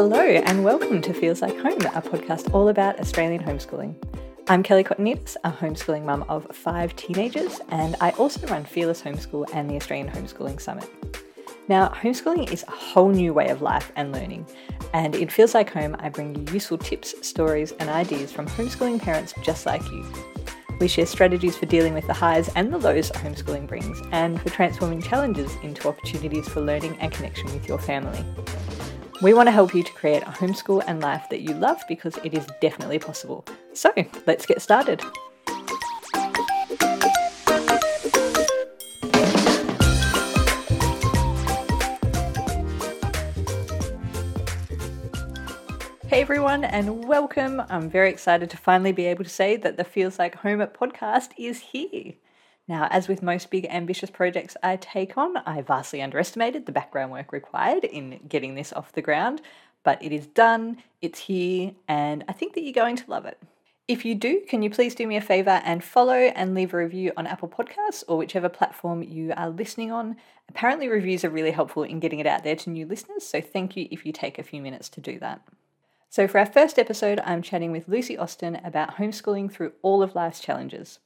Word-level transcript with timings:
Hello, 0.00 0.20
and 0.20 0.62
welcome 0.62 1.02
to 1.02 1.12
Feels 1.12 1.42
Like 1.42 1.56
Home, 1.58 1.80
a 1.80 2.00
podcast 2.00 2.54
all 2.54 2.68
about 2.68 3.00
Australian 3.00 3.42
homeschooling. 3.42 3.96
I'm 4.46 4.62
Kelly 4.62 4.84
Cottonitis, 4.84 5.34
a 5.42 5.50
homeschooling 5.50 6.04
mum 6.04 6.24
of 6.28 6.46
five 6.54 6.94
teenagers, 6.94 7.60
and 7.70 7.96
I 8.00 8.10
also 8.10 8.46
run 8.46 8.64
Fearless 8.64 9.02
Homeschool 9.02 9.52
and 9.52 9.68
the 9.68 9.74
Australian 9.74 10.08
Homeschooling 10.08 10.60
Summit. 10.60 10.88
Now, 11.66 11.88
homeschooling 11.88 12.52
is 12.52 12.64
a 12.68 12.70
whole 12.70 13.08
new 13.08 13.34
way 13.34 13.48
of 13.48 13.60
life 13.60 13.90
and 13.96 14.12
learning, 14.12 14.46
and 14.92 15.16
it 15.16 15.32
feels 15.32 15.52
like 15.52 15.72
home. 15.72 15.96
I 15.98 16.10
bring 16.10 16.36
you 16.36 16.54
useful 16.54 16.78
tips, 16.78 17.12
stories, 17.26 17.72
and 17.80 17.90
ideas 17.90 18.30
from 18.30 18.46
homeschooling 18.46 19.02
parents 19.02 19.34
just 19.42 19.66
like 19.66 19.82
you. 19.90 20.06
We 20.78 20.86
share 20.86 21.06
strategies 21.06 21.56
for 21.56 21.66
dealing 21.66 21.94
with 21.94 22.06
the 22.06 22.14
highs 22.14 22.48
and 22.54 22.72
the 22.72 22.78
lows 22.78 23.10
homeschooling 23.10 23.66
brings, 23.66 24.00
and 24.12 24.40
for 24.40 24.50
transforming 24.50 25.02
challenges 25.02 25.52
into 25.64 25.88
opportunities 25.88 26.48
for 26.48 26.60
learning 26.60 26.96
and 27.00 27.10
connection 27.10 27.46
with 27.46 27.66
your 27.66 27.80
family. 27.80 28.24
We 29.20 29.34
want 29.34 29.48
to 29.48 29.50
help 29.50 29.74
you 29.74 29.82
to 29.82 29.92
create 29.94 30.22
a 30.22 30.26
homeschool 30.26 30.84
and 30.86 31.00
life 31.00 31.28
that 31.30 31.40
you 31.40 31.52
love 31.52 31.82
because 31.88 32.16
it 32.18 32.34
is 32.34 32.46
definitely 32.60 33.00
possible. 33.00 33.44
So, 33.72 33.92
let's 34.28 34.46
get 34.46 34.62
started. 34.62 35.02
Hey 46.06 46.20
everyone, 46.22 46.62
and 46.62 47.04
welcome. 47.04 47.60
I'm 47.68 47.90
very 47.90 48.10
excited 48.10 48.50
to 48.50 48.56
finally 48.56 48.92
be 48.92 49.06
able 49.06 49.24
to 49.24 49.30
say 49.30 49.56
that 49.56 49.76
the 49.76 49.82
Feels 49.82 50.20
Like 50.20 50.36
Home 50.36 50.60
at 50.60 50.74
podcast 50.74 51.30
is 51.36 51.58
here. 51.58 52.12
Now, 52.68 52.86
as 52.90 53.08
with 53.08 53.22
most 53.22 53.50
big 53.50 53.66
ambitious 53.70 54.10
projects 54.10 54.54
I 54.62 54.76
take 54.76 55.16
on, 55.16 55.38
I 55.38 55.62
vastly 55.62 56.02
underestimated 56.02 56.66
the 56.66 56.72
background 56.72 57.10
work 57.10 57.32
required 57.32 57.84
in 57.84 58.20
getting 58.28 58.54
this 58.54 58.74
off 58.74 58.92
the 58.92 59.00
ground, 59.00 59.40
but 59.82 60.04
it 60.04 60.12
is 60.12 60.26
done, 60.26 60.82
it's 61.00 61.20
here, 61.20 61.72
and 61.88 62.24
I 62.28 62.32
think 62.32 62.54
that 62.54 62.62
you're 62.62 62.74
going 62.74 62.96
to 62.96 63.10
love 63.10 63.24
it. 63.24 63.38
If 63.88 64.04
you 64.04 64.14
do, 64.14 64.42
can 64.46 64.62
you 64.62 64.68
please 64.68 64.94
do 64.94 65.06
me 65.06 65.16
a 65.16 65.22
favour 65.22 65.62
and 65.64 65.82
follow 65.82 66.12
and 66.12 66.54
leave 66.54 66.74
a 66.74 66.76
review 66.76 67.10
on 67.16 67.26
Apple 67.26 67.48
Podcasts 67.48 68.04
or 68.06 68.18
whichever 68.18 68.50
platform 68.50 69.02
you 69.02 69.32
are 69.34 69.48
listening 69.48 69.90
on? 69.90 70.16
Apparently, 70.50 70.88
reviews 70.88 71.24
are 71.24 71.30
really 71.30 71.52
helpful 71.52 71.84
in 71.84 72.00
getting 72.00 72.18
it 72.18 72.26
out 72.26 72.44
there 72.44 72.56
to 72.56 72.68
new 72.68 72.84
listeners, 72.84 73.24
so 73.24 73.40
thank 73.40 73.78
you 73.78 73.88
if 73.90 74.04
you 74.04 74.12
take 74.12 74.38
a 74.38 74.42
few 74.42 74.60
minutes 74.60 74.90
to 74.90 75.00
do 75.00 75.18
that. 75.20 75.40
So, 76.10 76.28
for 76.28 76.38
our 76.38 76.44
first 76.44 76.78
episode, 76.78 77.18
I'm 77.24 77.40
chatting 77.40 77.72
with 77.72 77.88
Lucy 77.88 78.18
Austin 78.18 78.56
about 78.56 78.96
homeschooling 78.96 79.50
through 79.50 79.72
all 79.80 80.02
of 80.02 80.14
life's 80.14 80.40
challenges. 80.40 80.98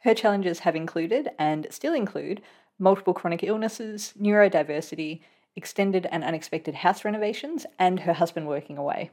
Her 0.00 0.14
challenges 0.14 0.60
have 0.60 0.76
included, 0.76 1.30
and 1.38 1.66
still 1.70 1.94
include, 1.94 2.40
multiple 2.78 3.14
chronic 3.14 3.42
illnesses, 3.42 4.14
neurodiversity, 4.20 5.20
extended 5.56 6.06
and 6.12 6.22
unexpected 6.22 6.76
house 6.76 7.04
renovations, 7.04 7.66
and 7.78 8.00
her 8.00 8.12
husband 8.12 8.46
working 8.46 8.78
away. 8.78 9.10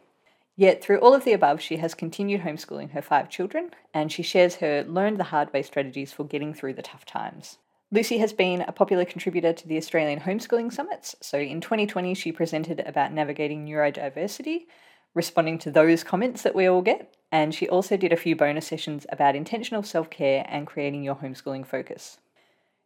Yet, 0.56 0.81
through 0.81 1.00
all 1.00 1.13
of 1.13 1.25
the 1.25 1.33
above, 1.33 1.59
she 1.59 1.78
has 1.78 1.94
continued 1.94 2.41
homeschooling 2.41 2.91
her 2.91 3.02
five 3.02 3.30
children, 3.30 3.72
and 3.94 4.11
she 4.11 4.23
shares 4.23 4.56
her 4.58 4.83
learned 4.88 5.19
the 5.19 5.25
hard 5.25 5.52
way 5.52 5.63
strategies 5.63 6.13
for 6.13 6.23
getting 6.23 6.53
through 6.53 6.75
the 6.75 6.81
tough 6.81 7.06
times. 7.06 7.58
Lucy 7.91 8.17
has 8.19 8.33
been 8.33 8.61
a 8.61 8.72
popular 8.72 9.06
contributor 9.06 9.53
to 9.53 9.67
the 9.67 9.78
Australian 9.78 10.22
Homeschooling 10.22 10.72
Summits. 10.72 11.16
So 11.22 11.38
in 11.38 11.61
2020, 11.61 12.13
she 12.13 12.31
presented 12.31 12.80
about 12.81 13.13
navigating 13.13 13.66
neurodiversity, 13.66 14.66
responding 15.13 15.58
to 15.59 15.72
those 15.72 16.03
comments 16.03 16.41
that 16.44 16.56
we 16.56 16.67
all 16.67 16.81
get. 16.81 17.16
And 17.36 17.53
she 17.53 17.67
also 17.67 17.97
did 17.97 18.14
a 18.14 18.16
few 18.16 18.33
bonus 18.33 18.66
sessions 18.66 19.05
about 19.09 19.36
intentional 19.36 19.83
self 19.83 20.09
care 20.09 20.45
and 20.47 20.66
creating 20.66 21.03
your 21.03 21.16
homeschooling 21.16 21.67
focus. 21.67 22.17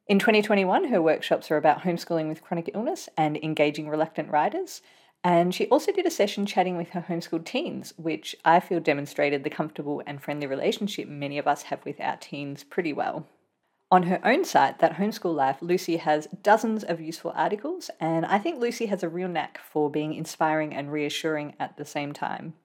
In 0.07 0.17
2021, 0.17 0.85
her 0.85 0.99
workshops 1.03 1.51
are 1.51 1.57
about 1.57 1.81
homeschooling 1.81 2.27
with 2.27 2.41
chronic 2.41 2.71
illness 2.73 3.09
and 3.15 3.37
engaging 3.37 3.87
reluctant 3.87 4.31
riders. 4.31 4.81
And 5.23 5.53
she 5.53 5.67
also 5.67 5.91
did 5.91 6.07
a 6.07 6.09
session 6.09 6.47
chatting 6.47 6.77
with 6.77 6.89
her 6.89 7.05
homeschooled 7.07 7.45
teens, 7.45 7.93
which 7.95 8.35
I 8.43 8.59
feel 8.59 8.79
demonstrated 8.79 9.43
the 9.43 9.51
comfortable 9.51 10.01
and 10.07 10.19
friendly 10.19 10.47
relationship 10.47 11.07
many 11.07 11.37
of 11.37 11.47
us 11.47 11.61
have 11.69 11.85
with 11.85 12.01
our 12.01 12.17
teens 12.17 12.63
pretty 12.63 12.91
well. 12.91 13.27
On 13.91 14.01
her 14.01 14.19
own 14.25 14.43
site, 14.45 14.79
That 14.79 14.95
Homeschool 14.95 15.35
Life, 15.35 15.61
Lucy 15.61 15.97
has 15.97 16.27
dozens 16.41 16.83
of 16.83 16.99
useful 16.99 17.33
articles, 17.35 17.91
and 17.99 18.25
I 18.25 18.39
think 18.39 18.59
Lucy 18.59 18.87
has 18.87 19.03
a 19.03 19.09
real 19.09 19.27
knack 19.27 19.59
for 19.59 19.91
being 19.91 20.15
inspiring 20.15 20.73
and 20.73 20.91
reassuring 20.91 21.53
at 21.59 21.77
the 21.77 21.85
same 21.85 22.13
time. 22.13 22.55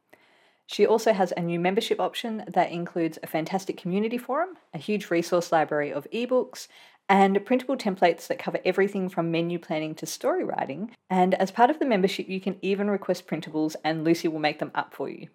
She 0.67 0.87
also 0.87 1.13
has 1.13 1.33
a 1.37 1.43
new 1.43 1.61
membership 1.61 2.01
option 2.01 2.45
that 2.49 2.71
includes 2.71 3.19
a 3.23 3.27
fantastic 3.27 3.77
community 3.77 4.19
forum, 4.19 4.57
a 4.73 4.79
huge 4.79 5.11
resource 5.11 5.53
library 5.53 5.93
of 5.93 6.09
ebooks, 6.11 6.69
and 7.09 7.45
printable 7.45 7.77
templates 7.77 8.27
that 8.29 8.39
cover 8.39 8.59
everything 8.65 9.09
from 9.09 9.31
menu 9.31 9.59
planning 9.59 9.95
to 9.97 10.07
story 10.07 10.43
writing. 10.43 10.91
And 11.11 11.35
as 11.35 11.51
part 11.51 11.69
of 11.69 11.79
the 11.79 11.85
membership, 11.85 12.29
you 12.29 12.41
can 12.41 12.57
even 12.63 12.89
request 12.89 13.27
printables, 13.27 13.77
and 13.85 14.05
Lucy 14.05 14.27
will 14.27 14.39
make 14.39 14.59
them 14.59 14.71
up 14.75 14.95
for 14.95 15.09
you. 15.09 15.29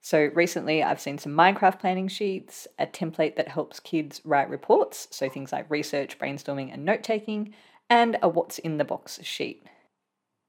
So 0.00 0.30
recently 0.34 0.82
I've 0.82 1.00
seen 1.00 1.18
some 1.18 1.32
Minecraft 1.32 1.80
planning 1.80 2.08
sheets, 2.08 2.66
a 2.78 2.86
template 2.86 3.36
that 3.36 3.48
helps 3.48 3.80
kids 3.80 4.20
write 4.24 4.50
reports, 4.50 5.08
so 5.10 5.28
things 5.28 5.52
like 5.52 5.70
research, 5.70 6.18
brainstorming, 6.18 6.72
and 6.72 6.84
note 6.84 7.02
taking, 7.02 7.54
and 7.88 8.16
a 8.22 8.28
what's 8.28 8.58
in 8.58 8.78
the 8.78 8.84
box 8.84 9.20
sheet. 9.22 9.64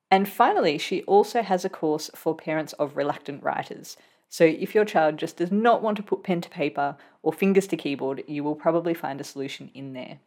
And 0.10 0.28
finally, 0.28 0.78
she 0.78 1.04
also 1.04 1.42
has 1.42 1.66
a 1.66 1.70
course 1.70 2.10
for 2.16 2.36
parents 2.36 2.74
of 2.74 2.96
reluctant 2.96 3.44
writers. 3.44 3.98
So 4.30 4.44
if 4.46 4.74
your 4.74 4.86
child 4.86 5.18
just 5.18 5.38
does 5.38 5.52
not 5.52 5.82
want 5.82 5.98
to 5.98 6.04
put 6.04 6.24
pen 6.24 6.42
to 6.42 6.50
paper 6.50 6.98
or 7.24 7.34
fingers 7.34 7.68
to 7.68 7.78
keyboard, 7.78 8.24
you 8.28 8.44
will 8.44 8.56
probably 8.56 8.94
find 8.94 9.20
a 9.20 9.26
solution 9.26 9.70
in 9.74 9.94
there. 9.94 10.20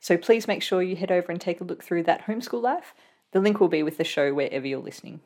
So 0.00 0.16
please 0.16 0.48
make 0.48 0.62
sure 0.62 0.82
you 0.82 0.96
head 0.96 1.12
over 1.12 1.30
and 1.30 1.40
take 1.40 1.60
a 1.60 1.64
look 1.64 1.82
through 1.82 2.04
that 2.04 2.26
homeschool 2.26 2.62
life. 2.62 2.94
The 3.32 3.40
link 3.40 3.60
will 3.60 3.68
be 3.68 3.82
with 3.82 3.96
the 3.96 4.04
show 4.04 4.34
wherever 4.34 4.66
you're 4.66 4.80
listening. 4.80 5.20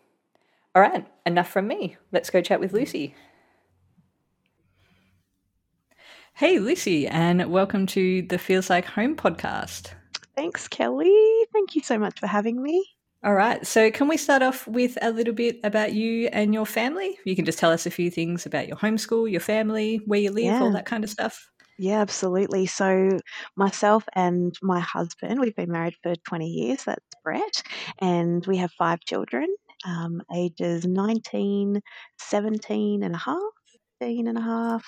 All 0.74 0.82
right, 0.82 1.06
enough 1.24 1.48
from 1.48 1.66
me. 1.66 1.96
Let's 2.12 2.30
go 2.30 2.42
chat 2.42 2.60
with 2.60 2.72
Lucy. 2.72 3.14
Hey, 6.34 6.58
Lucy, 6.58 7.06
and 7.06 7.50
welcome 7.50 7.86
to 7.86 8.22
the 8.22 8.38
Feels 8.38 8.68
Like 8.68 8.84
Home 8.84 9.16
podcast. 9.16 9.92
Thanks, 10.34 10.68
Kelly. 10.68 11.46
Thank 11.52 11.74
you 11.74 11.80
so 11.80 11.98
much 11.98 12.20
for 12.20 12.26
having 12.26 12.62
me. 12.62 12.95
All 13.26 13.34
right, 13.34 13.66
so 13.66 13.90
can 13.90 14.06
we 14.06 14.16
start 14.16 14.42
off 14.42 14.68
with 14.68 14.96
a 15.02 15.10
little 15.10 15.34
bit 15.34 15.58
about 15.64 15.92
you 15.92 16.28
and 16.28 16.54
your 16.54 16.64
family? 16.64 17.18
You 17.24 17.34
can 17.34 17.44
just 17.44 17.58
tell 17.58 17.72
us 17.72 17.84
a 17.84 17.90
few 17.90 18.08
things 18.08 18.46
about 18.46 18.68
your 18.68 18.76
homeschool, 18.76 19.28
your 19.28 19.40
family, 19.40 20.00
where 20.06 20.20
you 20.20 20.30
live, 20.30 20.44
yeah. 20.44 20.60
all 20.60 20.70
that 20.70 20.86
kind 20.86 21.02
of 21.02 21.10
stuff. 21.10 21.50
Yeah, 21.76 22.00
absolutely. 22.00 22.66
So, 22.66 23.18
myself 23.56 24.04
and 24.14 24.54
my 24.62 24.78
husband, 24.78 25.40
we've 25.40 25.56
been 25.56 25.72
married 25.72 25.96
for 26.04 26.14
20 26.14 26.46
years. 26.46 26.84
That's 26.84 27.04
Brett. 27.24 27.64
And 28.00 28.46
we 28.46 28.58
have 28.58 28.70
five 28.78 29.00
children, 29.00 29.48
um, 29.84 30.22
ages 30.32 30.86
19, 30.86 31.80
17 32.20 33.02
and 33.02 33.14
a 33.16 33.18
half, 33.18 33.40
15 34.00 34.28
and 34.28 34.38
a 34.38 34.42
half, 34.42 34.84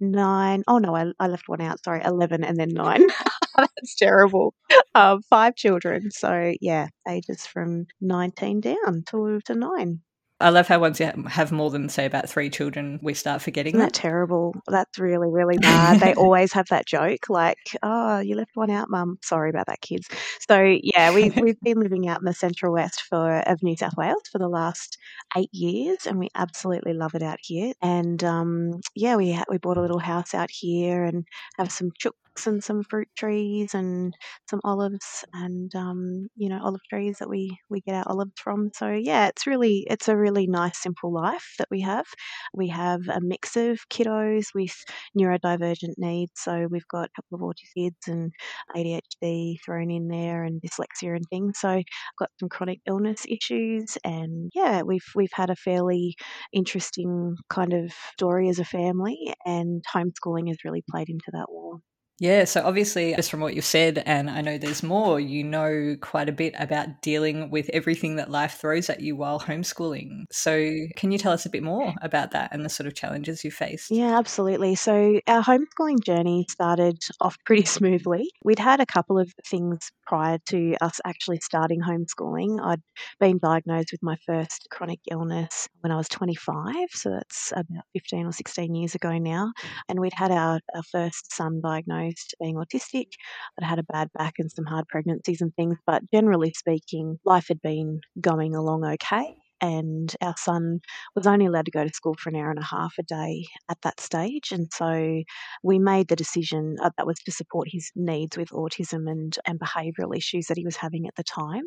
nine. 0.00 0.62
Oh 0.68 0.78
no, 0.78 0.94
I, 0.96 1.12
I 1.20 1.26
left 1.28 1.48
one 1.48 1.60
out. 1.60 1.82
Sorry, 1.84 2.02
11 2.04 2.44
and 2.44 2.56
then 2.58 2.70
nine. 2.70 3.06
That's 3.56 3.94
terrible. 3.96 4.54
Um, 4.94 5.22
five 5.30 5.56
children. 5.56 6.10
So 6.10 6.54
yeah, 6.60 6.88
ages 7.08 7.46
from 7.46 7.86
19 8.00 8.60
down 8.60 9.04
to, 9.08 9.40
to 9.46 9.54
nine. 9.54 10.00
I 10.42 10.48
love 10.50 10.68
how 10.68 10.78
once 10.80 11.00
you 11.00 11.10
have 11.28 11.52
more 11.52 11.70
than 11.70 11.88
say 11.88 12.04
about 12.06 12.28
three 12.28 12.50
children, 12.50 12.98
we 13.02 13.14
start 13.14 13.40
forgetting 13.42 13.74
Isn't 13.74 13.80
that. 13.80 13.92
that 13.92 13.98
terrible. 14.00 14.54
That's 14.68 14.98
really 14.98 15.30
really 15.30 15.58
bad. 15.60 16.00
they 16.00 16.14
always 16.14 16.52
have 16.52 16.66
that 16.70 16.86
joke 16.86 17.28
like, 17.28 17.58
"Oh, 17.82 18.18
you 18.18 18.34
left 18.36 18.50
one 18.54 18.70
out, 18.70 18.90
mum. 18.90 19.18
Sorry 19.22 19.50
about 19.50 19.66
that, 19.66 19.80
kids." 19.80 20.08
So 20.48 20.60
yeah, 20.82 21.14
we 21.14 21.30
we've 21.40 21.60
been 21.60 21.80
living 21.80 22.08
out 22.08 22.20
in 22.20 22.24
the 22.26 22.34
central 22.34 22.72
west 22.72 23.02
for 23.08 23.38
of 23.40 23.62
New 23.62 23.76
South 23.76 23.96
Wales 23.96 24.22
for 24.30 24.38
the 24.38 24.48
last 24.48 24.98
eight 25.36 25.52
years, 25.52 26.06
and 26.06 26.18
we 26.18 26.28
absolutely 26.34 26.92
love 26.94 27.14
it 27.14 27.22
out 27.22 27.38
here. 27.40 27.72
And 27.80 28.22
um, 28.24 28.80
yeah, 28.94 29.16
we 29.16 29.38
we 29.48 29.58
bought 29.58 29.78
a 29.78 29.82
little 29.82 30.00
house 30.00 30.34
out 30.34 30.50
here 30.50 31.04
and 31.04 31.24
have 31.58 31.70
some 31.72 31.90
chook 31.98 32.16
and 32.46 32.62
some 32.62 32.82
fruit 32.82 33.08
trees 33.16 33.74
and 33.74 34.14
some 34.48 34.60
olives 34.64 35.24
and 35.32 35.74
um, 35.74 36.28
you 36.36 36.48
know 36.48 36.60
olive 36.62 36.80
trees 36.90 37.18
that 37.18 37.28
we 37.28 37.56
we 37.70 37.80
get 37.80 37.94
our 37.94 38.04
olives 38.08 38.32
from. 38.42 38.70
So 38.74 38.88
yeah, 38.90 39.28
it's 39.28 39.46
really 39.46 39.86
it's 39.90 40.08
a 40.08 40.16
really 40.16 40.46
nice 40.46 40.78
simple 40.82 41.12
life 41.12 41.54
that 41.58 41.68
we 41.70 41.80
have. 41.82 42.06
We 42.54 42.68
have 42.68 43.00
a 43.08 43.20
mix 43.20 43.56
of 43.56 43.80
kiddos 43.90 44.48
with 44.54 44.74
neurodivergent 45.18 45.94
needs. 45.98 46.32
So 46.36 46.66
we've 46.70 46.88
got 46.88 47.10
a 47.10 47.22
couple 47.22 47.36
of 47.48 47.54
autistic 47.54 47.72
kids 47.74 48.08
and 48.08 48.32
ADHD 48.76 49.58
thrown 49.64 49.90
in 49.90 50.08
there 50.08 50.44
and 50.44 50.60
dyslexia 50.60 51.16
and 51.16 51.24
things. 51.30 51.58
So 51.60 51.68
I've 51.70 51.84
got 52.18 52.30
some 52.40 52.48
chronic 52.48 52.80
illness 52.86 53.24
issues 53.28 53.96
and 54.04 54.50
yeah, 54.54 54.82
we've 54.82 55.04
we've 55.14 55.32
had 55.32 55.50
a 55.50 55.56
fairly 55.56 56.16
interesting 56.52 57.36
kind 57.48 57.72
of 57.72 57.92
story 58.14 58.48
as 58.48 58.58
a 58.58 58.64
family 58.64 59.34
and 59.44 59.82
homeschooling 59.94 60.48
has 60.48 60.64
really 60.64 60.82
played 60.90 61.08
into 61.08 61.30
that 61.32 61.46
well. 61.50 61.82
Yeah, 62.18 62.44
so 62.44 62.62
obviously, 62.64 63.14
just 63.16 63.30
from 63.30 63.40
what 63.40 63.54
you've 63.54 63.64
said, 63.64 64.02
and 64.06 64.30
I 64.30 64.42
know 64.42 64.56
there's 64.56 64.82
more, 64.84 65.18
you 65.18 65.42
know 65.42 65.96
quite 66.00 66.28
a 66.28 66.32
bit 66.32 66.54
about 66.56 67.02
dealing 67.02 67.50
with 67.50 67.68
everything 67.70 68.14
that 68.16 68.30
life 68.30 68.58
throws 68.60 68.88
at 68.88 69.00
you 69.00 69.16
while 69.16 69.40
homeschooling. 69.40 70.26
So, 70.30 70.72
can 70.96 71.10
you 71.10 71.18
tell 71.18 71.32
us 71.32 71.46
a 71.46 71.50
bit 71.50 71.64
more 71.64 71.92
about 72.00 72.30
that 72.30 72.50
and 72.52 72.64
the 72.64 72.68
sort 72.68 72.86
of 72.86 72.94
challenges 72.94 73.42
you 73.44 73.50
faced? 73.50 73.90
Yeah, 73.90 74.16
absolutely. 74.16 74.76
So, 74.76 75.20
our 75.26 75.42
homeschooling 75.42 76.04
journey 76.04 76.46
started 76.48 76.98
off 77.20 77.36
pretty 77.44 77.64
smoothly. 77.64 78.30
We'd 78.44 78.60
had 78.60 78.80
a 78.80 78.86
couple 78.86 79.18
of 79.18 79.32
things 79.48 79.90
prior 80.06 80.38
to 80.46 80.76
us 80.80 81.00
actually 81.04 81.40
starting 81.40 81.80
homeschooling. 81.80 82.60
I'd 82.62 82.82
been 83.18 83.38
diagnosed 83.38 83.88
with 83.90 84.02
my 84.02 84.16
first 84.26 84.68
chronic 84.70 85.00
illness 85.10 85.66
when 85.80 85.90
I 85.90 85.96
was 85.96 86.08
25, 86.08 86.74
so 86.90 87.10
that's 87.10 87.52
about 87.52 87.84
15 87.94 88.26
or 88.26 88.32
16 88.32 88.74
years 88.76 88.94
ago 88.94 89.18
now. 89.18 89.52
And 89.88 89.98
we'd 89.98 90.12
had 90.14 90.30
our, 90.30 90.60
our 90.76 90.82
first 90.92 91.32
son 91.32 91.60
diagnosed 91.60 92.11
diagnosed 92.12 92.34
being 92.40 92.56
autistic. 92.56 93.12
I'd 93.60 93.66
had 93.66 93.78
a 93.78 93.84
bad 93.84 94.08
back 94.16 94.34
and 94.38 94.50
some 94.50 94.64
hard 94.64 94.86
pregnancies 94.88 95.40
and 95.40 95.54
things, 95.54 95.78
but 95.86 96.02
generally 96.12 96.52
speaking, 96.56 97.18
life 97.24 97.48
had 97.48 97.60
been 97.62 98.00
going 98.20 98.54
along 98.54 98.84
okay 98.84 99.36
and 99.60 100.12
our 100.20 100.34
son 100.36 100.80
was 101.14 101.24
only 101.24 101.46
allowed 101.46 101.66
to 101.66 101.70
go 101.70 101.84
to 101.84 101.94
school 101.94 102.16
for 102.18 102.30
an 102.30 102.36
hour 102.36 102.50
and 102.50 102.58
a 102.58 102.64
half 102.64 102.94
a 102.98 103.04
day 103.04 103.44
at 103.70 103.78
that 103.82 104.00
stage. 104.00 104.50
And 104.50 104.66
so 104.72 105.22
we 105.62 105.78
made 105.78 106.08
the 106.08 106.16
decision 106.16 106.74
uh, 106.82 106.90
that 106.96 107.06
was 107.06 107.18
to 107.24 107.30
support 107.30 107.68
his 107.70 107.92
needs 107.94 108.36
with 108.36 108.48
autism 108.48 109.08
and, 109.08 109.38
and 109.46 109.60
behavioural 109.60 110.16
issues 110.16 110.46
that 110.46 110.58
he 110.58 110.64
was 110.64 110.74
having 110.74 111.06
at 111.06 111.14
the 111.14 111.22
time. 111.22 111.62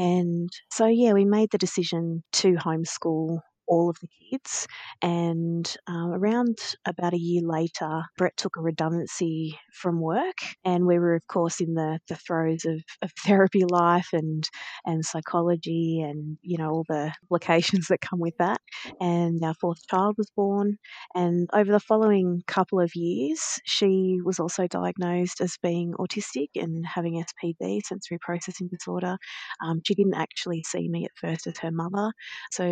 And 0.00 0.50
so, 0.72 0.86
yeah, 0.86 1.12
we 1.12 1.24
made 1.24 1.50
the 1.52 1.58
decision 1.58 2.24
to 2.32 2.54
homeschool 2.54 3.38
all 3.68 3.90
of 3.90 3.96
the 4.00 4.08
kids. 4.30 4.66
And 5.02 5.72
um, 5.86 6.12
around 6.12 6.58
about 6.86 7.14
a 7.14 7.18
year 7.18 7.42
later, 7.44 8.02
Brett 8.16 8.36
took 8.36 8.56
a 8.56 8.60
redundancy 8.62 9.58
from 9.72 10.00
work, 10.00 10.38
and 10.64 10.86
we 10.86 10.98
were, 10.98 11.14
of 11.14 11.26
course, 11.28 11.60
in 11.60 11.74
the, 11.74 12.00
the 12.08 12.16
throes 12.16 12.64
of, 12.64 12.82
of 13.02 13.12
therapy 13.24 13.64
life 13.68 14.08
and 14.12 14.48
and 14.86 15.04
psychology, 15.04 16.00
and 16.00 16.38
you 16.42 16.58
know 16.58 16.70
all 16.70 16.84
the 16.88 17.12
complications 17.28 17.88
that 17.88 18.00
come 18.00 18.20
with 18.20 18.36
that. 18.38 18.60
And 19.00 19.42
our 19.44 19.54
fourth 19.54 19.86
child 19.88 20.16
was 20.18 20.30
born, 20.34 20.78
and 21.14 21.48
over 21.52 21.70
the 21.70 21.80
following 21.80 22.42
couple 22.46 22.80
of 22.80 22.94
years, 22.94 23.60
she 23.64 24.18
was 24.24 24.40
also 24.40 24.66
diagnosed 24.66 25.40
as 25.40 25.56
being 25.62 25.92
autistic 25.98 26.48
and 26.56 26.84
having 26.86 27.22
SPD, 27.22 27.80
sensory 27.84 28.18
processing 28.20 28.68
disorder. 28.68 29.16
Um, 29.64 29.80
she 29.86 29.94
didn't 29.94 30.14
actually 30.14 30.62
see 30.64 30.88
me 30.88 31.04
at 31.04 31.12
first 31.16 31.46
as 31.46 31.58
her 31.58 31.70
mother, 31.70 32.12
so 32.50 32.64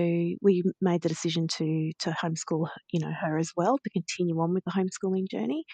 we 0.42 0.62
made 0.86 1.02
the 1.02 1.08
decision 1.10 1.48
to 1.58 1.92
to 1.98 2.10
homeschool, 2.12 2.68
you 2.92 3.00
know, 3.00 3.12
her 3.20 3.38
as 3.38 3.50
well 3.56 3.78
to 3.78 3.90
continue 3.90 4.40
on 4.40 4.54
with 4.54 4.64
the 4.64 4.70
homeschooling 4.70 5.28
journey. 5.30 5.64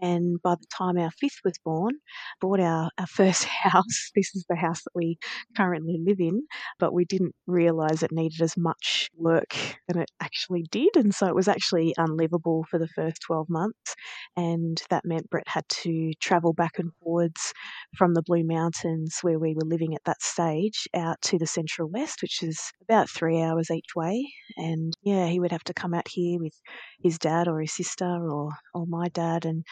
And 0.00 0.40
by 0.42 0.54
the 0.54 0.66
time 0.76 0.96
our 0.96 1.10
fifth 1.10 1.40
was 1.44 1.58
born, 1.64 1.94
bought 2.40 2.60
our, 2.60 2.90
our 2.98 3.06
first 3.20 3.44
house. 3.44 4.10
This 4.14 4.34
is 4.34 4.46
the 4.48 4.56
house 4.56 4.82
that 4.84 4.92
we 4.94 5.18
currently 5.56 5.98
live 6.06 6.20
in, 6.20 6.42
but 6.78 6.94
we 6.94 7.04
didn't 7.04 7.34
realise 7.46 8.02
it 8.02 8.12
needed 8.12 8.40
as 8.40 8.56
much 8.56 9.10
work 9.16 9.56
than 9.88 10.00
it 10.00 10.10
actually 10.22 10.64
did, 10.70 10.90
and 10.96 11.14
so 11.14 11.26
it 11.26 11.34
was 11.34 11.48
actually 11.48 11.94
unlivable 11.98 12.64
for 12.70 12.78
the 12.78 12.88
first 12.88 13.18
twelve 13.26 13.48
months. 13.50 13.94
And 14.36 14.80
that 14.90 15.04
meant 15.04 15.28
Brett 15.30 15.48
had 15.48 15.68
to 15.82 16.12
travel 16.20 16.52
back 16.52 16.78
and 16.78 16.92
forwards 17.02 17.52
from 17.96 18.14
the 18.14 18.22
Blue 18.22 18.44
Mountains, 18.44 19.18
where 19.22 19.38
we 19.38 19.54
were 19.54 19.66
living 19.66 19.94
at 19.94 20.04
that 20.04 20.22
stage, 20.22 20.86
out 20.94 21.20
to 21.22 21.38
the 21.38 21.46
Central 21.46 21.88
West, 21.90 22.22
which 22.22 22.42
is 22.42 22.60
about 22.82 23.10
three 23.10 23.40
hours 23.42 23.70
each 23.70 23.94
way. 23.96 24.24
And 24.60 24.94
yeah, 25.02 25.26
he 25.26 25.40
would 25.40 25.52
have 25.52 25.64
to 25.64 25.74
come 25.74 25.94
out 25.94 26.08
here 26.08 26.38
with 26.38 26.54
his 27.02 27.18
dad 27.18 27.48
or 27.48 27.60
his 27.60 27.72
sister 27.72 28.04
or, 28.30 28.50
or 28.74 28.86
my 28.86 29.08
dad 29.08 29.44
and 29.46 29.64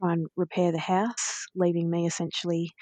try 0.00 0.12
and 0.14 0.26
repair 0.36 0.72
the 0.72 0.78
house, 0.78 1.46
leaving 1.54 1.90
me 1.90 2.06
essentially 2.06 2.72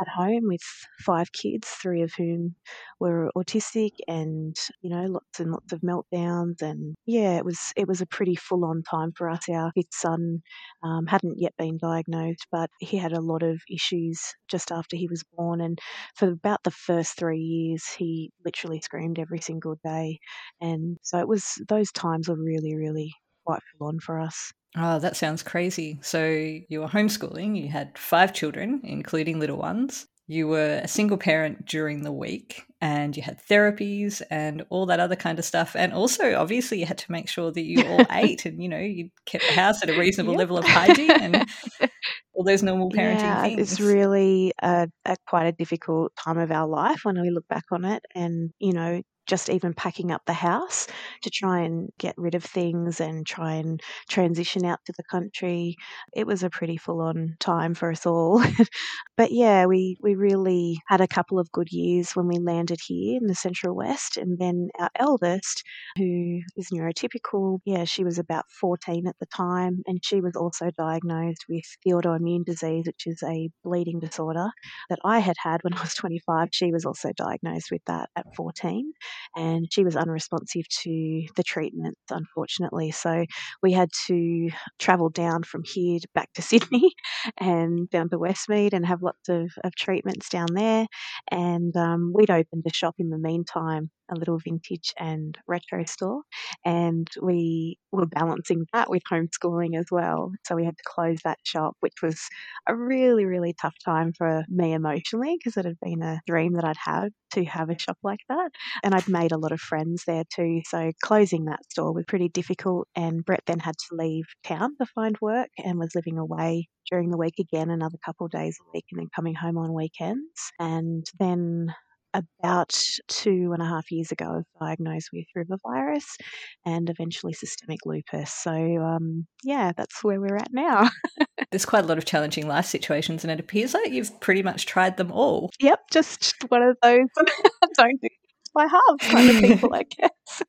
at 0.00 0.08
home 0.08 0.42
with 0.44 0.62
five 1.00 1.32
kids, 1.32 1.68
three 1.68 2.02
of 2.02 2.12
whom 2.14 2.54
were 2.98 3.30
autistic, 3.36 3.92
and 4.08 4.56
you 4.82 4.90
know, 4.90 5.04
lots 5.06 5.40
and 5.40 5.50
lots 5.52 5.72
of 5.72 5.80
meltdowns. 5.80 6.62
And 6.62 6.96
yeah, 7.06 7.36
it 7.36 7.44
was 7.44 7.58
it 7.76 7.88
was 7.88 8.00
a 8.00 8.06
pretty 8.06 8.36
full 8.36 8.64
on 8.64 8.82
time 8.82 9.12
for 9.16 9.28
us. 9.28 9.48
Our 9.48 9.72
fifth 9.74 9.92
son 9.94 10.42
um, 10.82 11.06
hadn't 11.06 11.38
yet 11.38 11.54
been 11.58 11.78
diagnosed, 11.78 12.46
but 12.50 12.70
he 12.80 12.96
had 12.96 13.12
a 13.12 13.20
lot 13.20 13.42
of 13.42 13.60
issues 13.70 14.20
just 14.48 14.72
after 14.72 14.96
he 14.96 15.08
was 15.08 15.22
born. 15.36 15.60
And 15.60 15.78
for 16.16 16.28
about 16.30 16.62
the 16.64 16.70
first 16.70 17.16
three 17.18 17.40
years, 17.40 17.84
he 17.86 18.30
literally 18.44 18.80
screamed 18.80 19.18
every 19.18 19.40
single 19.40 19.76
day. 19.84 20.18
And 20.60 20.98
so 21.02 21.18
it 21.18 21.28
was 21.28 21.60
those 21.68 21.92
times 21.92 22.28
were 22.28 22.36
really, 22.42 22.74
really 22.76 23.12
quite 23.44 23.60
full 23.78 23.88
on 23.88 24.00
for 24.00 24.20
us. 24.20 24.52
Oh, 24.76 24.98
that 25.00 25.16
sounds 25.16 25.42
crazy. 25.42 25.98
So 26.02 26.24
you 26.26 26.80
were 26.80 26.88
homeschooling, 26.88 27.60
you 27.60 27.68
had 27.68 27.98
five 27.98 28.32
children, 28.32 28.80
including 28.84 29.40
little 29.40 29.58
ones. 29.58 30.06
You 30.28 30.46
were 30.46 30.80
a 30.84 30.86
single 30.86 31.16
parent 31.16 31.66
during 31.66 32.04
the 32.04 32.12
week 32.12 32.64
and 32.80 33.16
you 33.16 33.22
had 33.22 33.44
therapies 33.44 34.22
and 34.30 34.64
all 34.70 34.86
that 34.86 35.00
other 35.00 35.16
kind 35.16 35.40
of 35.40 35.44
stuff. 35.44 35.74
And 35.74 35.92
also, 35.92 36.36
obviously, 36.36 36.78
you 36.78 36.86
had 36.86 36.98
to 36.98 37.10
make 37.10 37.28
sure 37.28 37.50
that 37.50 37.62
you 37.62 37.84
all 37.88 38.06
ate 38.12 38.46
and, 38.46 38.62
you 38.62 38.68
know, 38.68 38.78
you 38.78 39.10
kept 39.26 39.44
the 39.44 39.54
house 39.54 39.82
at 39.82 39.90
a 39.90 39.98
reasonable 39.98 40.34
yep. 40.34 40.38
level 40.38 40.58
of 40.58 40.64
hygiene 40.64 41.10
and 41.10 41.48
all 42.32 42.44
those 42.44 42.62
normal 42.62 42.90
parenting 42.92 43.22
yeah, 43.22 43.42
things. 43.42 43.72
It's 43.72 43.80
really 43.80 44.52
a, 44.62 44.88
a 45.04 45.16
quite 45.26 45.46
a 45.46 45.52
difficult 45.52 46.14
time 46.14 46.38
of 46.38 46.52
our 46.52 46.68
life 46.68 47.00
when 47.02 47.20
we 47.20 47.30
look 47.30 47.48
back 47.48 47.64
on 47.72 47.84
it. 47.84 48.04
And, 48.14 48.52
you 48.60 48.72
know, 48.72 49.02
just 49.30 49.48
even 49.48 49.72
packing 49.72 50.10
up 50.10 50.22
the 50.26 50.32
house 50.32 50.88
to 51.22 51.30
try 51.30 51.60
and 51.60 51.88
get 51.98 52.14
rid 52.18 52.34
of 52.34 52.44
things 52.44 53.00
and 53.00 53.24
try 53.24 53.52
and 53.52 53.80
transition 54.08 54.66
out 54.66 54.80
to 54.84 54.92
the 54.96 55.04
country. 55.04 55.76
It 56.12 56.26
was 56.26 56.42
a 56.42 56.50
pretty 56.50 56.76
full 56.76 57.00
on 57.00 57.36
time 57.38 57.74
for 57.74 57.92
us 57.92 58.04
all. 58.06 58.42
but 59.16 59.30
yeah, 59.30 59.66
we, 59.66 59.96
we 60.02 60.16
really 60.16 60.80
had 60.88 61.00
a 61.00 61.06
couple 61.06 61.38
of 61.38 61.52
good 61.52 61.70
years 61.70 62.16
when 62.16 62.26
we 62.26 62.38
landed 62.40 62.80
here 62.84 63.18
in 63.20 63.28
the 63.28 63.34
Central 63.36 63.76
West. 63.76 64.16
And 64.16 64.36
then 64.40 64.68
our 64.80 64.90
eldest, 64.96 65.62
who 65.96 66.40
is 66.56 66.70
neurotypical, 66.74 67.60
yeah, 67.64 67.84
she 67.84 68.02
was 68.02 68.18
about 68.18 68.46
14 68.60 69.06
at 69.06 69.14
the 69.20 69.26
time. 69.26 69.82
And 69.86 70.04
she 70.04 70.20
was 70.20 70.34
also 70.34 70.72
diagnosed 70.76 71.44
with 71.48 71.64
the 71.84 71.92
autoimmune 71.92 72.44
disease, 72.44 72.84
which 72.86 73.06
is 73.06 73.22
a 73.22 73.48
bleeding 73.62 74.00
disorder 74.00 74.48
that 74.88 74.98
I 75.04 75.20
had 75.20 75.36
had 75.40 75.62
when 75.62 75.74
I 75.74 75.82
was 75.82 75.94
25. 75.94 76.48
She 76.50 76.72
was 76.72 76.84
also 76.84 77.12
diagnosed 77.16 77.70
with 77.70 77.82
that 77.86 78.10
at 78.16 78.26
14 78.34 78.92
and 79.36 79.66
she 79.72 79.84
was 79.84 79.96
unresponsive 79.96 80.68
to 80.82 81.26
the 81.36 81.42
treatments, 81.44 82.00
unfortunately. 82.10 82.90
So 82.90 83.24
we 83.62 83.72
had 83.72 83.90
to 84.06 84.50
travel 84.78 85.08
down 85.08 85.42
from 85.42 85.62
here 85.64 85.98
back 86.14 86.32
to 86.34 86.42
Sydney 86.50 86.92
and 87.38 87.88
down 87.90 88.08
to 88.10 88.18
Westmead 88.18 88.72
and 88.72 88.86
have 88.86 89.02
lots 89.02 89.28
of, 89.28 89.50
of 89.64 89.74
treatments 89.76 90.28
down 90.28 90.48
there. 90.54 90.86
And 91.30 91.76
um, 91.76 92.12
we'd 92.14 92.30
opened 92.30 92.64
a 92.66 92.74
shop 92.74 92.96
in 92.98 93.10
the 93.10 93.18
meantime 93.18 93.90
a 94.10 94.14
little 94.16 94.38
vintage 94.38 94.92
and 94.98 95.38
retro 95.46 95.84
store, 95.84 96.22
and 96.64 97.08
we 97.22 97.78
were 97.92 98.06
balancing 98.06 98.66
that 98.72 98.90
with 98.90 99.02
homeschooling 99.10 99.78
as 99.78 99.86
well. 99.90 100.32
So 100.46 100.56
we 100.56 100.64
had 100.64 100.76
to 100.76 100.82
close 100.86 101.18
that 101.24 101.38
shop, 101.44 101.76
which 101.80 102.02
was 102.02 102.20
a 102.66 102.76
really, 102.76 103.24
really 103.24 103.54
tough 103.60 103.74
time 103.84 104.12
for 104.12 104.44
me 104.48 104.72
emotionally 104.72 105.36
because 105.38 105.56
it 105.56 105.64
had 105.64 105.78
been 105.80 106.02
a 106.02 106.20
dream 106.26 106.54
that 106.54 106.64
I'd 106.64 106.76
had 106.76 107.12
to 107.32 107.44
have 107.44 107.70
a 107.70 107.78
shop 107.78 107.98
like 108.02 108.20
that. 108.28 108.50
And 108.82 108.94
I'd 108.94 109.08
made 109.08 109.32
a 109.32 109.38
lot 109.38 109.52
of 109.52 109.60
friends 109.60 110.04
there 110.06 110.24
too. 110.34 110.60
So 110.66 110.92
closing 111.02 111.46
that 111.46 111.64
store 111.70 111.92
was 111.92 112.04
pretty 112.06 112.28
difficult. 112.28 112.88
And 112.94 113.24
Brett 113.24 113.42
then 113.46 113.60
had 113.60 113.76
to 113.76 113.96
leave 113.96 114.24
town 114.44 114.76
to 114.80 114.86
find 114.86 115.16
work 115.20 115.48
and 115.58 115.78
was 115.78 115.94
living 115.94 116.18
away 116.18 116.68
during 116.90 117.10
the 117.10 117.18
week 117.18 117.38
again, 117.38 117.70
another 117.70 117.98
couple 118.04 118.26
of 118.26 118.32
days 118.32 118.58
a 118.60 118.70
week, 118.74 118.84
and 118.90 119.00
then 119.00 119.08
coming 119.14 119.34
home 119.34 119.58
on 119.58 119.72
weekends. 119.72 120.52
And 120.58 121.06
then 121.18 121.74
about 122.14 122.72
two 123.08 123.50
and 123.52 123.62
a 123.62 123.66
half 123.66 123.90
years 123.90 124.10
ago, 124.10 124.26
I 124.26 124.36
was 124.36 124.44
diagnosed 124.60 125.10
with 125.12 125.26
river 125.34 125.56
virus 125.66 126.16
and 126.64 126.90
eventually 126.90 127.32
systemic 127.32 127.80
lupus. 127.84 128.32
So, 128.32 128.52
um, 128.52 129.26
yeah, 129.44 129.72
that's 129.76 130.02
where 130.02 130.20
we're 130.20 130.36
at 130.36 130.52
now. 130.52 130.90
There's 131.50 131.66
quite 131.66 131.84
a 131.84 131.86
lot 131.86 131.98
of 131.98 132.04
challenging 132.04 132.46
life 132.46 132.66
situations, 132.66 133.24
and 133.24 133.30
it 133.30 133.40
appears 133.40 133.74
like 133.74 133.92
you've 133.92 134.18
pretty 134.20 134.42
much 134.42 134.66
tried 134.66 134.96
them 134.96 135.10
all. 135.10 135.50
Yep, 135.60 135.80
just 135.90 136.44
one 136.48 136.62
of 136.62 136.76
those 136.82 137.06
don't 137.76 138.00
do 138.00 138.08
by 138.52 138.66
halves 138.66 139.12
kind 139.12 139.30
of 139.30 139.42
people, 139.42 139.72
I 139.72 139.84
guess. 139.84 140.42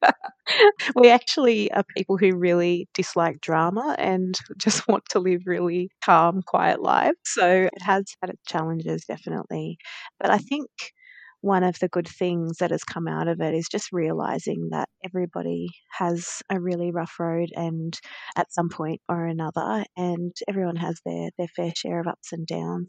we 0.96 1.10
actually 1.10 1.72
are 1.72 1.84
people 1.96 2.18
who 2.18 2.36
really 2.36 2.88
dislike 2.96 3.42
drama 3.42 3.96
and 4.00 4.36
just 4.58 4.88
want 4.88 5.04
to 5.10 5.20
live 5.20 5.42
really 5.46 5.92
calm, 6.04 6.42
quiet 6.46 6.82
lives. 6.82 7.18
So 7.26 7.48
it 7.48 7.82
has 7.82 8.06
had 8.22 8.32
its 8.32 8.42
challenges, 8.48 9.06
definitely. 9.06 9.78
But 10.20 10.32
I 10.32 10.40
think 10.40 10.70
one 11.42 11.64
of 11.64 11.78
the 11.80 11.90
good 11.90 12.08
things 12.08 12.58
that 12.58 12.72
has 12.72 12.84
come 12.84 13.08
out 13.08 13.28
of 13.28 13.42
it 13.42 13.54
is 13.54 13.68
just 13.70 13.92
realizing 13.92 14.70
that 14.72 14.90
everybody 15.04 15.68
has 15.92 16.42
a 16.50 16.60
really 16.60 16.92
rough 16.92 17.16
road 17.20 17.50
and 17.56 18.00
at 18.36 18.54
some 18.54 18.70
point 18.70 19.02
or 19.10 19.26
another 19.26 19.84
and 19.98 20.36
everyone 20.48 20.76
has 20.76 21.00
their 21.06 21.30
their 21.38 21.48
fair 21.56 21.72
share 21.76 22.00
of 22.00 22.08
ups 22.08 22.32
and 22.32 22.48
downs 22.48 22.88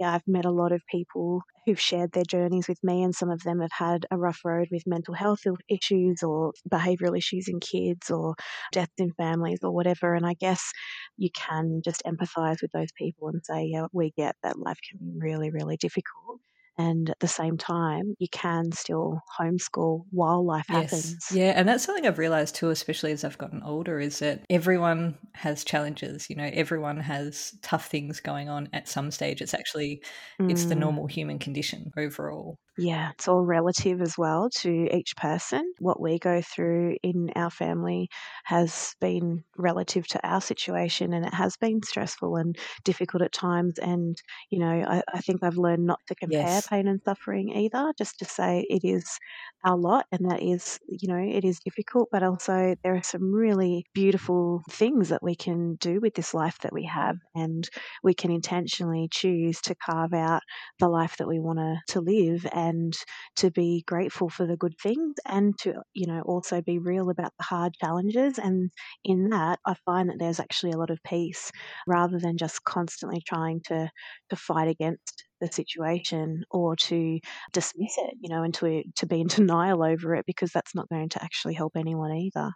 yeah, 0.00 0.14
I've 0.14 0.26
met 0.26 0.46
a 0.46 0.50
lot 0.50 0.72
of 0.72 0.80
people 0.90 1.42
who've 1.66 1.78
shared 1.78 2.12
their 2.12 2.24
journeys 2.24 2.66
with 2.66 2.78
me, 2.82 3.02
and 3.02 3.14
some 3.14 3.28
of 3.28 3.42
them 3.42 3.60
have 3.60 3.70
had 3.70 4.06
a 4.10 4.16
rough 4.16 4.40
road 4.46 4.68
with 4.70 4.82
mental 4.86 5.12
health 5.12 5.40
issues 5.68 6.22
or 6.22 6.52
behavioural 6.72 7.16
issues 7.18 7.48
in 7.48 7.60
kids 7.60 8.10
or 8.10 8.34
deaths 8.72 8.94
in 8.96 9.12
families 9.12 9.58
or 9.62 9.72
whatever. 9.72 10.14
And 10.14 10.24
I 10.24 10.34
guess 10.40 10.72
you 11.18 11.28
can 11.34 11.82
just 11.84 12.02
empathise 12.06 12.62
with 12.62 12.72
those 12.72 12.92
people 12.96 13.28
and 13.28 13.42
say, 13.44 13.68
yeah, 13.70 13.86
we 13.92 14.12
get 14.16 14.36
that 14.42 14.58
life 14.58 14.78
can 14.88 14.98
be 15.00 15.18
really, 15.20 15.50
really 15.50 15.76
difficult 15.76 16.40
and 16.80 17.10
at 17.10 17.20
the 17.20 17.28
same 17.28 17.56
time 17.58 18.14
you 18.18 18.28
can 18.30 18.72
still 18.72 19.20
homeschool 19.38 20.04
while 20.10 20.44
life 20.44 20.64
yes. 20.68 20.82
happens 20.82 21.26
yeah 21.32 21.52
and 21.54 21.68
that's 21.68 21.84
something 21.84 22.06
i've 22.06 22.18
realized 22.18 22.54
too 22.54 22.70
especially 22.70 23.12
as 23.12 23.24
i've 23.24 23.38
gotten 23.38 23.62
older 23.62 23.98
is 24.00 24.18
that 24.20 24.44
everyone 24.50 25.16
has 25.34 25.64
challenges 25.64 26.28
you 26.30 26.36
know 26.36 26.50
everyone 26.52 26.98
has 26.98 27.54
tough 27.62 27.88
things 27.88 28.20
going 28.20 28.48
on 28.48 28.68
at 28.72 28.88
some 28.88 29.10
stage 29.10 29.42
it's 29.42 29.54
actually 29.54 30.02
mm. 30.40 30.50
it's 30.50 30.64
the 30.66 30.74
mm. 30.74 30.78
normal 30.80 31.06
human 31.06 31.38
condition 31.38 31.90
overall 31.96 32.58
yeah, 32.80 33.10
it's 33.10 33.28
all 33.28 33.44
relative 33.44 34.00
as 34.00 34.16
well 34.16 34.48
to 34.48 34.88
each 34.96 35.14
person. 35.14 35.74
What 35.80 36.00
we 36.00 36.18
go 36.18 36.40
through 36.40 36.96
in 37.02 37.30
our 37.36 37.50
family 37.50 38.08
has 38.44 38.96
been 39.02 39.44
relative 39.58 40.06
to 40.08 40.26
our 40.26 40.40
situation, 40.40 41.12
and 41.12 41.26
it 41.26 41.34
has 41.34 41.58
been 41.58 41.82
stressful 41.82 42.36
and 42.36 42.56
difficult 42.82 43.22
at 43.22 43.32
times. 43.32 43.78
And, 43.78 44.16
you 44.48 44.60
know, 44.60 44.70
I, 44.88 45.02
I 45.12 45.20
think 45.20 45.42
I've 45.42 45.58
learned 45.58 45.84
not 45.84 46.00
to 46.08 46.14
compare 46.14 46.40
yes. 46.40 46.68
pain 46.68 46.88
and 46.88 47.02
suffering 47.04 47.50
either, 47.50 47.92
just 47.98 48.18
to 48.20 48.24
say 48.24 48.66
it 48.70 48.82
is 48.82 49.18
our 49.62 49.76
lot 49.76 50.06
and 50.10 50.30
that 50.30 50.42
is, 50.42 50.80
you 50.88 51.08
know, 51.08 51.18
it 51.18 51.44
is 51.44 51.60
difficult, 51.60 52.08
but 52.10 52.22
also 52.22 52.74
there 52.82 52.96
are 52.96 53.02
some 53.02 53.30
really 53.30 53.84
beautiful 53.92 54.62
things 54.70 55.10
that 55.10 55.22
we 55.22 55.34
can 55.34 55.74
do 55.74 56.00
with 56.00 56.14
this 56.14 56.32
life 56.32 56.58
that 56.60 56.72
we 56.72 56.84
have. 56.84 57.18
And 57.34 57.68
we 58.02 58.14
can 58.14 58.30
intentionally 58.30 59.08
choose 59.10 59.60
to 59.62 59.74
carve 59.74 60.14
out 60.14 60.40
the 60.78 60.88
life 60.88 61.18
that 61.18 61.28
we 61.28 61.38
want 61.38 61.58
to 61.88 62.00
live. 62.00 62.46
And 62.52 62.69
and 62.70 62.94
to 63.36 63.50
be 63.50 63.84
grateful 63.86 64.28
for 64.28 64.46
the 64.46 64.56
good 64.56 64.74
things 64.82 65.14
and 65.26 65.58
to, 65.60 65.74
you 65.94 66.06
know, 66.06 66.22
also 66.22 66.62
be 66.62 66.78
real 66.78 67.10
about 67.10 67.32
the 67.38 67.44
hard 67.44 67.74
challenges. 67.80 68.38
And 68.38 68.70
in 69.04 69.30
that, 69.30 69.58
I 69.66 69.74
find 69.84 70.08
that 70.08 70.18
there's 70.18 70.40
actually 70.40 70.72
a 70.72 70.78
lot 70.78 70.90
of 70.90 71.02
peace 71.04 71.50
rather 71.86 72.18
than 72.18 72.36
just 72.38 72.64
constantly 72.64 73.22
trying 73.26 73.60
to, 73.66 73.90
to 74.30 74.36
fight 74.36 74.68
against 74.68 75.24
the 75.40 75.48
situation 75.50 76.44
or 76.50 76.76
to 76.76 77.18
dismiss 77.52 77.94
it, 77.98 78.14
you 78.20 78.28
know, 78.28 78.42
and 78.42 78.54
to, 78.54 78.82
to 78.96 79.06
be 79.06 79.20
in 79.20 79.26
denial 79.28 79.82
over 79.82 80.14
it 80.14 80.26
because 80.26 80.50
that's 80.52 80.74
not 80.74 80.88
going 80.88 81.08
to 81.10 81.22
actually 81.22 81.54
help 81.54 81.72
anyone 81.76 82.12
either. 82.12 82.50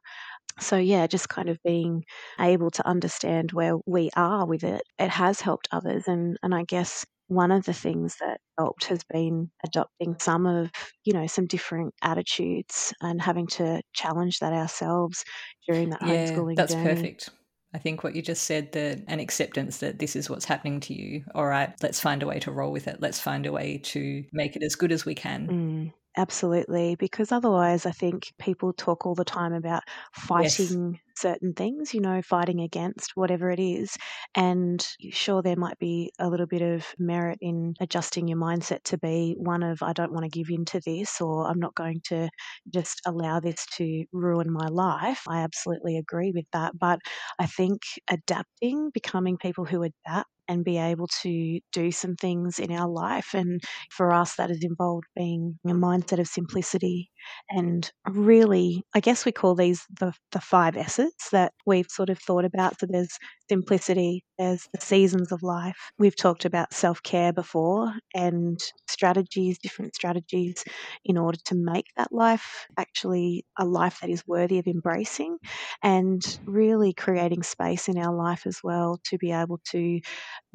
So, 0.61 0.77
yeah, 0.79 1.07
just 1.07 1.29
kind 1.29 1.49
of 1.49 1.59
being 1.65 2.05
able 2.41 2.71
to 2.73 2.87
understand 2.87 3.53
where 3.53 3.75
we 3.87 4.11
are 4.17 4.47
with 4.47 4.65
it, 4.65 4.83
it 4.99 5.11
has 5.11 5.41
helped 5.41 5.69
others. 5.73 6.05
And, 6.07 6.39
and 6.43 6.55
I 6.55 6.65
guess 6.65 7.05
one 7.29 7.51
of 7.51 7.65
the 7.65 7.73
things 7.73 8.17
that 8.21 8.39
helped 8.59 8.85
has 8.85 9.03
been 9.05 9.51
adopting 9.65 10.17
some 10.19 10.47
of, 10.47 10.71
you 11.05 11.13
know, 11.13 11.27
some 11.27 11.47
different 11.47 11.95
attitudes 12.03 12.93
and 13.01 13.21
having 13.21 13.47
to 13.47 13.81
challenge 13.95 14.39
that 14.41 14.53
ourselves 14.53 15.25
during 15.67 15.91
that 15.91 16.03
yeah, 16.03 16.27
homeschooling 16.27 16.57
that's 16.57 16.75
journey. 16.75 16.95
perfect. 16.95 17.31
I 17.73 17.79
think 17.79 18.05
what 18.05 18.15
you 18.15 18.23
just 18.23 18.45
said, 18.45 18.71
that 18.73 19.03
an 19.09 19.19
acceptance 19.19 19.79
that 19.79 19.99
this 19.99 20.15
is 20.15 20.31
what's 20.31 20.45
happening 20.45 20.79
to 20.81 20.95
you. 20.95 21.25
All 21.35 21.47
right, 21.47 21.75
let's 21.83 21.99
find 21.99 22.23
a 22.23 22.27
way 22.27 22.39
to 22.41 22.53
roll 22.53 22.71
with 22.71 22.87
it. 22.87 23.01
Let's 23.01 23.19
find 23.19 23.47
a 23.47 23.53
way 23.53 23.79
to 23.79 24.25
make 24.33 24.55
it 24.55 24.63
as 24.63 24.77
good 24.77 24.93
as 24.93 25.05
we 25.05 25.15
can. 25.15 25.49
Mm. 25.49 25.93
Absolutely, 26.17 26.95
because 26.95 27.33
otherwise, 27.33 27.87
I 27.87 27.91
think 27.91 28.33
people 28.39 28.73
talk 28.73 29.05
all 29.05 29.17
the 29.17 29.25
time 29.25 29.53
about 29.53 29.83
fighting 30.13 30.93
yes. 30.93 31.01
Certain 31.17 31.53
things, 31.55 31.95
you 31.95 32.01
know, 32.01 32.21
fighting 32.23 32.61
against 32.61 33.13
whatever 33.15 33.51
it 33.51 33.61
is. 33.61 33.97
And 34.35 34.87
sure, 35.11 35.43
there 35.43 35.57
might 35.57 35.79
be 35.79 36.13
a 36.19 36.29
little 36.29 36.47
bit 36.47 36.63
of 36.63 36.87
merit 36.99 37.39
in 37.41 37.75
adjusting 37.81 38.29
your 38.29 38.39
mindset 38.39 38.83
to 38.85 38.99
be 38.99 39.35
one 39.39 39.63
of, 39.63 39.83
I 39.83 39.93
don't 39.93 40.13
want 40.13 40.25
to 40.25 40.31
give 40.39 40.51
in 40.51 40.65
to 40.67 40.81
this, 40.85 41.21
or 41.21 41.47
I'm 41.49 41.61
not 41.61 41.75
going 41.75 42.01
to 42.09 42.29
just 42.73 43.01
allow 43.07 43.41
this 43.41 43.67
to 43.77 44.05
ruin 44.13 44.51
my 44.53 44.69
life. 44.69 45.23
I 45.29 45.41
absolutely 45.43 45.97
agree 45.99 46.33
with 46.35 46.47
that. 46.53 46.73
But 46.79 47.01
I 47.39 47.47
think 47.47 47.83
adapting, 48.11 48.91
becoming 48.93 49.37
people 49.39 49.65
who 49.65 49.83
adapt, 49.83 50.29
and 50.47 50.63
be 50.63 50.77
able 50.77 51.07
to 51.23 51.59
do 51.73 51.91
some 51.91 52.17
things 52.17 52.59
in 52.59 52.71
our 52.71 52.87
life. 52.87 53.33
And 53.33 53.63
for 53.91 54.13
us, 54.13 54.37
that 54.37 54.51
has 54.51 54.59
involved 54.63 55.07
being 55.17 55.59
a 55.67 55.71
mindset 55.71 56.19
of 56.21 56.27
simplicity 56.29 57.11
and 57.49 57.91
really, 58.07 58.83
I 58.95 59.01
guess 59.01 59.25
we 59.25 59.33
call 59.33 59.55
these 59.55 59.87
the, 59.99 60.13
the 60.33 60.41
five 60.41 60.77
S's 60.77 61.04
that 61.33 61.53
we've 61.67 61.87
sort 61.91 62.11
of 62.11 62.19
thought 62.19 62.45
about. 62.45 62.79
So 62.81 62.87
there's 62.89 63.19
simplicity, 63.49 64.25
there's 64.39 64.69
the 64.73 64.81
seasons 64.81 65.33
of 65.33 65.43
life. 65.43 65.77
We've 65.99 66.17
talked 66.17 66.45
about 66.45 66.73
self 66.73 67.03
care 67.03 67.33
before 67.33 67.93
and 68.15 68.59
strategies, 68.89 69.59
different 69.59 69.95
strategies 69.95 70.65
in 71.05 71.19
order 71.19 71.39
to 71.47 71.55
make 71.55 71.87
that 71.97 72.13
life 72.13 72.67
actually 72.79 73.45
a 73.59 73.65
life 73.65 73.99
that 74.01 74.11
is 74.11 74.27
worthy 74.27 74.59
of 74.59 74.67
embracing 74.67 75.39
and 75.83 76.39
really 76.47 76.93
creating 76.93 77.43
space 77.43 77.89
in 77.89 77.99
our 77.99 78.15
life 78.15 78.47
as 78.47 78.61
well 78.63 78.99
to 79.05 79.19
be 79.19 79.33
able 79.33 79.61
to 79.71 80.01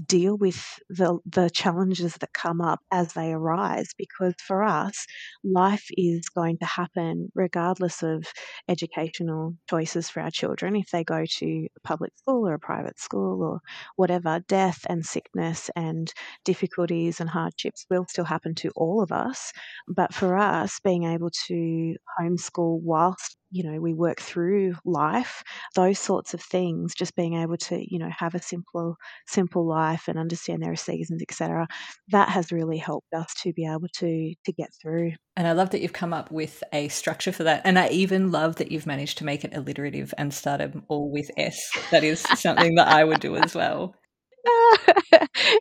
deal 0.05 0.38
with 0.38 0.79
the, 0.89 1.19
the 1.25 1.50
challenges 1.50 2.15
that 2.17 2.34
come 2.34 2.62
up 2.62 2.79
as 2.91 3.13
they 3.13 3.31
arise. 3.31 3.89
Because 3.98 4.34
for 4.39 4.63
us, 4.63 5.05
life 5.43 5.86
is 5.91 6.29
going 6.29 6.58
to 6.60 6.65
happen 6.65 7.29
regardless 7.36 8.03
of 8.03 8.25
educational 8.67 9.55
choices 9.69 10.10
for 10.10 10.22
our 10.22 10.31
children. 10.31 10.75
If 10.75 10.89
they 10.91 11.03
go 11.03 11.25
to 11.25 11.46
a 11.46 11.88
public 11.88 12.12
school 12.17 12.48
or 12.48 12.53
a 12.53 12.60
private 12.60 12.78
school 12.98 13.43
or 13.43 13.59
whatever, 13.95 14.39
death 14.48 14.86
and 14.89 15.05
sickness 15.05 15.69
and 15.75 16.13
difficulties 16.45 17.19
and 17.19 17.29
hardships 17.29 17.86
will 17.89 18.05
still 18.07 18.25
happen 18.25 18.55
to 18.55 18.69
all 18.75 19.01
of 19.01 19.12
us. 19.12 19.51
But 19.88 20.13
for 20.13 20.38
us, 20.38 20.79
being 20.83 21.03
able 21.03 21.29
to 21.48 21.95
homeschool 22.19 22.81
whilst 22.81 23.38
you 23.51 23.63
know 23.63 23.79
we 23.79 23.94
work 23.94 24.20
through 24.20 24.75
life 24.86 25.44
those 25.75 26.00
sorts 26.00 26.34
of 26.34 26.41
things 26.41 26.94
just 26.94 27.15
being 27.15 27.36
able 27.36 27.58
to 27.58 27.84
you 27.91 28.00
know 28.00 28.10
have 28.15 28.36
a 28.36 28.41
simple 28.41 28.96
simple 29.27 29.68
life 29.68 30.08
and 30.08 30.20
understand 30.20 30.62
there 30.62 30.72
are 30.72 30.75
seasons 30.75 31.22
etc 31.22 31.68
that 32.10 32.29
has 32.29 32.51
really 32.51 32.77
helped 32.77 33.13
us 33.13 33.34
to 33.41 33.51
be 33.53 33.65
able 33.65 33.88
to 33.94 34.34
to 34.46 34.53
get 34.53 34.70
through 34.82 35.12
and 35.36 35.48
i 35.48 35.51
love 35.51 35.72
that 35.72 35.82
you've 35.82 35.94
come 35.94 36.13
up 36.13 36.32
with 36.32 36.63
a 36.74 36.88
structure 36.89 37.32
for 37.32 37.44
that 37.44 37.62
and 37.65 37.79
i 37.79 37.88
even 37.89 38.32
love 38.32 38.58
that 38.58 38.72
you've 38.72 38.88
managed 38.88 39.18
to 39.18 39.25
make 39.25 39.44
it 39.44 39.56
alliterative 39.56 40.13
and 40.18 40.34
start 40.34 40.60
them 40.60 40.84
all 40.88 41.12
with 41.12 41.29
s 41.38 41.72
that 41.91 42.03
is 42.03 42.20
something 42.20 42.75
that 42.75 42.88
i 42.88 43.03
would 43.03 43.20
do 43.20 43.36
as 43.36 43.56
well 43.56 43.96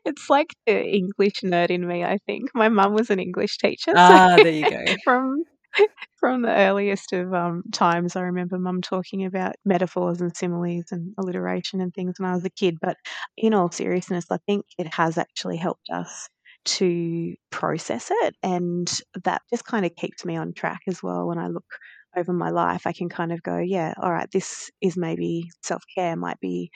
it's 0.05 0.31
like 0.31 0.55
the 0.67 0.85
English 0.85 1.41
nerd 1.45 1.71
in 1.71 1.87
me, 1.87 2.05
I 2.05 2.19
think. 2.27 2.51
My 2.55 2.69
mum 2.69 2.95
was 2.95 3.11
an 3.11 3.19
English 3.19 3.59
teacher. 3.59 3.93
Ah, 3.97 4.37
there 4.37 4.53
you 4.53 4.71
go. 4.71 4.85
from 5.05 5.43
from 6.17 6.43
the 6.43 6.55
earliest 6.55 7.13
of 7.13 7.33
um, 7.35 7.63
times, 7.73 8.17
I 8.17 8.23
remember 8.23 8.59
mum 8.59 8.81
talking 8.83 9.25
about 9.25 9.57
metaphors 9.65 10.21
and 10.21 10.37
similes 10.37 10.87
and 10.91 11.15
alliteration 11.19 11.81
and 11.81 11.93
things 11.95 12.19
when 12.19 12.29
I 12.31 12.35
was 12.35 12.45
a 12.45 12.51
kid. 12.51 12.77
But 12.81 12.97
in 13.37 13.55
all 13.55 13.71
seriousness, 13.71 14.27
I 14.31 14.39
think 14.47 14.67
it 14.79 14.93
has 14.95 15.19
actually 15.19 15.57
helped 15.57 15.89
us 15.91 16.29
to 16.67 17.35
process 17.51 18.09
it. 18.11 18.35
And 18.43 18.91
that 19.25 19.43
just 19.51 19.65
kind 19.65 19.87
of 19.87 19.95
keeps 19.97 20.25
me 20.25 20.37
on 20.37 20.53
track 20.53 20.81
as 20.87 21.03
well 21.03 21.27
when 21.27 21.39
I 21.39 21.49
look 21.49 21.67
over 22.17 22.33
my 22.33 22.51
life, 22.51 22.87
I 22.87 22.93
can 22.93 23.09
kind 23.09 23.33
of 23.33 23.43
go, 23.43 23.59
yeah, 23.59 23.95
all 24.03 24.13
right, 24.13 24.31
this 24.33 24.71
is 24.81 24.97
maybe 24.97 25.51
self 25.63 25.83
care 25.95 26.17
might 26.17 26.41
be 26.41 26.71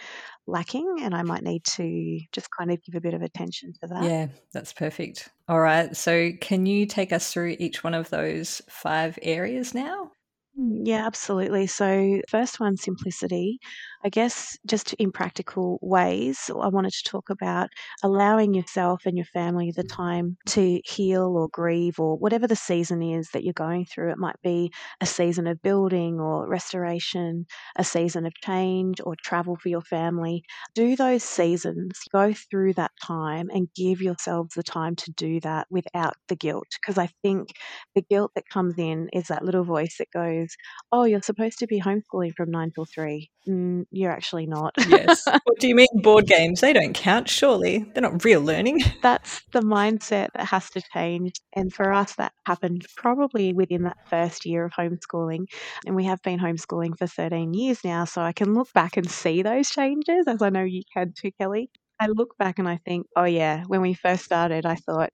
lacking, 0.47 0.99
and 1.03 1.15
I 1.15 1.23
might 1.23 1.43
need 1.43 1.65
to 1.77 2.21
just 2.33 2.49
kind 2.57 2.71
of 2.73 2.83
give 2.83 2.95
a 2.97 3.01
bit 3.01 3.15
of 3.15 3.23
attention 3.23 3.73
to 3.83 3.89
that. 3.89 4.13
Yeah, 4.13 4.29
that's 4.53 4.73
perfect. 4.73 5.31
All 5.49 5.61
right. 5.61 5.95
So, 5.97 6.31
can 6.41 6.67
you 6.67 6.87
take 6.87 7.13
us 7.13 7.33
through 7.33 7.57
each 7.59 7.85
one 7.85 7.95
of 7.95 8.11
those 8.11 8.63
five 8.69 9.19
areas 9.23 9.75
now? 9.75 10.13
Mm, 10.59 10.83
yeah, 10.87 11.07
absolutely. 11.07 11.67
So, 11.67 12.21
first 12.29 12.61
one, 12.61 12.77
simplicity. 12.77 13.59
I 14.05 14.09
guess 14.09 14.59
just 14.67 14.95
in 14.95 15.13
practical 15.13 15.79
ways, 15.81 16.51
I 16.51 16.67
wanted 16.69 16.93
to 16.93 17.05
talk 17.09 17.31
about 17.31 17.71
allowing 18.03 18.53
yourself 18.53 19.03
and 19.07 19.17
your 19.17 19.27
family 19.27 19.71
the 19.71 19.85
time 19.85 20.37
to 20.49 20.81
heal 20.85 21.37
or 21.37 21.49
grieve 21.49 22.01
or 22.01 22.17
whatever 22.19 22.49
the 22.49 22.57
season 22.57 23.01
is 23.01 23.29
that 23.31 23.45
you're 23.45 23.53
going 23.53 23.87
through. 23.87 24.11
It 24.11 24.19
might 24.19 24.41
be 24.43 24.73
a 25.01 25.07
season 25.07 25.47
of 25.47 25.63
building 25.63 26.19
or 26.19 26.49
restoration, 26.49 27.47
a 27.77 27.85
season 27.85 28.27
of 28.27 28.33
change 28.45 29.01
or 29.05 29.15
travel 29.23 29.57
for 29.57 29.69
your 29.69 29.83
family. 29.83 30.43
Do 30.75 30.97
those 30.97 31.23
seasons, 31.23 32.01
go 32.11 32.33
through 32.33 32.75
that 32.75 32.93
time 33.05 33.51
and 33.53 33.69
give 33.77 34.01
yourselves 34.03 34.55
the 34.55 34.65
time 34.65 34.97
to 34.97 35.13
do 35.13 35.39
that 35.41 35.69
without 35.71 36.15
the 36.29 36.37
guilt. 36.37 36.67
Because 36.81 36.99
I 36.99 37.09
think 37.23 37.51
the 37.95 38.03
guilt 38.03 38.33
that 38.35 38.49
comes 38.49 38.75
in 38.79 39.09
is 39.13 39.29
that 39.29 39.45
little 39.45 39.65
voice 39.65 39.97
that 39.99 40.11
goes, 40.13 40.57
Oh, 40.91 41.05
you're 41.05 41.23
supposed 41.23 41.59
to 41.59 41.67
be 41.67 41.81
homeschooling 41.81 42.35
from 42.37 42.51
nine 42.51 42.71
till 42.75 42.87
three. 42.87 43.31
Mm, 43.49 43.87
you're 43.93 44.11
actually 44.11 44.47
not. 44.47 44.75
yes. 44.89 45.25
What 45.45 45.59
do 45.61 45.69
you 45.69 45.75
mean 45.75 45.89
board 45.95 46.27
games? 46.27 46.61
They 46.61 46.73
don't 46.73 46.95
count, 46.95 47.29
surely. 47.29 47.85
They're 47.95 48.03
not 48.03 48.25
real 48.25 48.41
learning. 48.41 48.81
That's 49.03 49.43
the 49.53 49.61
mindset 49.61 50.29
that 50.35 50.47
has 50.47 50.71
to 50.71 50.83
change. 50.93 51.35
And 51.55 51.73
for 51.73 51.93
us, 51.93 52.15
that 52.17 52.33
happened 52.47 52.87
probably 52.97 53.53
within 53.53 53.83
that 53.83 53.99
first 54.09 54.47
year 54.47 54.65
of 54.65 54.73
homeschooling. 54.73 55.47
And 55.87 55.95
we 55.95 56.05
have 56.05 56.23
been 56.23 56.39
homeschooling 56.39 56.97
for 56.99 57.07
13 57.07 57.55
years 57.55 57.85
now. 57.85 58.05
So 58.05 58.23
I 58.23 58.33
can 58.33 58.55
look 58.55 58.73
back 58.73 58.97
and 58.97 59.11
see 59.11 59.43
those 59.43 59.71
changes, 59.71 60.27
as 60.27 60.43
I 60.43 60.51
know 60.51 60.65
you 60.65 60.83
can 60.95 61.13
too, 61.17 61.31
Kelly. 61.39 61.71
I 62.03 62.07
look 62.09 62.37
back 62.39 62.59
and 62.59 62.69
I 62.69 62.79
think, 62.85 63.07
oh 63.17 63.25
yeah, 63.25 63.63
when 63.69 63.81
we 63.81 63.95
first 63.95 64.25
started, 64.25 64.67
I 64.67 64.75
thought 64.75 65.11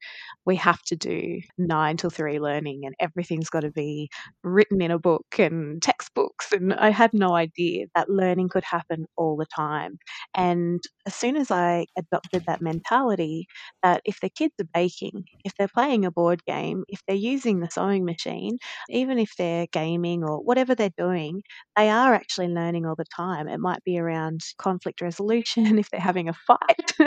we 0.46 0.56
have 0.56 0.80
to 0.84 0.96
do 0.96 1.40
nine 1.58 1.96
till 1.98 2.08
three 2.10 2.38
learning 2.40 2.82
and 2.84 2.94
everything's 2.98 3.50
got 3.50 3.60
to 3.60 3.70
be 3.70 4.08
written 4.42 4.80
in 4.80 4.90
a 4.90 4.98
book 4.98 5.26
and 5.38 5.82
textbooks. 5.82 6.52
And 6.52 6.72
I 6.74 6.90
had 6.90 7.12
no 7.12 7.34
idea 7.34 7.86
that 7.94 8.08
learning 8.08 8.48
could 8.48 8.64
happen 8.64 9.06
all 9.16 9.36
the 9.36 9.46
time. 9.54 9.98
And 10.34 10.80
as 11.06 11.14
soon 11.14 11.36
as 11.36 11.50
I 11.50 11.86
adopted 11.98 12.44
that 12.46 12.62
mentality, 12.62 13.46
that 13.82 14.00
if 14.04 14.20
the 14.20 14.30
kids 14.30 14.54
are 14.60 14.68
baking, 14.72 15.24
if 15.44 15.52
they're 15.58 15.68
playing 15.68 16.04
a 16.04 16.10
board 16.10 16.42
game, 16.46 16.84
if 16.88 17.00
they're 17.06 17.16
using 17.16 17.60
the 17.60 17.68
sewing 17.70 18.04
machine, 18.04 18.56
even 18.88 19.18
if 19.18 19.34
they're 19.36 19.66
gaming 19.72 20.24
or 20.24 20.38
whatever 20.38 20.74
they're 20.74 20.90
doing, 20.96 21.42
they 21.76 21.90
are 21.90 22.14
actually 22.14 22.48
learning 22.48 22.86
all 22.86 22.94
the 22.96 23.04
time. 23.14 23.48
It 23.48 23.60
might 23.60 23.84
be 23.84 23.98
around 23.98 24.40
conflict 24.58 25.00
resolution 25.00 25.78
if 25.78 25.90
they're 25.90 26.00
having 26.00 26.28
a 26.28 26.32
fight. 26.34 26.77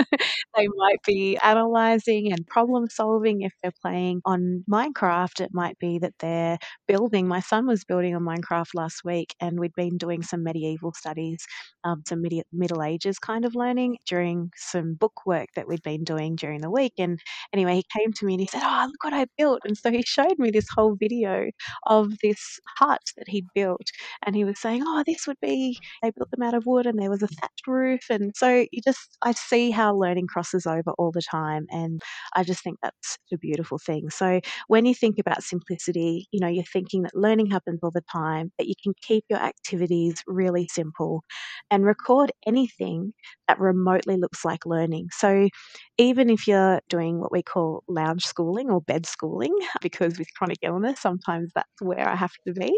they 0.55 0.67
might 0.75 0.99
be 1.05 1.37
analyzing 1.43 2.31
and 2.31 2.45
problem 2.47 2.87
solving 2.89 3.41
if 3.41 3.53
they're 3.61 3.71
playing 3.81 4.21
on 4.25 4.63
Minecraft. 4.69 5.41
It 5.41 5.51
might 5.53 5.77
be 5.79 5.99
that 5.99 6.13
they're 6.19 6.57
building. 6.87 7.27
My 7.27 7.39
son 7.39 7.67
was 7.67 7.83
building 7.83 8.15
on 8.15 8.23
Minecraft 8.23 8.69
last 8.75 9.03
week, 9.05 9.35
and 9.39 9.59
we'd 9.59 9.73
been 9.75 9.97
doing 9.97 10.21
some 10.23 10.43
medieval 10.43 10.93
studies, 10.93 11.45
um, 11.83 12.03
some 12.07 12.21
midi- 12.21 12.43
Middle 12.51 12.83
Ages 12.83 13.19
kind 13.19 13.45
of 13.45 13.55
learning 13.55 13.97
during 14.07 14.51
some 14.55 14.95
book 14.95 15.25
work 15.25 15.47
that 15.55 15.67
we'd 15.67 15.83
been 15.83 16.03
doing 16.03 16.35
during 16.35 16.61
the 16.61 16.71
week. 16.71 16.93
And 16.97 17.19
anyway, 17.53 17.75
he 17.75 17.85
came 17.99 18.11
to 18.13 18.25
me 18.25 18.33
and 18.33 18.41
he 18.41 18.47
said, 18.47 18.61
Oh, 18.63 18.85
look 18.87 19.03
what 19.03 19.13
I 19.13 19.25
built. 19.37 19.61
And 19.65 19.77
so 19.77 19.91
he 19.91 20.03
showed 20.03 20.37
me 20.37 20.51
this 20.51 20.67
whole 20.75 20.95
video 20.99 21.49
of 21.87 22.11
this 22.21 22.59
hut 22.77 23.01
that 23.17 23.27
he'd 23.29 23.47
built. 23.53 23.87
And 24.25 24.35
he 24.35 24.43
was 24.43 24.59
saying, 24.59 24.83
Oh, 24.85 25.03
this 25.05 25.27
would 25.27 25.39
be, 25.41 25.77
they 26.01 26.11
built 26.11 26.31
them 26.31 26.43
out 26.43 26.53
of 26.53 26.65
wood 26.65 26.85
and 26.85 26.99
there 26.99 27.09
was 27.09 27.23
a 27.23 27.27
thatched 27.27 27.67
roof. 27.67 28.01
And 28.09 28.31
so 28.35 28.65
you 28.71 28.81
just, 28.83 29.17
I 29.21 29.31
see 29.33 29.60
how 29.69 29.93
learning 29.95 30.27
crosses 30.27 30.65
over 30.65 30.91
all 30.97 31.11
the 31.11 31.21
time. 31.21 31.65
And 31.69 32.01
I 32.35 32.43
just 32.43 32.63
think 32.63 32.77
that's 32.81 33.17
a 33.31 33.37
beautiful 33.37 33.77
thing. 33.77 34.09
So 34.09 34.39
when 34.67 34.85
you 34.85 34.95
think 34.95 35.17
about 35.19 35.43
simplicity, 35.43 36.27
you 36.31 36.39
know, 36.39 36.47
you're 36.47 36.63
thinking 36.63 37.03
that 37.03 37.15
learning 37.15 37.51
happens 37.51 37.79
all 37.83 37.91
the 37.91 38.03
time, 38.11 38.51
that 38.57 38.67
you 38.67 38.73
can 38.81 38.93
keep 39.01 39.25
your 39.29 39.39
activities 39.39 40.15
really 40.25 40.67
simple 40.71 41.23
and 41.69 41.85
record 41.85 42.31
anything 42.47 43.13
that 43.47 43.59
remotely 43.59 44.17
looks 44.17 44.43
like 44.43 44.65
learning. 44.65 45.07
So 45.11 45.49
even 45.97 46.29
if 46.29 46.47
you're 46.47 46.79
doing 46.89 47.19
what 47.19 47.31
we 47.31 47.43
call 47.43 47.83
lounge 47.87 48.23
schooling 48.25 48.69
or 48.69 48.81
bed 48.81 49.05
schooling, 49.05 49.55
because 49.81 50.17
with 50.17 50.27
chronic 50.35 50.57
illness, 50.61 50.99
sometimes 50.99 51.51
that's 51.53 51.81
where 51.81 52.07
I 52.07 52.15
have 52.15 52.31
to 52.47 52.53
be, 52.53 52.73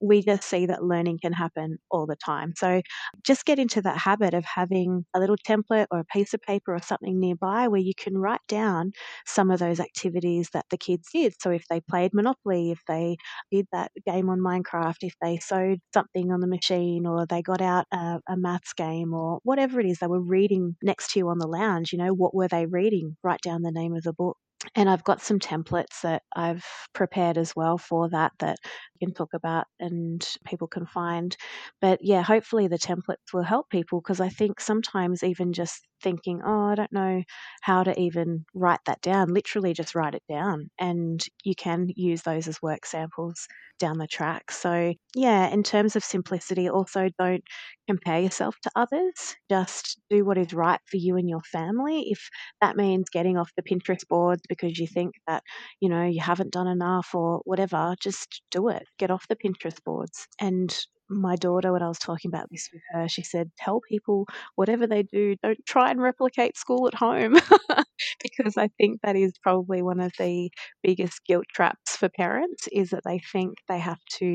we 0.00 0.22
just 0.22 0.44
see 0.44 0.66
that 0.66 0.84
learning 0.84 1.18
can 1.22 1.32
happen 1.32 1.78
all 1.90 2.06
the 2.06 2.16
time. 2.16 2.52
So 2.56 2.80
just 3.24 3.44
get 3.44 3.58
into 3.58 3.82
that 3.82 3.98
habit 3.98 4.34
of 4.34 4.44
having 4.44 5.04
a 5.14 5.20
little 5.20 5.36
template 5.46 5.86
or 5.90 6.00
a 6.00 6.04
piece 6.14 6.34
of 6.34 6.40
paper 6.42 6.74
or 6.74 6.80
something 6.82 7.20
nearby 7.20 7.68
where 7.68 7.80
you 7.80 7.94
can 7.98 8.16
write 8.16 8.40
down 8.48 8.92
some 9.26 9.50
of 9.50 9.58
those 9.58 9.80
activities 9.80 10.48
that 10.54 10.66
the 10.70 10.78
kids 10.78 11.08
did. 11.12 11.34
So 11.40 11.50
if 11.50 11.64
they 11.68 11.80
played 11.82 12.14
Monopoly, 12.14 12.70
if 12.70 12.80
they 12.88 13.16
did 13.50 13.66
that 13.72 13.92
game 14.06 14.30
on 14.30 14.40
Minecraft, 14.40 14.98
if 15.02 15.14
they 15.20 15.38
sewed 15.38 15.80
something 15.92 16.32
on 16.32 16.40
the 16.40 16.46
machine 16.46 17.06
or 17.06 17.26
they 17.26 17.42
got 17.42 17.60
out 17.60 17.86
a, 17.92 18.20
a 18.28 18.36
maths 18.36 18.72
game 18.74 19.12
or 19.14 19.40
whatever 19.44 19.80
it 19.80 19.86
is 19.86 19.98
they 19.98 20.06
were 20.06 20.20
reading 20.22 20.76
next 20.82 21.12
to 21.12 21.18
you 21.20 21.28
on 21.28 21.38
the 21.38 21.48
lounge, 21.48 21.92
you 21.92 21.98
know, 21.98 22.14
what 22.14 22.34
were 22.34 22.48
they 22.48 22.66
reading? 22.66 23.16
Write 23.22 23.40
down 23.42 23.62
the 23.62 23.72
name 23.72 23.94
of 23.94 24.02
the 24.02 24.12
book 24.12 24.36
and 24.74 24.88
I've 24.88 25.04
got 25.04 25.20
some 25.20 25.38
templates 25.38 26.00
that 26.02 26.22
I've 26.34 26.64
prepared 26.94 27.36
as 27.38 27.54
well 27.54 27.78
for 27.78 28.08
that 28.10 28.32
that 28.40 28.56
you 28.98 29.06
can 29.06 29.14
talk 29.14 29.34
about 29.34 29.66
and 29.78 30.26
people 30.46 30.68
can 30.68 30.86
find. 30.86 31.36
But 31.80 31.98
yeah, 32.02 32.22
hopefully 32.22 32.68
the 32.68 32.78
templates 32.78 33.32
will 33.32 33.42
help 33.42 33.68
people 33.70 34.00
because 34.00 34.20
I 34.20 34.28
think 34.28 34.60
sometimes 34.60 35.22
even 35.22 35.52
just 35.52 35.86
thinking, 36.04 36.42
oh, 36.46 36.66
I 36.66 36.76
don't 36.76 36.92
know 36.92 37.24
how 37.62 37.82
to 37.82 38.00
even 38.00 38.44
write 38.54 38.80
that 38.86 39.00
down, 39.02 39.34
literally 39.34 39.74
just 39.74 39.96
write 39.96 40.14
it 40.14 40.22
down 40.28 40.70
and 40.78 41.24
you 41.44 41.54
can 41.56 41.88
use 41.96 42.22
those 42.22 42.46
as 42.48 42.62
work 42.62 42.86
samples 42.86 43.48
down 43.80 43.98
the 43.98 44.06
track. 44.06 44.52
So, 44.52 44.94
yeah, 45.16 45.48
in 45.48 45.64
terms 45.64 45.96
of 45.96 46.04
simplicity, 46.04 46.68
also 46.68 47.08
don't 47.18 47.42
compare 47.88 48.20
yourself 48.20 48.56
to 48.62 48.70
others. 48.76 49.36
Just 49.50 50.00
do 50.10 50.24
what 50.24 50.38
is 50.38 50.52
right 50.54 50.80
for 50.86 50.96
you 50.96 51.16
and 51.16 51.28
your 51.28 51.42
family. 51.42 52.06
If 52.10 52.28
that 52.60 52.76
means 52.76 53.08
getting 53.10 53.36
off 53.36 53.50
the 53.56 53.62
Pinterest 53.62 54.06
boards 54.08 54.42
because 54.48 54.78
you 54.78 54.86
think 54.86 55.14
that, 55.26 55.42
you 55.80 55.88
know, 55.88 56.04
you 56.04 56.20
haven't 56.20 56.52
done 56.52 56.68
enough 56.68 57.14
or 57.14 57.40
whatever, 57.44 57.94
just 58.00 58.42
do 58.50 58.68
it. 58.68 58.84
Get 58.98 59.10
off 59.10 59.26
the 59.28 59.36
Pinterest 59.36 59.82
boards 59.84 60.26
and 60.40 60.76
my 61.08 61.36
daughter, 61.36 61.72
when 61.72 61.82
I 61.82 61.88
was 61.88 61.98
talking 61.98 62.30
about 62.30 62.48
this 62.50 62.68
with 62.72 62.82
her, 62.92 63.08
she 63.08 63.22
said, 63.22 63.50
Tell 63.58 63.80
people 63.80 64.26
whatever 64.56 64.86
they 64.86 65.02
do, 65.02 65.36
don't 65.42 65.64
try 65.66 65.90
and 65.90 66.00
replicate 66.00 66.56
school 66.56 66.86
at 66.88 66.94
home. 66.94 67.38
because 68.24 68.56
I 68.56 68.68
think 68.78 69.02
that 69.02 69.16
is 69.16 69.34
probably 69.42 69.82
one 69.82 70.00
of 70.00 70.12
the 70.18 70.50
biggest 70.82 71.24
guilt 71.26 71.46
traps 71.54 71.96
for 71.96 72.08
parents 72.08 72.68
is 72.72 72.90
that 72.90 73.04
they 73.06 73.20
think 73.32 73.58
they 73.68 73.78
have 73.78 74.00
to, 74.18 74.26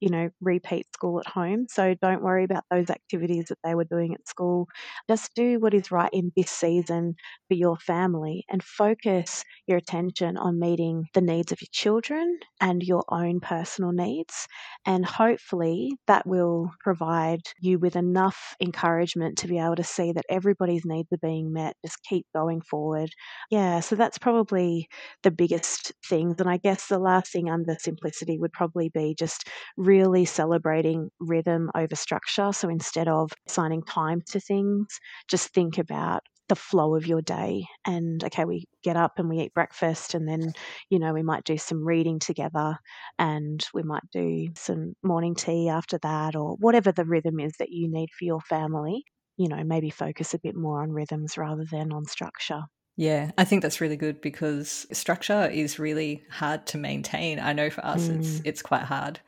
you 0.00 0.10
know, 0.10 0.30
repeat 0.40 0.86
school 0.94 1.20
at 1.20 1.28
home. 1.32 1.66
So 1.70 1.94
don't 2.02 2.22
worry 2.24 2.44
about 2.44 2.64
those 2.70 2.90
activities 2.90 3.46
that 3.50 3.58
they 3.64 3.76
were 3.76 3.84
doing 3.84 4.14
at 4.14 4.28
school. 4.28 4.68
Just 5.08 5.34
do 5.34 5.58
what 5.60 5.74
is 5.74 5.90
right 5.92 6.10
in 6.12 6.32
this 6.36 6.50
season 6.50 7.14
for 7.48 7.54
your 7.54 7.76
family 7.76 8.44
and 8.50 8.62
focus 8.62 9.44
your 9.66 9.78
attention 9.78 10.36
on 10.36 10.58
meeting 10.58 11.04
the 11.14 11.20
needs 11.20 11.52
of 11.52 11.60
your 11.60 11.68
children 11.72 12.38
and 12.60 12.82
your 12.82 13.04
own 13.10 13.40
personal 13.40 13.92
needs. 13.92 14.46
And 14.86 15.04
hopefully 15.04 15.96
that 16.06 16.26
will 16.26 16.70
provide 16.80 17.40
you 17.60 17.78
with 17.78 17.96
enough 17.96 18.54
encouragement 18.60 19.38
to 19.38 19.48
be 19.48 19.58
able 19.58 19.76
to 19.76 19.84
see 19.84 20.12
that 20.12 20.26
everybody's 20.28 20.84
needs 20.84 21.08
are 21.12 21.18
being 21.18 21.52
met. 21.52 21.76
Just 21.84 22.02
keep 22.02 22.26
going 22.34 22.60
forward. 22.62 23.10
Yeah, 23.50 23.80
so 23.80 23.96
that's 23.96 24.18
probably 24.18 24.88
the 25.22 25.30
biggest 25.30 25.92
things. 26.08 26.36
And 26.40 26.48
I 26.48 26.56
guess 26.58 26.86
the 26.88 26.98
last 26.98 27.32
thing 27.32 27.48
under 27.50 27.76
simplicity 27.78 28.38
would 28.38 28.52
probably 28.52 28.88
be 28.88 29.14
just 29.18 29.48
really 29.76 30.24
celebrating 30.24 31.10
rhythm 31.20 31.70
over 31.74 31.94
structure. 31.96 32.52
So 32.52 32.68
instead 32.68 33.08
of 33.08 33.30
assigning 33.48 33.82
time 33.84 34.22
to 34.30 34.40
things, 34.40 34.86
just 35.28 35.48
think 35.54 35.78
about 35.78 36.22
the 36.48 36.56
flow 36.56 36.94
of 36.94 37.06
your 37.06 37.22
day 37.22 37.64
and 37.86 38.22
okay 38.22 38.44
we 38.44 38.66
get 38.82 38.96
up 38.98 39.12
and 39.18 39.30
we 39.30 39.38
eat 39.40 39.54
breakfast 39.54 40.12
and 40.12 40.28
then 40.28 40.52
you 40.90 40.98
know 40.98 41.14
we 41.14 41.22
might 41.22 41.42
do 41.44 41.56
some 41.56 41.82
reading 41.82 42.18
together 42.18 42.76
and 43.18 43.64
we 43.72 43.82
might 43.82 44.02
do 44.12 44.48
some 44.54 44.92
morning 45.02 45.34
tea 45.34 45.70
after 45.70 45.96
that 46.02 46.36
or 46.36 46.56
whatever 46.56 46.92
the 46.92 47.06
rhythm 47.06 47.40
is 47.40 47.54
that 47.58 47.70
you 47.70 47.90
need 47.90 48.10
for 48.10 48.26
your 48.26 48.42
family 48.42 49.02
you 49.38 49.48
know 49.48 49.64
maybe 49.64 49.88
focus 49.88 50.34
a 50.34 50.38
bit 50.38 50.54
more 50.54 50.82
on 50.82 50.90
rhythms 50.92 51.38
rather 51.38 51.64
than 51.70 51.90
on 51.94 52.04
structure 52.04 52.60
yeah, 52.96 53.32
I 53.36 53.44
think 53.44 53.62
that's 53.62 53.80
really 53.80 53.96
good 53.96 54.20
because 54.20 54.86
structure 54.92 55.46
is 55.46 55.78
really 55.78 56.22
hard 56.30 56.66
to 56.68 56.78
maintain. 56.78 57.40
I 57.40 57.52
know 57.52 57.70
for 57.70 57.84
us, 57.84 58.08
mm. 58.08 58.20
it's 58.20 58.40
it's 58.44 58.62
quite 58.62 58.82
hard 58.82 59.20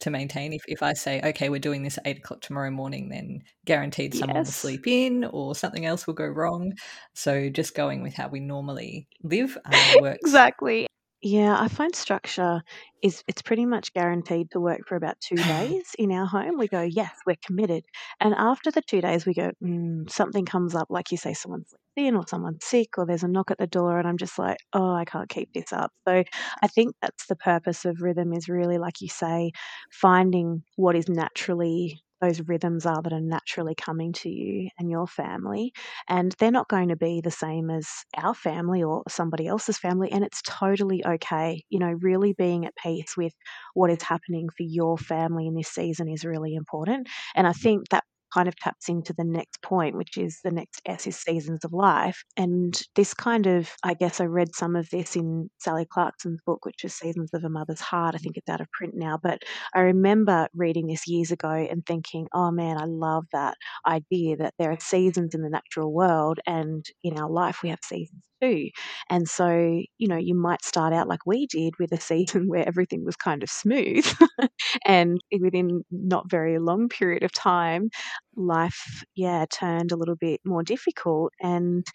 to 0.00 0.10
maintain. 0.10 0.52
If, 0.52 0.62
if 0.68 0.82
I 0.82 0.92
say, 0.92 1.20
okay, 1.22 1.48
we're 1.48 1.58
doing 1.58 1.82
this 1.82 1.98
at 1.98 2.06
eight 2.06 2.18
o'clock 2.18 2.40
tomorrow 2.40 2.70
morning, 2.70 3.08
then 3.08 3.42
guaranteed 3.64 4.14
someone 4.14 4.36
yes. 4.36 4.46
will 4.46 4.52
sleep 4.52 4.86
in 4.86 5.24
or 5.24 5.56
something 5.56 5.84
else 5.84 6.06
will 6.06 6.14
go 6.14 6.26
wrong. 6.26 6.74
So 7.14 7.48
just 7.48 7.74
going 7.74 8.02
with 8.02 8.14
how 8.14 8.28
we 8.28 8.38
normally 8.38 9.08
live 9.22 9.58
uh, 9.64 9.94
works. 10.00 10.18
exactly. 10.22 10.86
Yeah, 11.20 11.56
I 11.60 11.66
find 11.66 11.94
structure 11.96 12.62
is 13.02 13.24
it's 13.26 13.42
pretty 13.42 13.66
much 13.66 13.92
guaranteed 13.92 14.52
to 14.52 14.60
work 14.60 14.82
for 14.86 14.94
about 14.94 15.16
two 15.20 15.34
days 15.42 15.94
in 15.98 16.12
our 16.12 16.26
home. 16.26 16.58
We 16.58 16.68
go, 16.68 16.82
yes, 16.82 17.12
we're 17.26 17.36
committed, 17.44 17.84
and 18.20 18.34
after 18.34 18.70
the 18.70 18.82
two 18.82 19.00
days, 19.00 19.26
we 19.26 19.34
go, 19.34 19.50
mm, 19.62 20.08
something 20.10 20.44
comes 20.46 20.74
up, 20.76 20.86
like 20.90 21.10
you 21.10 21.16
say, 21.16 21.34
someone's 21.34 21.74
in 21.96 22.14
or 22.14 22.24
someone's 22.28 22.64
sick 22.64 22.96
or 22.98 23.04
there's 23.06 23.24
a 23.24 23.28
knock 23.28 23.50
at 23.50 23.58
the 23.58 23.66
door, 23.66 23.98
and 23.98 24.06
I'm 24.06 24.16
just 24.18 24.38
like, 24.38 24.58
oh, 24.72 24.92
I 24.94 25.04
can't 25.04 25.28
keep 25.28 25.52
this 25.52 25.72
up. 25.72 25.90
So 26.06 26.22
I 26.62 26.68
think 26.68 26.94
that's 27.02 27.26
the 27.26 27.36
purpose 27.36 27.84
of 27.84 28.00
rhythm 28.00 28.32
is 28.32 28.48
really, 28.48 28.78
like 28.78 29.00
you 29.00 29.08
say, 29.08 29.50
finding 29.90 30.62
what 30.76 30.94
is 30.94 31.08
naturally 31.08 32.00
those 32.20 32.40
rhythms 32.46 32.86
are 32.86 33.02
that 33.02 33.12
are 33.12 33.20
naturally 33.20 33.74
coming 33.74 34.12
to 34.14 34.28
you 34.28 34.68
and 34.78 34.90
your 34.90 35.06
family. 35.06 35.72
And 36.08 36.34
they're 36.38 36.50
not 36.50 36.68
going 36.68 36.88
to 36.88 36.96
be 36.96 37.20
the 37.20 37.30
same 37.30 37.70
as 37.70 37.88
our 38.16 38.34
family 38.34 38.82
or 38.82 39.02
somebody 39.08 39.46
else's 39.46 39.78
family. 39.78 40.10
And 40.10 40.24
it's 40.24 40.42
totally 40.42 41.04
okay. 41.04 41.64
You 41.68 41.78
know, 41.78 41.94
really 42.00 42.32
being 42.32 42.66
at 42.66 42.76
peace 42.76 43.16
with 43.16 43.34
what 43.74 43.90
is 43.90 44.02
happening 44.02 44.48
for 44.48 44.62
your 44.62 44.98
family 44.98 45.46
in 45.46 45.54
this 45.54 45.68
season 45.68 46.08
is 46.08 46.24
really 46.24 46.54
important. 46.54 47.08
And 47.34 47.46
I 47.46 47.52
think 47.52 47.88
that 47.90 48.04
kind 48.32 48.48
of 48.48 48.56
taps 48.56 48.88
into 48.88 49.12
the 49.16 49.24
next 49.24 49.62
point, 49.62 49.96
which 49.96 50.16
is 50.16 50.38
the 50.44 50.50
next 50.50 50.80
S 50.86 51.06
is 51.06 51.16
seasons 51.16 51.64
of 51.64 51.72
life. 51.72 52.22
And 52.36 52.80
this 52.94 53.14
kind 53.14 53.46
of, 53.46 53.70
I 53.82 53.94
guess 53.94 54.20
I 54.20 54.24
read 54.24 54.54
some 54.54 54.76
of 54.76 54.88
this 54.90 55.16
in 55.16 55.50
Sally 55.58 55.86
Clarkson's 55.90 56.40
book, 56.46 56.64
which 56.64 56.84
is 56.84 56.94
Seasons 56.94 57.30
of 57.34 57.44
a 57.44 57.48
Mother's 57.48 57.80
Heart. 57.80 58.14
I 58.14 58.18
think 58.18 58.36
it's 58.36 58.48
out 58.48 58.60
of 58.60 58.70
print 58.72 58.94
now, 58.96 59.18
but 59.22 59.42
I 59.74 59.80
remember 59.80 60.48
reading 60.54 60.86
this 60.86 61.06
years 61.06 61.30
ago 61.30 61.50
and 61.50 61.84
thinking, 61.86 62.26
oh 62.34 62.50
man, 62.50 62.78
I 62.80 62.84
love 62.86 63.24
that 63.32 63.56
idea 63.86 64.36
that 64.38 64.54
there 64.58 64.70
are 64.70 64.80
seasons 64.80 65.34
in 65.34 65.42
the 65.42 65.50
natural 65.50 65.92
world 65.92 66.38
and 66.46 66.84
in 67.02 67.18
our 67.18 67.30
life 67.30 67.60
we 67.62 67.70
have 67.70 67.80
seasons 67.84 68.22
too. 68.42 68.68
And 69.10 69.28
so, 69.28 69.82
you 69.98 70.08
know, 70.08 70.16
you 70.16 70.34
might 70.34 70.64
start 70.64 70.92
out 70.92 71.08
like 71.08 71.26
we 71.26 71.46
did 71.46 71.74
with 71.78 71.92
a 71.92 72.00
season 72.00 72.46
where 72.48 72.66
everything 72.66 73.04
was 73.04 73.16
kind 73.16 73.42
of 73.42 73.50
smooth. 73.50 74.06
and 74.84 75.20
within 75.40 75.84
not 75.90 76.30
very 76.30 76.58
long 76.58 76.88
period 76.88 77.22
of 77.22 77.32
time, 77.32 77.90
life, 78.36 79.04
yeah, 79.16 79.44
turned 79.50 79.92
a 79.92 79.96
little 79.96 80.16
bit 80.16 80.40
more 80.44 80.62
difficult. 80.62 81.32
And 81.40 81.86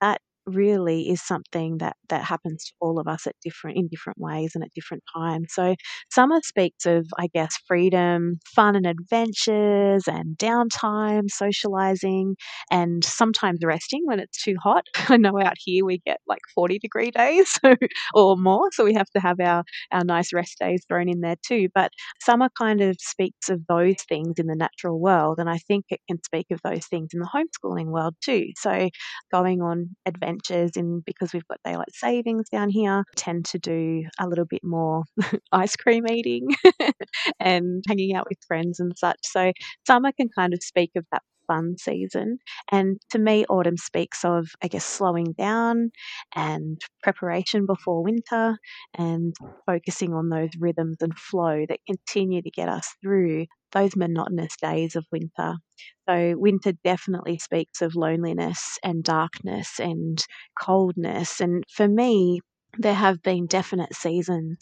that 0.00 0.20
really 0.46 1.08
is 1.08 1.22
something 1.22 1.78
that 1.78 1.96
that 2.08 2.22
happens 2.22 2.64
to 2.66 2.72
all 2.80 2.98
of 2.98 3.06
us 3.08 3.26
at 3.26 3.34
different 3.42 3.76
in 3.78 3.88
different 3.88 4.18
ways 4.18 4.52
and 4.54 4.62
at 4.64 4.70
different 4.74 5.02
times. 5.16 5.48
So 5.50 5.74
summer 6.10 6.40
speaks 6.42 6.86
of 6.86 7.06
I 7.18 7.28
guess 7.34 7.56
freedom, 7.66 8.34
fun 8.54 8.76
and 8.76 8.86
adventures 8.86 10.04
and 10.06 10.36
downtime, 10.36 11.30
socializing 11.30 12.36
and 12.70 13.04
sometimes 13.04 13.60
resting 13.64 14.02
when 14.04 14.20
it's 14.20 14.42
too 14.42 14.56
hot. 14.62 14.84
I 15.08 15.16
know 15.16 15.38
out 15.40 15.54
here 15.58 15.84
we 15.84 15.98
get 16.04 16.18
like 16.26 16.40
40 16.54 16.78
degree 16.78 17.10
days 17.10 17.58
or 18.14 18.36
more, 18.36 18.68
so 18.72 18.84
we 18.84 18.94
have 18.94 19.10
to 19.16 19.20
have 19.20 19.40
our 19.40 19.64
our 19.92 20.04
nice 20.04 20.32
rest 20.32 20.58
days 20.60 20.84
thrown 20.88 21.08
in 21.08 21.20
there 21.20 21.36
too, 21.46 21.68
but 21.74 21.90
summer 22.20 22.48
kind 22.58 22.80
of 22.80 22.96
speaks 23.00 23.48
of 23.48 23.60
those 23.68 23.96
things 24.08 24.34
in 24.38 24.46
the 24.46 24.56
natural 24.56 25.00
world 25.00 25.38
and 25.38 25.48
I 25.48 25.58
think 25.58 25.86
it 25.90 26.00
can 26.08 26.22
speak 26.24 26.46
of 26.50 26.60
those 26.64 26.86
things 26.86 27.10
in 27.14 27.20
the 27.20 27.28
homeschooling 27.34 27.86
world 27.86 28.14
too. 28.22 28.48
So 28.56 28.88
going 29.32 29.62
on 29.62 29.96
adventures 30.06 30.33
in 30.76 31.02
because 31.06 31.32
we've 31.32 31.46
got 31.48 31.60
daylight 31.64 31.92
savings 31.92 32.48
down 32.48 32.70
here, 32.70 33.04
tend 33.16 33.44
to 33.46 33.58
do 33.58 34.02
a 34.18 34.28
little 34.28 34.44
bit 34.44 34.62
more 34.64 35.04
ice 35.52 35.76
cream 35.76 36.06
eating 36.08 36.48
and 37.40 37.84
hanging 37.88 38.14
out 38.14 38.26
with 38.28 38.38
friends 38.46 38.80
and 38.80 38.92
such. 38.96 39.18
So 39.22 39.52
summer 39.86 40.12
can 40.12 40.28
kind 40.28 40.54
of 40.54 40.62
speak 40.62 40.90
of 40.96 41.04
that 41.12 41.22
fun 41.46 41.76
season. 41.78 42.38
And 42.70 42.98
to 43.10 43.18
me, 43.18 43.44
autumn 43.46 43.76
speaks 43.76 44.24
of, 44.24 44.48
I 44.62 44.68
guess, 44.68 44.84
slowing 44.84 45.34
down 45.36 45.90
and 46.34 46.80
preparation 47.02 47.66
before 47.66 48.02
winter 48.02 48.56
and 48.96 49.34
focusing 49.66 50.14
on 50.14 50.28
those 50.28 50.50
rhythms 50.58 50.96
and 51.00 51.16
flow 51.16 51.64
that 51.68 51.80
continue 51.86 52.42
to 52.42 52.50
get 52.50 52.68
us 52.68 52.94
through 53.02 53.46
those 53.74 53.96
monotonous 53.96 54.56
days 54.56 54.96
of 54.96 55.06
winter. 55.12 55.56
So, 56.08 56.34
winter 56.36 56.72
definitely 56.84 57.38
speaks 57.38 57.82
of 57.82 57.94
loneliness 57.96 58.78
and 58.82 59.02
darkness 59.04 59.78
and 59.80 60.24
coldness. 60.58 61.40
And 61.40 61.64
for 61.70 61.88
me, 61.88 62.40
there 62.78 62.94
have 62.94 63.22
been 63.22 63.46
definite 63.46 63.94
seasons 63.94 64.58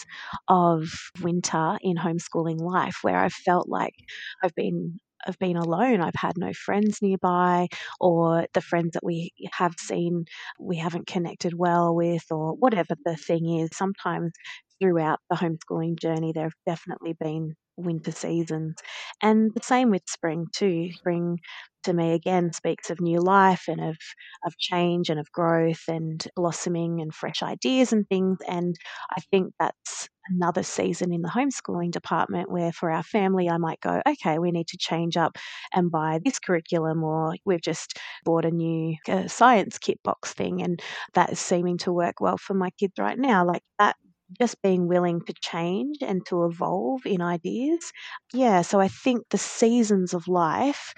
of 0.49 0.85
winter 1.23 1.79
in 1.81 1.97
homeschooling 1.97 2.61
life 2.61 2.99
where 3.03 3.17
I've 3.19 3.33
felt 3.33 3.69
like 3.69 3.95
I've 4.43 4.55
been 4.55 4.99
I've 5.25 5.39
been 5.39 5.57
alone. 5.57 6.01
I've 6.01 6.17
had 6.17 6.37
no 6.37 6.53
friends 6.53 6.99
nearby, 7.01 7.69
or 8.01 8.47
the 8.55 8.61
friends 8.61 8.91
that 8.95 9.05
we 9.05 9.31
have 9.53 9.75
seen 9.79 10.25
we 10.59 10.77
haven't 10.79 11.07
connected 11.07 11.55
well 11.57 11.95
with, 11.95 12.25
or 12.31 12.55
whatever 12.57 12.97
the 13.05 13.17
thing 13.17 13.49
is. 13.61 13.71
Sometimes 13.73 14.33
throughout 14.81 15.21
the 15.31 15.37
homeschooling 15.37 15.99
journey, 16.01 16.33
there 16.35 16.45
have 16.45 16.53
definitely 16.67 17.15
been 17.21 17.55
winter 17.77 18.13
seasons. 18.13 18.77
And 19.23 19.53
the 19.55 19.63
same 19.63 19.91
with 19.91 20.03
spring 20.09 20.47
too. 20.53 20.91
Spring 20.93 21.39
to 21.85 21.93
me 21.93 22.13
again 22.13 22.53
speaks 22.53 22.91
of 22.91 23.01
new 23.01 23.19
life 23.21 23.65
and 23.69 23.81
of 23.81 23.97
of 24.45 24.57
change 24.59 25.09
and 25.11 25.19
of 25.19 25.31
growth 25.33 25.83
and 25.89 26.27
blossoming 26.37 27.01
and 27.01 27.15
fresh 27.15 27.43
ideas 27.43 27.93
and 27.93 28.09
things. 28.09 28.39
And 28.49 28.77
I 29.11 29.21
think 29.31 29.53
that's 29.59 30.09
another 30.29 30.63
season 30.63 31.13
in 31.13 31.23
the 31.23 31.29
homeschooling 31.29 31.91
department 31.91 32.51
where 32.51 32.73
for 32.73 32.91
our 32.93 33.03
family 33.03 33.51
I 33.51 33.57
might 33.57 33.81
go, 33.81 34.01
okay, 34.07 34.39
we 34.39 34.53
need 34.53 34.69
to 34.69 34.77
change 34.79 35.17
up 35.17 35.37
and 35.75 35.91
buy 35.91 36.21
this 36.25 36.39
curriculum 36.39 37.03
or 37.03 37.35
we've 37.45 37.61
just 37.61 37.99
bought 38.25 38.45
a 38.45 38.51
new 38.53 38.95
uh, 39.09 39.27
science 39.27 39.79
kit 39.79 40.01
box 40.05 40.33
thing 40.33 40.63
and 40.63 40.81
that 41.15 41.33
is 41.33 41.41
seeming 41.41 41.79
to 41.79 41.93
work 41.93 42.21
well 42.21 42.39
for 42.39 42.55
my 42.55 42.71
kids 42.79 42.95
right 42.99 43.19
now. 43.19 43.45
Like 43.45 43.63
that 43.81 43.97
just 44.41 44.61
being 44.63 44.89
willing 44.89 45.21
to 45.23 45.35
change 45.41 45.99
and 46.03 46.25
to 46.27 46.45
evolve 46.45 47.05
in 47.07 47.21
ideas. 47.23 47.93
Yeah, 48.33 48.63
so 48.63 48.81
I 48.81 48.89
think 48.89 49.29
the 49.31 49.39
seasons 49.39 50.15
of 50.15 50.29
life, 50.29 50.95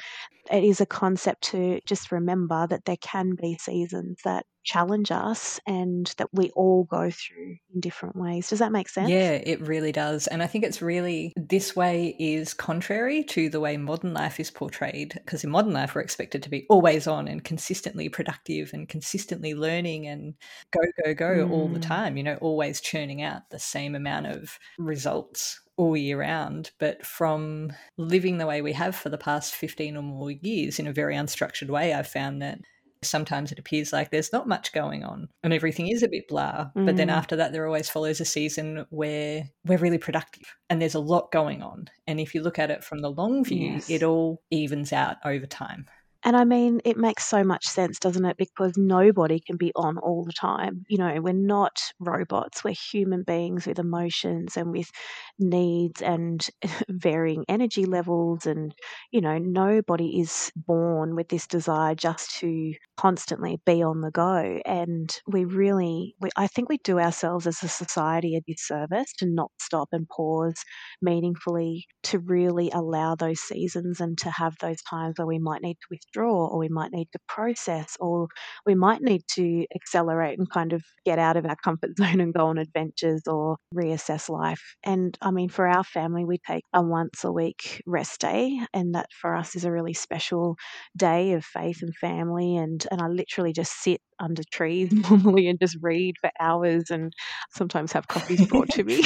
it 0.51 0.65
is 0.65 0.81
a 0.81 0.87
concept 0.87 1.43
to 1.53 1.81
just 1.87 2.13
remember 2.13 2.67
that 2.69 2.85
there 2.87 2.99
can 3.01 3.35
be 3.41 3.57
seasons 3.59 4.19
that 4.25 4.47
challenge 4.65 5.11
us 5.11 5.61
and 5.67 6.13
that 6.19 6.29
we 6.33 6.51
all 6.51 6.85
go 6.85 7.11
through 7.11 7.57
in 7.73 7.81
different 7.81 8.17
ways. 8.17 8.49
Does 8.49 8.59
that 8.59 8.73
make 8.73 8.89
sense? 8.89 9.11
Yeah, 9.11 9.33
it 9.33 9.61
really 9.61 9.93
does. 9.93 10.27
And 10.27 10.43
I 10.43 10.47
think 10.47 10.65
it's 10.65 10.83
really 10.83 11.33
this 11.37 11.77
way 11.77 12.17
is 12.19 12.55
contrary 12.55 13.23
to 13.25 13.49
the 13.49 13.61
way 13.61 13.77
modern 13.77 14.15
life 14.15 14.41
is 14.41 14.51
portrayed. 14.51 15.13
Because 15.15 15.45
in 15.45 15.51
modern 15.51 15.73
life, 15.73 15.95
we're 15.95 16.01
expected 16.01 16.43
to 16.43 16.51
be 16.51 16.67
always 16.69 17.07
on 17.07 17.29
and 17.29 17.45
consistently 17.45 18.09
productive 18.09 18.73
and 18.73 18.89
consistently 18.89 19.55
learning 19.55 20.07
and 20.07 20.35
go, 20.71 20.81
go, 21.05 21.15
go 21.15 21.47
mm. 21.47 21.51
all 21.51 21.69
the 21.69 21.79
mm. 21.79 21.87
time, 21.87 22.17
you 22.17 22.23
know, 22.23 22.39
always 22.41 22.81
churning 22.81 23.23
out 23.23 23.51
the 23.51 23.59
same 23.59 23.95
amount 23.95 24.27
of 24.27 24.59
results 24.79 25.61
all 25.77 25.97
year 25.97 26.21
round, 26.21 26.71
but 26.79 27.05
from 27.05 27.73
living 27.97 28.39
the 28.39 28.47
way 28.47 28.63
we 28.63 28.73
have 28.73 28.95
for 28.95 29.09
the 29.09 29.19
past 29.19 29.55
15 29.55 29.97
or 29.97 30.03
more 30.03 30.31
years 30.31 30.79
in 30.79 30.87
a 30.87 30.93
very 30.93 31.17
unstructured 31.17 31.69
way, 31.69 31.93
I've 31.93 32.07
found 32.07 32.41
that 32.43 32.61
sometimes 33.09 33.53
it 33.53 33.59
appears 33.59 33.93
like 33.93 34.11
there's 34.11 34.33
not 34.33 34.49
much 34.49 34.73
going 34.73 35.05
on 35.05 35.29
and 35.43 35.53
everything 35.53 35.89
is 35.89 36.03
a 36.03 36.09
bit 36.09 36.29
blah. 36.29 36.71
Mm. 36.77 36.87
But 36.87 36.97
then 36.97 37.09
mm. 37.09 37.13
after 37.13 37.37
that, 37.37 37.53
there 37.53 37.67
always 37.67 37.89
follows 37.89 38.21
a 38.21 38.25
season 38.25 38.87
where 38.91 39.51
we're 39.65 39.79
really 39.79 39.99
productive 39.99 40.55
and 40.69 40.81
there's 40.81 40.95
a 40.95 41.01
lot 41.01 41.33
going 41.33 41.63
on. 41.63 41.89
And 42.07 42.21
if 42.21 42.35
you 42.35 42.43
look 42.43 42.59
at 42.59 42.71
it 42.71 42.85
from 42.85 43.01
the 43.01 43.11
long 43.11 43.45
view, 43.45 43.73
yes. 43.73 43.91
it 43.91 44.03
all 44.03 44.43
evens 44.51 44.93
out 44.93 45.17
over 45.25 45.47
time. 45.47 45.87
And 46.27 46.37
I 46.39 46.45
mean, 46.45 46.81
it 46.87 46.97
makes 46.97 47.27
so 47.27 47.45
much 47.45 47.67
sense, 47.67 47.99
doesn't 47.99 48.25
it? 48.25 48.39
Because 48.39 48.79
nobody 48.79 49.41
can 49.41 49.59
be 49.59 49.73
on 49.77 49.99
all 49.99 50.25
the 50.25 50.33
time. 50.33 50.85
You 50.89 50.97
know, 50.97 51.21
we're 51.21 51.35
not 51.35 51.77
robots, 52.01 52.65
we're 52.65 52.73
human 52.93 53.25
beings 53.25 53.67
with 53.67 53.79
emotions 53.79 54.57
and 54.57 54.73
with 54.73 54.91
needs 55.39 56.01
and 56.01 56.47
varying 56.89 57.45
energy 57.47 57.85
levels. 57.85 58.47
And, 58.47 58.75
you 59.11 59.21
know, 59.21 59.37
nobody 59.37 60.19
is 60.19 60.51
born 60.57 61.15
with 61.15 61.29
this 61.29 61.47
desire 61.47 61.95
just 61.95 62.39
to 62.41 62.73
constantly 62.97 63.61
be 63.67 63.83
on 63.83 64.01
the 64.01 64.11
go. 64.11 64.63
And 64.65 65.15
we 65.27 65.45
really, 65.45 66.15
we, 66.23 66.31
I 66.37 66.47
think 66.47 66.71
we 66.71 66.79
do 66.79 66.99
ourselves 66.99 67.47
as 67.47 67.63
a 67.63 67.69
society 67.69 68.35
a 68.35 68.41
disservice 68.51 69.13
to 69.19 69.27
not 69.27 69.51
stop 69.61 69.89
and 69.93 70.09
pause 70.09 70.57
meaningfully 71.03 71.87
to 72.05 72.19
really 72.19 72.71
allow 72.71 73.15
those 73.15 73.41
seasons 73.41 74.01
and 74.01 74.17
to 74.19 74.31
have 74.31 74.55
those 74.61 74.81
times 74.89 75.15
where 75.19 75.27
we 75.27 75.39
might 75.39 75.63
need 75.63 75.75
to 75.75 75.87
withdraw 75.91 76.14
withdraw, 76.15 76.47
or 76.47 76.59
we 76.59 76.69
might 76.69 76.93
need 76.93 77.09
to 77.13 77.19
process, 77.29 77.97
or 78.01 78.29
we 78.67 78.75
might 78.75 79.03
need 79.03 79.23
to 79.35 79.67
accelerate 79.75 80.39
and 80.39 80.51
kind 80.51 80.73
of 80.73 80.83
get 81.05 81.19
out 81.19 81.37
of 81.37 81.47
our 81.47 81.57
comfort 81.57 81.91
zone 81.99 82.21
and 82.21 82.35
go 82.35 82.47
on 82.47 82.59
adventures 82.59 83.23
or 83.27 83.57
reassess 83.75 84.29
life. 84.29 84.63
And 84.85 85.17
I 85.21 85.31
mean, 85.31 85.49
for 85.49 85.67
our 85.67 85.85
family, 85.85 86.25
we 86.25 86.39
take 86.39 86.65
a 86.73 86.83
once 86.83 87.25
a 87.25 87.33
week 87.33 87.83
rest 87.87 88.21
day, 88.21 88.59
and 88.73 88.95
that 88.95 89.07
for 89.13 89.35
us 89.35 89.57
is 89.57 89.65
a 89.65 89.73
really 89.73 89.95
special 89.95 90.57
day 90.97 91.33
of 91.33 91.45
faith 91.45 91.83
and 91.83 91.95
family. 91.97 92.57
And, 92.57 92.85
and 92.91 93.01
I 93.01 93.09
literally 93.09 93.53
just 93.53 93.73
sit 93.83 94.01
under 94.21 94.43
trees 94.53 94.93
normally 95.11 95.49
and 95.49 95.59
just 95.59 95.77
read 95.83 96.17
for 96.21 96.31
hours 96.41 96.91
and 96.91 97.13
sometimes 97.51 97.93
have 97.93 98.09
coffees 98.09 98.45
brought 98.47 98.71
to 98.71 98.85
me. 98.85 99.03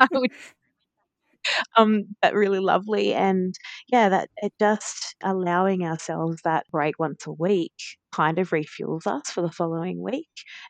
um, 1.76 2.04
but 2.22 2.34
really 2.34 2.60
lovely. 2.60 3.14
And 3.14 3.54
yeah, 3.88 4.08
that 4.10 4.30
it 4.38 4.52
just 4.60 5.16
allowing 5.22 5.84
ourselves 5.84 6.42
that 6.44 6.66
break 6.70 6.98
once 6.98 7.26
a 7.26 7.32
week 7.32 7.74
kind 8.12 8.38
of 8.38 8.50
refuels 8.50 9.06
us 9.06 9.30
for 9.30 9.42
the 9.42 9.50
following 9.52 10.02
week. 10.02 10.28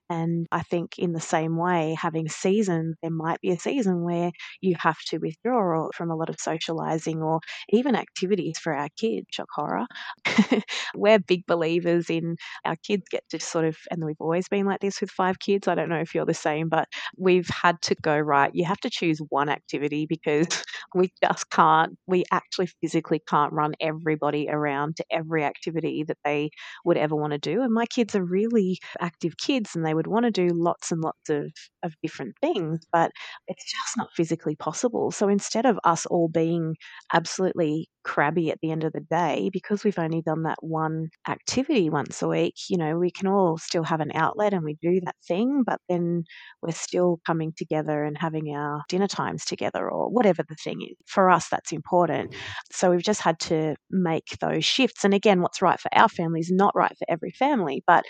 And 0.09 0.47
I 0.53 0.63
think 0.63 0.99
in 0.99 1.13
the 1.13 1.21
same 1.21 1.57
way, 1.57 1.97
having 2.01 2.29
seasons, 2.29 2.97
there 3.03 3.11
might 3.11 3.41
be 3.41 3.51
a 3.51 3.59
season 3.59 4.03
where 4.03 4.31
you 4.61 4.77
have 4.81 4.99
to 5.09 5.19
withdraw 5.19 5.89
from 5.95 6.11
a 6.11 6.17
lot 6.17 6.29
of 6.31 6.37
socializing 6.39 7.23
or 7.23 7.41
even 7.71 7.95
activities 7.97 8.59
for 8.59 8.75
our 8.75 8.89
kids, 8.99 9.27
shock 9.31 9.49
horror. 9.55 9.87
We're 10.95 11.19
big 11.19 11.47
believers 11.47 12.11
in 12.11 12.37
our 12.65 12.77
kids 12.77 13.05
get 13.11 13.25
to 13.31 13.41
sort 13.41 13.65
of, 13.65 13.77
and 13.91 14.05
we've 14.05 14.21
always 14.21 14.49
been 14.49 14.67
like 14.67 14.81
this 14.81 15.01
with 15.01 15.11
five 15.11 15.39
kids. 15.39 15.69
I 15.69 15.75
don't 15.75 15.89
know 15.89 16.01
if 16.01 16.15
you're 16.15 16.27
the 16.27 16.35
same, 16.35 16.69
but 16.69 16.89
we've 17.17 17.49
had 17.49 17.81
to 17.83 17.95
go, 18.03 18.19
right, 18.19 18.51
you 18.55 18.65
have 18.65 18.81
to 18.81 18.91
choose 18.91 19.21
one 19.29 19.49
activity 19.49 20.07
because 20.09 20.49
we 20.95 21.11
just 21.23 21.51
can't, 21.51 21.97
we 22.07 22.25
actually 22.33 22.69
physically 22.81 23.21
can't 23.29 23.53
run 23.53 23.73
everybody 23.81 24.49
around 24.51 24.97
to 24.97 25.05
every 25.11 25.45
activity 25.45 26.05
that 26.07 26.19
they 26.25 26.51
would 26.85 26.97
ever 26.97 27.15
want 27.17 27.30
want 27.31 27.43
to 27.43 27.51
do. 27.55 27.63
And 27.63 27.73
my 27.73 27.87
kids 27.87 28.15
are 28.15 28.25
really 28.25 28.79
active 29.01 29.37
kids 29.39 29.75
and 29.75 29.85
they 29.85 29.95
would 29.95 30.07
want 30.07 30.25
to 30.25 30.31
do 30.31 30.49
lots 30.53 30.91
and 30.93 31.01
lots 31.03 31.29
of, 31.31 31.53
of 31.83 31.95
different 32.03 32.35
things, 32.41 32.81
but 32.93 33.11
it's 33.49 33.65
just 33.65 33.97
not 33.97 34.09
physically 34.17 34.57
possible. 34.57 35.11
So 35.11 35.29
instead 35.29 35.67
of 35.67 35.79
us 35.85 36.07
all 36.07 36.29
being 36.29 36.77
absolutely 37.13 37.89
crabby 38.05 38.51
at 38.51 38.59
the 38.61 38.71
end 38.71 38.85
of 38.85 38.93
the 38.93 39.01
day 39.01 39.51
because 39.53 39.85
we've 39.85 39.99
only 39.99 40.23
done 40.23 40.43
that 40.45 40.63
one 40.63 41.09
activity 41.29 41.91
once 41.91 42.23
a 42.23 42.29
week. 42.29 42.55
You 42.69 42.79
know, 42.79 42.99
we 42.99 43.11
can 43.11 43.29
all 43.29 43.59
still 43.59 43.85
have 43.85 44.01
an 44.01 44.13
outlet 44.15 44.53
and 44.53 44.65
we 44.65 44.77
do 44.81 45.01
that 45.05 45.17
thing, 45.27 45.63
but 45.65 45.81
then 45.89 46.25
we're 46.63 46.73
still 46.73 47.21
coming 47.27 47.53
together 47.57 48.05
and 48.05 48.17
having 48.17 48.55
our 48.55 48.83
dinner 48.89 49.09
times 49.09 49.45
together 49.45 49.89
or 49.89 50.11
whatever 50.11 50.43
the 50.49 50.55
thing 50.55 50.83
is. 50.83 50.97
For 51.07 51.31
us, 51.31 51.49
that's 51.49 51.73
important. 51.73 52.35
So 52.73 52.91
we've 52.91 53.03
just 53.03 53.21
had 53.21 53.39
to 53.41 53.77
make 53.91 54.39
those 54.41 54.65
shifts. 54.65 55.05
And 55.05 55.15
again, 55.15 55.43
what's 55.43 55.63
right 55.63 55.81
for 55.81 55.91
our 55.95 56.09
family 56.09 56.41
is 56.41 56.51
not 56.51 56.75
right 56.75 56.97
for 56.99 57.07
every 57.09 57.33
family, 57.33 57.83
but 57.87 58.05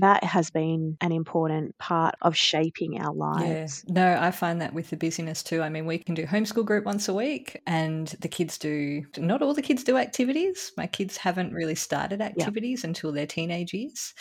that 0.00 0.24
has 0.24 0.50
been 0.50 0.96
an 1.00 1.12
important 1.12 1.76
part 1.78 2.14
of 2.22 2.36
shaping 2.36 3.00
our 3.00 3.14
lives. 3.14 3.84
Yeah. 3.86 3.92
No, 3.94 4.18
I 4.20 4.30
find 4.30 4.60
that 4.60 4.74
with 4.74 4.90
the 4.90 4.96
busyness 4.96 5.42
too. 5.42 5.62
I 5.62 5.68
mean, 5.68 5.86
we 5.86 5.98
can 5.98 6.14
do 6.14 6.26
homeschool 6.26 6.64
group 6.64 6.84
once 6.84 7.08
a 7.08 7.14
week 7.14 7.60
and 7.66 8.08
the 8.20 8.28
kids 8.28 8.58
do 8.58 9.04
not 9.32 9.40
all 9.40 9.54
the 9.54 9.62
kids 9.62 9.82
do 9.82 9.96
activities. 9.96 10.72
My 10.76 10.86
kids 10.86 11.16
haven't 11.16 11.54
really 11.54 11.74
started 11.74 12.20
activities 12.20 12.82
yep. 12.82 12.88
until 12.88 13.12
their 13.12 13.26
teenage 13.26 13.72
years. 13.72 14.12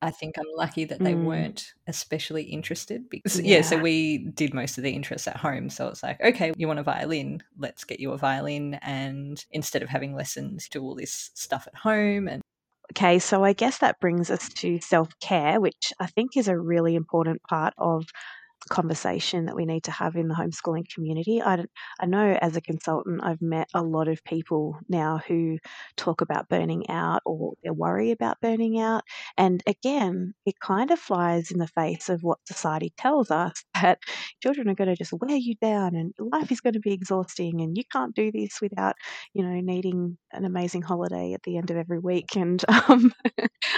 I 0.00 0.10
think 0.10 0.38
I'm 0.38 0.44
lucky 0.56 0.86
that 0.86 1.00
they 1.00 1.12
mm. 1.12 1.24
weren't 1.24 1.72
especially 1.86 2.44
interested 2.44 3.08
because 3.10 3.40
yeah. 3.40 3.56
yeah. 3.56 3.62
so 3.62 3.76
we 3.76 4.18
did 4.18 4.54
most 4.54 4.78
of 4.78 4.84
the 4.84 4.90
interests 4.90 5.28
at 5.28 5.36
home. 5.36 5.68
So 5.68 5.88
it's 5.88 6.02
like, 6.02 6.18
okay, 6.22 6.52
you 6.56 6.66
want 6.66 6.78
a 6.78 6.82
violin, 6.82 7.42
let's 7.58 7.84
get 7.84 8.00
you 8.00 8.12
a 8.12 8.18
violin 8.18 8.74
and 8.82 9.44
instead 9.50 9.82
of 9.82 9.90
having 9.90 10.14
lessons, 10.14 10.68
do 10.70 10.82
all 10.82 10.94
this 10.94 11.30
stuff 11.34 11.66
at 11.66 11.76
home 11.76 12.28
and 12.28 12.42
Okay, 12.92 13.18
so 13.18 13.42
I 13.44 13.54
guess 13.54 13.78
that 13.78 13.98
brings 13.98 14.30
us 14.30 14.50
to 14.56 14.78
self 14.78 15.08
care, 15.18 15.58
which 15.58 15.92
I 15.98 16.06
think 16.06 16.36
is 16.36 16.48
a 16.48 16.58
really 16.58 16.96
important 16.96 17.42
part 17.42 17.72
of 17.78 18.04
conversation 18.70 19.46
that 19.46 19.56
we 19.56 19.64
need 19.66 19.84
to 19.84 19.90
have 19.90 20.16
in 20.16 20.28
the 20.28 20.34
homeschooling 20.34 20.88
community. 20.92 21.42
I, 21.42 21.64
I 22.00 22.06
know 22.06 22.36
as 22.40 22.56
a 22.56 22.60
consultant, 22.60 23.20
I've 23.22 23.42
met 23.42 23.68
a 23.74 23.82
lot 23.82 24.08
of 24.08 24.24
people 24.24 24.78
now 24.88 25.20
who 25.26 25.58
talk 25.96 26.20
about 26.20 26.48
burning 26.48 26.88
out 26.90 27.22
or 27.24 27.54
they 27.62 27.70
worry 27.70 28.10
about 28.10 28.40
burning 28.40 28.78
out. 28.80 29.02
And 29.36 29.62
again, 29.66 30.34
it 30.46 30.58
kind 30.60 30.90
of 30.90 30.98
flies 30.98 31.50
in 31.50 31.58
the 31.58 31.66
face 31.68 32.08
of 32.08 32.22
what 32.22 32.38
society 32.46 32.92
tells 32.96 33.30
us 33.30 33.64
that 33.80 33.98
children 34.42 34.68
are 34.68 34.74
going 34.74 34.88
to 34.88 34.96
just 34.96 35.12
wear 35.12 35.36
you 35.36 35.54
down 35.60 35.94
and 35.94 36.14
life 36.18 36.50
is 36.52 36.60
going 36.60 36.74
to 36.74 36.80
be 36.80 36.92
exhausting 36.92 37.60
and 37.60 37.76
you 37.76 37.84
can't 37.92 38.14
do 38.14 38.30
this 38.32 38.60
without, 38.60 38.94
you 39.32 39.42
know, 39.44 39.60
needing 39.60 40.16
an 40.32 40.44
amazing 40.44 40.82
holiday 40.82 41.32
at 41.34 41.42
the 41.42 41.56
end 41.56 41.70
of 41.70 41.76
every 41.76 41.98
week. 41.98 42.26
And 42.44 42.62
um, 42.88 43.10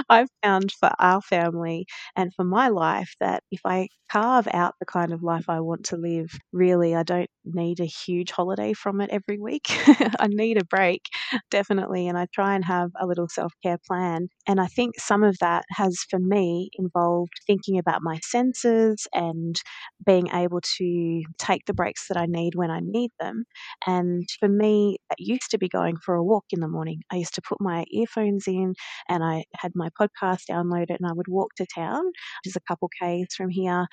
I've 0.08 0.28
found 0.42 0.72
for 0.72 0.90
our 0.98 1.20
family 1.22 1.86
and 2.16 2.32
for 2.34 2.44
my 2.44 2.68
life 2.68 3.14
that 3.20 3.42
if 3.50 3.60
I 3.64 3.88
carve 4.10 4.48
out 4.52 4.74
the 4.80 4.86
kind 4.86 5.12
of 5.12 5.22
life 5.22 5.48
I 5.48 5.60
want 5.60 5.84
to 5.86 5.96
live, 5.96 6.30
really, 6.52 6.94
I 6.94 7.02
don't 7.02 7.30
need 7.44 7.80
a 7.80 7.84
huge 7.86 8.30
holiday 8.30 8.72
from 8.72 9.00
it 9.00 9.10
every 9.10 9.38
week. 9.38 9.66
I 10.20 10.26
need 10.28 10.60
a 10.60 10.64
break, 10.64 11.02
definitely. 11.50 12.08
And 12.08 12.18
I 12.18 12.26
try 12.34 12.54
and 12.54 12.64
have 12.64 12.90
a 13.00 13.06
little 13.06 13.28
self 13.28 13.52
care 13.62 13.78
plan. 13.86 14.28
And 14.46 14.60
I 14.60 14.66
think 14.66 14.98
some 15.00 15.22
of 15.22 15.36
that 15.40 15.64
has, 15.70 15.98
for 16.10 16.18
me, 16.18 16.70
involved 16.74 17.32
thinking 17.46 17.78
about 17.78 18.02
my 18.02 18.18
senses 18.22 19.06
and 19.12 19.56
being 20.04 20.28
able 20.32 20.60
to 20.78 21.22
take 21.38 21.64
the 21.66 21.74
breaks 21.74 22.08
that 22.08 22.16
I 22.16 22.26
need 22.26 22.54
when 22.54 22.70
I 22.70 22.80
need 22.82 23.10
them. 23.20 23.44
And 23.86 24.26
for 24.38 24.48
me, 24.48 24.98
that 25.10 25.18
used 25.20 25.50
to 25.50 25.58
be 25.58 25.68
going 25.68 25.96
for 25.96 26.14
a 26.14 26.24
walk 26.24 26.44
in 26.50 26.60
the 26.60 26.68
morning. 26.68 27.00
I 27.10 27.16
used 27.16 27.34
to 27.34 27.42
put 27.42 27.60
my 27.60 27.84
earphones 27.90 28.46
in 28.46 28.74
and 29.08 29.24
I 29.24 29.44
had 29.56 29.72
my 29.74 29.88
podcast 30.00 30.42
downloaded 30.50 30.96
and 30.98 31.06
I 31.08 31.12
would 31.12 31.28
walk 31.28 31.54
to 31.56 31.66
town, 31.74 32.04
which 32.06 32.46
is 32.46 32.56
a 32.56 32.60
couple 32.60 32.88
Ks 32.88 33.34
from 33.34 33.50
here, 33.50 33.86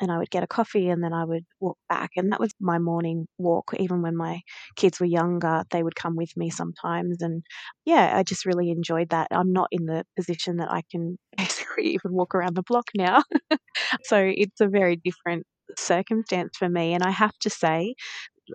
and 0.00 0.10
I 0.10 0.18
would 0.18 0.30
get 0.30 0.42
a 0.42 0.46
coffee 0.46 0.88
and 0.88 1.02
then 1.02 1.12
I 1.12 1.24
would 1.24 1.44
walk 1.60 1.78
back. 1.88 2.10
And 2.16 2.32
that 2.32 2.40
was 2.40 2.52
my 2.60 2.78
morning 2.78 3.26
walk. 3.38 3.72
Even 3.78 4.02
when 4.02 4.16
my 4.16 4.40
kids 4.76 5.00
were 5.00 5.06
younger, 5.06 5.64
they 5.70 5.82
would 5.82 5.96
come 5.96 6.16
with 6.16 6.36
me 6.36 6.50
sometimes. 6.50 7.20
And 7.20 7.42
yeah, 7.84 8.12
I 8.16 8.22
just 8.22 8.46
really 8.46 8.70
enjoyed 8.70 9.10
that. 9.10 9.28
I'm 9.30 9.52
not 9.52 9.68
in 9.72 9.86
the 9.86 10.04
position 10.16 10.58
that 10.58 10.70
I 10.70 10.82
can 10.90 11.18
basically 11.36 11.88
even 11.94 12.12
walk 12.12 12.34
around 12.34 12.56
the 12.56 12.62
block 12.62 12.86
now. 12.96 13.22
so 14.04 14.18
it's 14.18 14.60
a 14.60 14.68
very 14.68 14.96
different 14.96 15.44
circumstance 15.78 16.56
for 16.56 16.68
me. 16.68 16.94
And 16.94 17.02
I 17.02 17.10
have 17.10 17.36
to 17.40 17.50
say, 17.50 17.94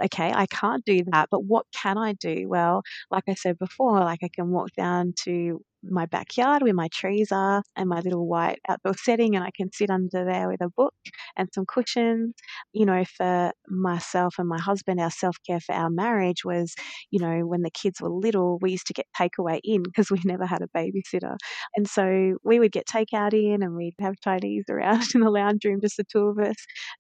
okay, 0.06 0.32
I 0.34 0.46
can't 0.48 0.84
do 0.86 1.04
that, 1.12 1.30
but 1.32 1.44
what 1.46 1.66
can 1.74 1.98
I 1.98 2.14
do? 2.14 2.46
Well, 2.48 2.82
like 3.12 3.24
I 3.30 3.36
said 3.36 3.58
before, 3.60 4.00
like 4.00 4.20
I 4.24 4.30
can 4.34 4.50
walk 4.50 4.70
down 4.76 5.14
to 5.24 5.62
my 5.90 6.06
backyard 6.06 6.62
where 6.64 6.74
my 6.74 6.88
trees 6.94 7.32
are 7.32 7.64
and 7.76 7.90
my 7.90 8.00
little 8.00 8.28
white 8.28 8.60
outdoor 8.70 8.96
setting 8.96 9.36
and 9.36 9.44
I 9.44 9.52
can 9.56 9.72
sit 9.74 9.90
under 9.90 10.24
there 10.26 10.48
with 10.50 10.62
a 10.62 10.70
book 10.70 10.94
and 11.36 11.50
some 11.54 11.66
cushions. 11.66 12.34
You 12.74 12.86
know, 12.86 13.04
for 13.18 13.52
myself 13.68 14.36
and 14.40 14.48
my 14.48 14.60
husband, 14.60 15.00
our 15.00 15.12
self-care 15.12 15.60
for 15.60 15.76
our 15.76 15.90
marriage 15.90 16.44
was, 16.46 16.74
you 17.12 17.20
know, 17.20 17.42
when 17.46 17.62
the 17.62 17.70
kids 17.72 18.02
were 18.02 18.10
little, 18.10 18.60
we 18.62 18.72
used 18.72 18.88
to 18.88 18.94
get 18.94 19.08
takeaway 19.20 19.60
in 19.64 19.84
because 19.84 20.10
we 20.10 20.20
never 20.26 20.46
had 20.46 20.62
a 20.62 20.68
babysitter. 20.78 21.36
And 21.76 21.88
so 21.88 22.38
we 22.44 22.60
would 22.60 22.72
get 22.72 22.88
takeout 22.88 23.34
in 23.34 23.64
and 23.64 23.76
we'd 23.76 23.96
have 24.00 24.16
Chinese 24.24 24.66
around 24.70 25.04
in 25.16 25.22
the 25.22 25.30
lounge 25.30 25.66
room, 25.66 25.80
just 25.82 25.98
the 25.98 26.04
two 26.12 26.28
of 26.28 26.40
us, 26.40 26.56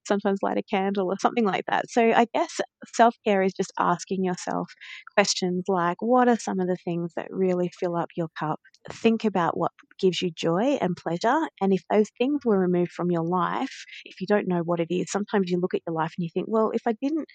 sometimes 0.07 0.39
light 0.41 0.57
a 0.57 0.63
candle 0.63 1.07
or 1.07 1.15
something 1.19 1.45
like 1.45 1.65
that. 1.67 1.85
So 1.89 2.01
I 2.11 2.27
guess 2.33 2.59
self-care 2.93 3.43
is 3.43 3.53
just 3.53 3.71
asking 3.79 4.23
yourself 4.23 4.69
questions 5.15 5.65
like, 5.67 5.97
what 6.01 6.27
are 6.27 6.37
some 6.37 6.59
of 6.59 6.67
the 6.67 6.77
things 6.83 7.13
that 7.15 7.27
really 7.29 7.71
fill 7.79 7.95
up 7.95 8.09
your 8.15 8.29
cup? 8.37 8.59
Think 8.91 9.25
about 9.25 9.57
what 9.57 9.71
gives 9.99 10.21
you 10.21 10.31
joy 10.31 10.77
and 10.81 10.95
pleasure. 10.97 11.47
And 11.61 11.73
if 11.73 11.83
those 11.91 12.09
things 12.17 12.41
were 12.45 12.59
removed 12.59 12.91
from 12.91 13.11
your 13.11 13.23
life, 13.23 13.85
if 14.05 14.19
you 14.21 14.27
don't 14.27 14.47
know 14.47 14.61
what 14.63 14.79
it 14.79 14.93
is, 14.93 15.11
sometimes 15.11 15.49
you 15.49 15.59
look 15.59 15.73
at 15.73 15.81
your 15.87 15.95
life 15.95 16.13
and 16.17 16.23
you 16.23 16.29
think, 16.33 16.47
well, 16.49 16.71
if 16.73 16.81
I 16.87 16.93
didn't 17.01 17.27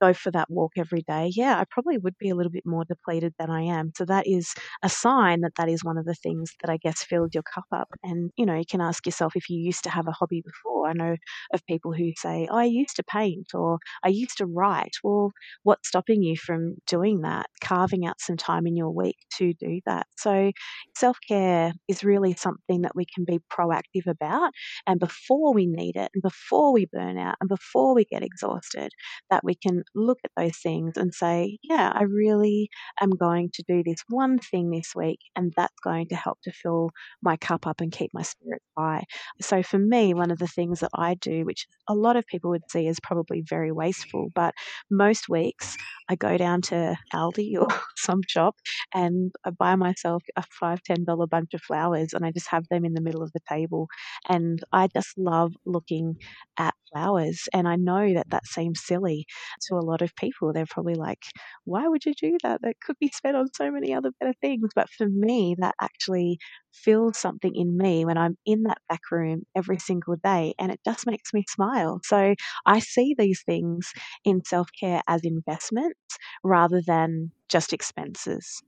go 0.00 0.12
for 0.12 0.30
that 0.32 0.50
walk 0.50 0.72
every 0.76 1.02
day, 1.02 1.30
yeah, 1.34 1.58
I 1.58 1.64
probably 1.70 1.98
would 1.98 2.16
be 2.18 2.28
a 2.30 2.34
little 2.34 2.52
bit 2.52 2.66
more 2.66 2.84
depleted 2.84 3.34
than 3.38 3.50
I 3.50 3.62
am. 3.62 3.92
So 3.96 4.04
that 4.06 4.26
is 4.26 4.54
a 4.82 4.88
sign 4.88 5.40
that 5.42 5.54
that 5.56 5.68
is 5.68 5.84
one 5.84 5.98
of 5.98 6.04
the 6.04 6.14
things 6.14 6.52
that 6.62 6.70
I 6.70 6.76
guess 6.78 7.02
filled 7.02 7.34
your 7.34 7.42
cup 7.42 7.64
up. 7.72 7.88
And, 8.02 8.30
you 8.36 8.46
know, 8.46 8.56
you 8.56 8.64
can 8.68 8.80
ask 8.80 9.06
yourself 9.06 9.34
if 9.36 9.48
you 9.50 9.58
used 9.58 9.84
to 9.84 9.90
have 9.90 10.06
a 10.08 10.12
hobby 10.12 10.42
before. 10.44 10.88
I 10.88 10.92
know 10.92 11.16
of 11.52 11.66
people 11.66 11.92
who 11.92 12.12
say, 12.16 12.46
oh, 12.50 12.56
I 12.58 12.64
used 12.64 12.96
to 12.96 13.02
paint 13.04 13.48
or 13.54 13.78
I 14.04 14.08
used 14.08 14.38
to 14.38 14.46
write. 14.46 14.96
Well, 15.02 15.32
what's 15.62 15.88
stopping 15.88 16.22
you 16.22 16.36
from 16.36 16.76
doing 16.86 17.22
that? 17.22 17.46
Carving 17.60 18.06
out 18.06 18.20
some 18.20 18.36
time 18.36 18.66
in 18.66 18.76
your 18.76 18.90
week 18.90 19.16
to 19.38 19.52
do 19.54 19.80
that. 19.86 20.06
So 20.16 20.52
self 20.96 21.18
care 21.28 21.72
is 21.88 22.04
really 22.04 22.34
something 22.34 22.82
that 22.82 22.94
we 22.96 23.04
can 23.06 23.24
be 23.24 23.40
proactive 23.52 24.06
about. 24.06 24.52
And 24.86 25.00
before 25.00 25.52
we 25.54 25.66
need 25.66 25.96
it 25.96 26.10
and 26.14 26.22
before 26.22 26.72
we 26.72 26.86
burn 26.92 27.18
out 27.18 27.36
and 27.40 27.48
before 27.48 27.94
we 27.94 28.04
get 28.04 28.22
exhausted, 28.22 28.90
that 29.30 29.44
we 29.44 29.54
can 29.54 29.82
look 29.94 30.18
at 30.24 30.30
those 30.36 30.56
things 30.58 30.96
and 30.96 31.14
say, 31.14 31.58
yeah, 31.62 31.92
I 31.94 32.02
really 32.02 32.68
am 33.00 33.10
going 33.10 33.50
to 33.54 33.62
do 33.66 33.82
this 33.84 34.02
one 34.08 34.38
thing 34.38 34.70
this 34.70 34.92
week, 34.94 35.20
and 35.34 35.52
that's 35.56 35.74
going 35.82 36.08
to 36.08 36.16
help 36.16 36.38
to 36.44 36.52
fill 36.52 36.90
my 37.22 37.36
cup 37.36 37.66
up 37.66 37.80
and 37.80 37.92
keep 37.92 38.10
my 38.12 38.22
spirits 38.22 38.64
high. 38.76 39.04
So 39.40 39.62
for 39.62 39.78
me, 39.78 40.14
one 40.14 40.30
of 40.30 40.38
the 40.38 40.46
things 40.46 40.80
that 40.80 40.90
I 40.94 41.14
do, 41.14 41.44
which 41.44 41.66
a 41.88 41.94
lot 41.94 42.16
of 42.16 42.26
people 42.26 42.50
would 42.50 42.70
see 42.70 42.86
as 42.88 42.98
probably 43.00 43.42
very 43.48 43.72
wasteful, 43.72 44.28
but 44.34 44.54
most 44.90 45.28
weeks 45.28 45.76
I 46.08 46.14
go 46.16 46.36
down 46.36 46.62
to 46.62 46.96
Aldi 47.14 47.54
or 47.60 47.68
some 47.96 48.20
shop 48.26 48.56
and 48.94 49.32
I 49.44 49.50
buy 49.50 49.76
myself 49.76 50.22
a 50.36 50.42
five, 50.50 50.82
ten 50.82 51.04
dollar 51.04 51.26
bunch 51.26 51.54
of 51.54 51.62
flowers 51.62 52.12
and 52.12 52.24
I 52.24 52.30
just 52.30 52.48
have 52.50 52.64
them 52.70 52.84
in 52.84 52.94
the 52.94 53.00
middle 53.00 53.22
of 53.22 53.32
the 53.32 53.40
table. 53.48 53.88
And 54.28 54.60
I 54.72 54.88
just 54.88 55.16
love 55.18 55.52
looking 55.64 56.16
at 56.58 56.74
flowers. 56.92 57.48
And 57.52 57.68
I 57.68 57.76
know 57.76 58.14
that 58.14 58.30
that 58.30 58.46
seems 58.46 58.80
silly 58.84 59.26
to 59.68 59.74
a 59.76 59.84
lot 59.84 60.02
of 60.02 60.14
people. 60.16 60.52
They're 60.52 60.66
probably 60.66 60.94
like, 60.94 61.22
why 61.64 61.86
would 61.88 62.04
you 62.04 62.14
do 62.14 62.36
that? 62.42 62.62
That 62.62 62.80
could 62.80 62.96
be 62.98 63.08
spent 63.14 63.36
on 63.36 63.48
so 63.54 63.70
many 63.70 63.92
other 63.94 64.10
better 64.20 64.34
things. 64.40 64.70
But 64.74 64.88
for 64.90 65.08
me, 65.08 65.56
that 65.58 65.74
actually 65.80 66.38
feels 66.72 67.18
something 67.18 67.54
in 67.54 67.76
me 67.76 68.04
when 68.04 68.18
I'm 68.18 68.36
in 68.44 68.64
that 68.64 68.78
back 68.88 69.00
room 69.10 69.42
every 69.56 69.78
single 69.78 70.16
day 70.22 70.54
and 70.58 70.70
it 70.70 70.80
just 70.84 71.06
makes 71.06 71.32
me 71.32 71.44
smile. 71.48 72.00
So 72.04 72.34
I 72.66 72.78
see 72.80 73.14
these 73.16 73.42
things 73.44 73.92
in 74.24 74.44
self 74.44 74.68
care 74.78 75.00
as 75.08 75.22
investments 75.24 76.18
rather 76.44 76.82
than 76.86 77.32
just 77.48 77.72
expenses. 77.72 78.62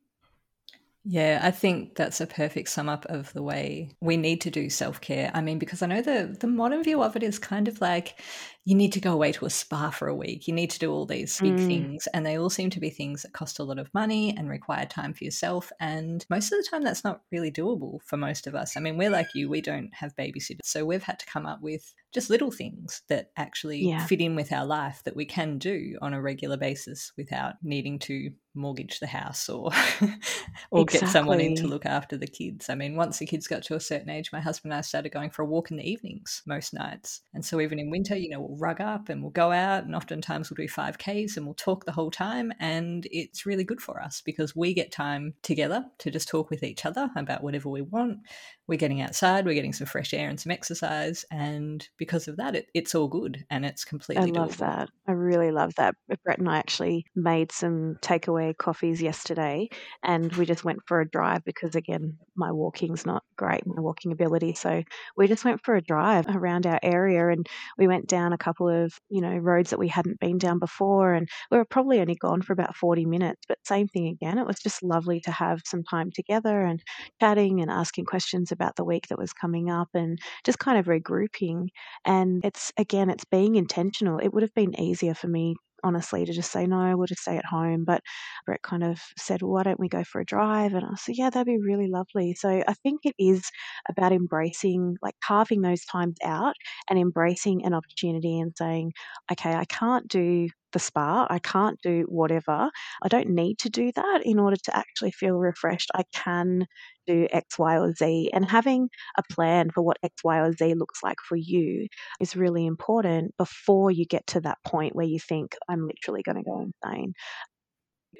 Yeah, 1.11 1.41
I 1.43 1.51
think 1.53 1.95
that's 1.95 2.21
a 2.21 2.27
perfect 2.27 2.69
sum 2.69 2.87
up 2.89 3.07
of 3.07 3.33
the 3.33 3.43
way 3.43 3.97
we 4.01 4.19
need 4.19 4.43
to 4.43 4.51
do 4.51 4.69
self 4.69 5.01
care. 5.01 5.31
I 5.33 5.41
mean, 5.41 5.59
because 5.59 5.81
I 5.83 5.87
know 5.87 6.03
the 6.03 6.37
the 6.39 6.47
modern 6.47 6.83
view 6.85 7.03
of 7.03 7.17
it 7.17 7.23
is 7.23 7.39
kind 7.39 7.67
of 7.67 7.81
like 7.81 8.21
you 8.69 8.75
need 8.75 8.93
to 8.93 9.01
go 9.01 9.15
away 9.15 9.33
to 9.33 9.47
a 9.47 9.51
spa 9.51 9.89
for 9.89 10.09
a 10.09 10.15
week. 10.15 10.47
You 10.47 10.53
need 10.53 10.69
to 10.73 10.79
do 10.79 10.93
all 10.93 11.07
these 11.07 11.41
big 11.41 11.57
mm. 11.57 11.67
things. 11.67 12.07
And 12.13 12.27
they 12.27 12.37
all 12.37 12.51
seem 12.51 12.69
to 12.69 12.81
be 12.81 12.91
things 12.91 13.23
that 13.23 13.33
cost 13.33 13.59
a 13.59 13.63
lot 13.63 13.79
of 13.79 13.89
money 13.95 14.37
and 14.37 14.47
require 14.47 14.85
time 14.85 15.15
for 15.15 15.25
yourself. 15.25 15.73
And 15.81 16.27
most 16.29 16.53
of 16.53 16.59
the 16.59 16.69
time, 16.71 16.85
that's 16.85 17.03
not 17.03 17.23
really 17.33 17.51
doable 17.51 18.01
for 18.05 18.19
most 18.19 18.47
of 18.47 18.55
us. 18.55 18.77
I 18.77 18.81
mean, 18.81 18.99
we're 18.99 19.09
like 19.09 19.29
you, 19.35 19.49
we 19.49 19.63
don't 19.63 19.89
have 19.95 20.15
babysitters. 20.17 20.59
So 20.65 20.85
we've 20.85 21.03
had 21.03 21.19
to 21.21 21.25
come 21.25 21.47
up 21.47 21.63
with 21.63 21.95
just 22.13 22.29
little 22.29 22.51
things 22.51 23.01
that 23.09 23.31
actually 23.39 23.89
yeah. 23.89 24.05
fit 24.05 24.21
in 24.21 24.35
with 24.35 24.53
our 24.53 24.67
life 24.67 25.01
that 25.05 25.17
we 25.17 25.25
can 25.25 25.57
do 25.57 25.97
on 26.03 26.13
a 26.13 26.21
regular 26.21 26.59
basis 26.59 27.13
without 27.17 27.55
needing 27.63 27.99
to 28.01 28.33
mortgage 28.55 28.99
the 28.99 29.07
house 29.07 29.49
or 29.49 29.71
or 30.71 30.83
exactly. 30.83 31.01
get 31.01 31.09
someone 31.09 31.41
in 31.41 31.55
to 31.55 31.67
look 31.67 31.87
after 31.87 32.17
the 32.17 32.27
kids. 32.27 32.69
I 32.69 32.75
mean, 32.75 32.97
once 32.97 33.19
the 33.19 33.27
kids 33.27 33.47
got 33.47 33.63
to 33.65 33.75
a 33.75 33.81
certain 33.81 34.11
age, 34.11 34.33
my 34.33 34.41
husband 34.41 34.73
and 34.73 34.79
I 34.79 34.83
started 34.83 35.13
going 35.13 35.31
for 35.31 35.43
a 35.43 35.47
walk 35.47 35.71
in 35.71 35.77
the 35.77 35.89
evenings 35.89 36.43
most 36.47 36.75
nights. 36.75 37.21
And 37.35 37.45
so 37.45 37.61
even 37.61 37.79
in 37.79 37.91
winter, 37.91 38.17
you 38.17 38.31
know, 38.31 38.41
we'll 38.41 38.58
rug 38.61 38.81
up 38.81 39.09
and 39.09 39.23
we'll 39.23 39.31
go 39.31 39.53
out 39.53 39.85
and 39.85 39.95
oftentimes 39.95 40.51
we'll 40.51 40.67
do 40.67 40.73
5Ks 40.73 41.37
and 41.37 41.47
we'll 41.47 41.55
talk 41.55 41.85
the 41.85 41.93
whole 41.93 42.11
time. 42.11 42.53
And 42.61 43.07
it's 43.11 43.47
really 43.47 43.65
good 43.65 43.81
for 43.81 44.01
us 44.01 44.23
because 44.25 44.55
we 44.55 44.75
get 44.75 44.93
time 44.93 45.35
together 45.43 45.85
to 45.99 46.11
just 46.11 46.29
talk 46.29 46.51
with 46.51 46.63
each 46.63 46.85
other 46.85 47.11
about 47.17 47.43
whatever 47.43 47.69
we 47.69 47.83
want. 47.83 48.19
We're 48.67 48.77
getting 48.79 49.01
outside, 49.01 49.47
we're 49.47 49.55
getting 49.55 49.73
some 49.73 49.87
fresh 49.87 50.13
air 50.13 50.29
and 50.29 50.39
some 50.39 50.51
exercise. 50.51 51.25
And 51.31 51.87
because 51.97 52.29
of 52.29 52.37
that, 52.37 52.55
it, 52.55 52.67
it's 52.75 52.95
all 52.95 53.09
good 53.09 53.45
and 53.51 53.65
it's 53.65 53.85
completely 53.85 54.31
I 54.31 54.41
love 54.41 54.57
doable. 54.57 54.59
that. 54.59 54.89
I 55.07 55.13
really 55.13 55.51
love 55.51 55.75
that. 55.77 55.95
Brett 56.25 56.39
and 56.39 56.49
I 56.49 56.59
actually 56.59 57.07
made 57.17 57.51
some 57.53 57.97
takeaway 58.03 58.57
coffees 58.57 59.01
yesterday 59.01 59.69
and 60.03 60.33
we 60.35 60.45
just 60.45 60.65
went 60.65 60.81
for 60.87 61.01
a 61.01 61.09
drive 61.09 61.45
because, 61.45 61.75
again, 61.75 62.19
my 62.37 62.53
walking's 62.53 63.07
not 63.07 63.23
great, 63.37 63.67
my 63.67 63.81
walking 63.81 64.13
ability. 64.13 64.55
So 64.55 64.83
we 65.17 65.29
just 65.29 65.45
went 65.45 65.65
for 65.65 65.77
a 65.77 65.83
drive 65.83 66.27
around 66.29 66.67
our 66.67 66.79
area 66.83 67.29
and 67.29 67.47
we 67.79 67.87
went 67.87 68.07
down 68.07 68.33
a 68.33 68.39
couple 68.39 68.48
of, 68.61 68.93
you 69.09 69.21
know, 69.21 69.37
roads 69.37 69.71
that 69.71 69.79
we 69.79 69.89
hadn't 69.89 70.21
been 70.21 70.39
down 70.39 70.59
before. 70.59 71.15
And 71.15 71.29
we 71.51 71.59
were 71.59 71.65
probably 71.65 72.01
only 72.01 72.15
gone 72.17 72.43
for 72.43 72.53
about 72.53 72.77
40 72.77 73.05
minutes, 73.07 73.43
but 73.49 73.59
same 73.65 73.89
thing 73.89 74.07
again. 74.09 74.39
It 74.39 74.47
was 74.47 74.59
just 74.61 74.83
lovely 74.83 75.21
to 75.21 75.31
have 75.31 75.61
some 75.65 75.83
time 75.85 76.11
together 76.15 76.63
and 76.65 76.83
chatting 77.21 77.61
and 77.61 77.71
asking 77.71 78.05
questions 78.07 78.53
about 78.53 78.77
the 78.77 78.85
week 78.85 79.09
that 79.09 79.19
was 79.19 79.33
coming 79.33 79.71
up 79.71 79.89
and 79.95 80.19
just 80.45 80.59
kind 80.59 80.79
of 80.79 80.87
regrouping. 80.87 81.69
And 82.05 82.45
it's, 82.45 82.73
again, 82.77 83.11
it's 83.11 83.25
being 83.25 83.57
intentional. 83.57 84.19
It 84.19 84.33
would 84.33 84.43
have 84.43 84.55
been 84.55 84.79
easier 84.81 85.15
for 85.15 85.29
me 85.29 85.57
honestly 85.85 86.25
to 86.25 86.33
just 86.33 86.53
say 86.53 86.67
no 86.67 86.97
we'll 86.97 87.07
just 87.07 87.23
stay 87.23 87.37
at 87.37 87.45
home. 87.45 87.85
But 87.85 88.03
brett 88.47 88.63
kind 88.63 88.85
of 88.85 89.01
said 89.17 89.43
well, 89.43 89.53
why 89.53 89.63
don't 89.65 89.81
we 89.81 89.89
go 89.89 90.05
for 90.05 90.21
a 90.21 90.25
drive? 90.25 90.75
And 90.75 90.85
i 90.85 90.95
said 90.97 91.17
yeah 91.19 91.31
that'd 91.31 91.47
be 91.47 91.59
really 91.59 91.89
lovely. 91.89 92.35
So 92.35 92.63
i 92.67 92.75
think 92.83 93.01
it 93.05 93.15
is 93.19 93.51
about 93.89 94.13
embracing 94.13 94.97
like 95.03 95.15
carving 95.25 95.63
those 95.63 95.85
times 95.85 96.17
out 96.25 96.55
and 96.91 96.99
embracing 96.99 97.65
an 97.65 97.75
opportunity 97.75 98.39
and 98.41 98.53
saying 98.57 98.93
okay 99.33 99.55
i 99.55 99.65
can't 99.67 100.09
do 100.09 100.49
the 100.73 100.79
spa. 100.79 101.27
I 101.31 101.39
can't 101.39 101.79
do 101.83 102.05
whatever. 102.09 102.71
I 103.03 103.09
don't 103.09 103.31
need 103.31 103.59
to 103.61 103.71
do 103.71 103.93
that 103.95 104.23
in 104.25 104.39
order 104.39 104.57
to 104.65 104.77
actually 104.77 105.13
feel 105.13 105.37
refreshed. 105.39 105.91
I 105.95 106.05
can 106.15 106.67
do 107.07 107.27
X, 107.31 107.59
Y, 107.59 107.79
or 107.79 107.93
Z. 107.95 108.31
And 108.33 108.45
having 108.45 108.89
a 109.17 109.23
plan 109.31 109.71
for 109.71 109.83
what 109.83 109.99
X, 110.03 110.23
Y, 110.25 110.39
or 110.39 110.53
Z 110.53 110.75
looks 110.75 111.03
like 111.03 111.19
for 111.27 111.37
you 111.37 111.87
is 112.21 112.37
really 112.37 112.67
important 112.67 113.35
before 113.39 113.91
you 113.91 114.05
get 114.05 114.27
to 114.29 114.41
that 114.41 114.59
point 114.67 114.95
where 114.95 115.07
you 115.07 115.19
think, 115.19 115.55
I'm 115.69 115.87
literally 115.87 116.23
going 116.23 116.37
to 116.37 116.43
go 116.43 116.61
insane. 116.61 117.15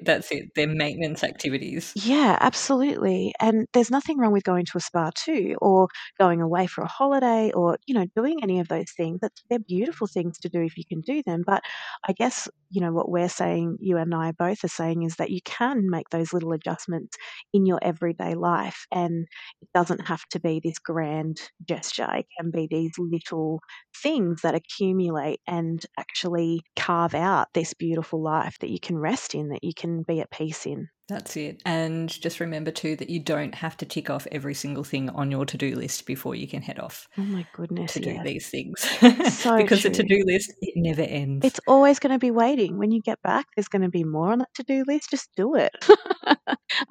That's 0.01 0.31
it. 0.31 0.45
They're 0.55 0.67
maintenance 0.67 1.23
activities. 1.23 1.95
Yeah, 1.95 2.37
absolutely. 2.39 3.33
And 3.39 3.67
there's 3.73 3.89
nothing 3.89 4.17
wrong 4.19 4.31
with 4.31 4.43
going 4.43 4.65
to 4.65 4.77
a 4.77 4.79
spa 4.79 5.09
too, 5.15 5.55
or 5.59 5.87
going 6.19 6.39
away 6.39 6.67
for 6.67 6.83
a 6.83 6.87
holiday, 6.87 7.51
or 7.51 7.77
you 7.87 7.95
know, 7.95 8.05
doing 8.15 8.39
any 8.43 8.59
of 8.59 8.67
those 8.67 8.91
things. 8.95 9.19
That's 9.21 9.43
they're 9.49 9.59
beautiful 9.59 10.07
things 10.07 10.37
to 10.39 10.49
do 10.49 10.61
if 10.61 10.77
you 10.77 10.83
can 10.87 11.01
do 11.01 11.23
them. 11.25 11.43
But 11.45 11.63
I 12.07 12.13
guess 12.13 12.47
you 12.69 12.81
know 12.81 12.93
what 12.93 13.09
we're 13.09 13.27
saying, 13.29 13.77
you 13.79 13.97
and 13.97 14.13
I 14.13 14.31
both 14.31 14.63
are 14.63 14.69
saying, 14.69 15.01
is 15.01 15.15
that 15.15 15.31
you 15.31 15.41
can 15.43 15.89
make 15.89 16.09
those 16.09 16.31
little 16.31 16.53
adjustments 16.53 17.17
in 17.53 17.65
your 17.65 17.79
everyday 17.81 18.35
life, 18.35 18.85
and 18.91 19.27
it 19.61 19.67
doesn't 19.73 20.05
have 20.07 20.23
to 20.31 20.39
be 20.39 20.61
this 20.63 20.77
grand 20.77 21.41
gesture. 21.67 22.09
It 22.13 22.27
can 22.39 22.51
be 22.51 22.67
these 22.69 22.93
little 22.99 23.61
things 24.03 24.41
that 24.43 24.55
accumulate 24.55 25.41
and 25.47 25.83
actually 25.97 26.61
carve 26.75 27.15
out 27.15 27.47
this 27.53 27.73
beautiful 27.73 28.21
life 28.21 28.57
that 28.59 28.69
you 28.69 28.79
can 28.79 28.97
rest 28.97 29.33
in, 29.33 29.49
that 29.49 29.63
you 29.63 29.73
can 29.75 29.88
be 30.03 30.21
at 30.21 30.31
peace 30.31 30.65
in. 30.65 30.89
That's 31.09 31.35
it. 31.35 31.61
And 31.65 32.07
just 32.07 32.39
remember 32.39 32.69
too 32.69 32.95
that 32.97 33.09
you 33.09 33.19
don't 33.19 33.55
have 33.55 33.75
to 33.77 33.85
tick 33.85 34.11
off 34.11 34.27
every 34.31 34.53
single 34.53 34.83
thing 34.83 35.09
on 35.09 35.31
your 35.31 35.43
to 35.43 35.57
do 35.57 35.75
list 35.75 36.05
before 36.05 36.35
you 36.35 36.47
can 36.47 36.61
head 36.61 36.79
off. 36.79 37.07
Oh 37.17 37.23
my 37.23 37.47
goodness. 37.53 37.93
To 37.93 38.05
yeah. 38.05 38.17
do 38.17 38.23
these 38.23 38.47
things. 38.49 38.87
So 39.39 39.57
because 39.57 39.81
true. 39.81 39.89
the 39.89 39.97
to 39.97 40.03
do 40.03 40.23
list, 40.25 40.53
it 40.61 40.73
never 40.75 41.01
ends. 41.01 41.45
It's 41.45 41.59
always 41.67 41.97
going 41.97 42.11
to 42.13 42.19
be 42.19 42.29
waiting. 42.29 42.77
When 42.77 42.91
you 42.91 43.01
get 43.01 43.19
back, 43.23 43.47
there's 43.55 43.67
going 43.67 43.81
to 43.81 43.89
be 43.89 44.03
more 44.03 44.31
on 44.31 44.39
that 44.39 44.53
to 44.55 44.63
do 44.63 44.83
list. 44.87 45.09
Just 45.09 45.29
do 45.35 45.55
it. 45.55 45.71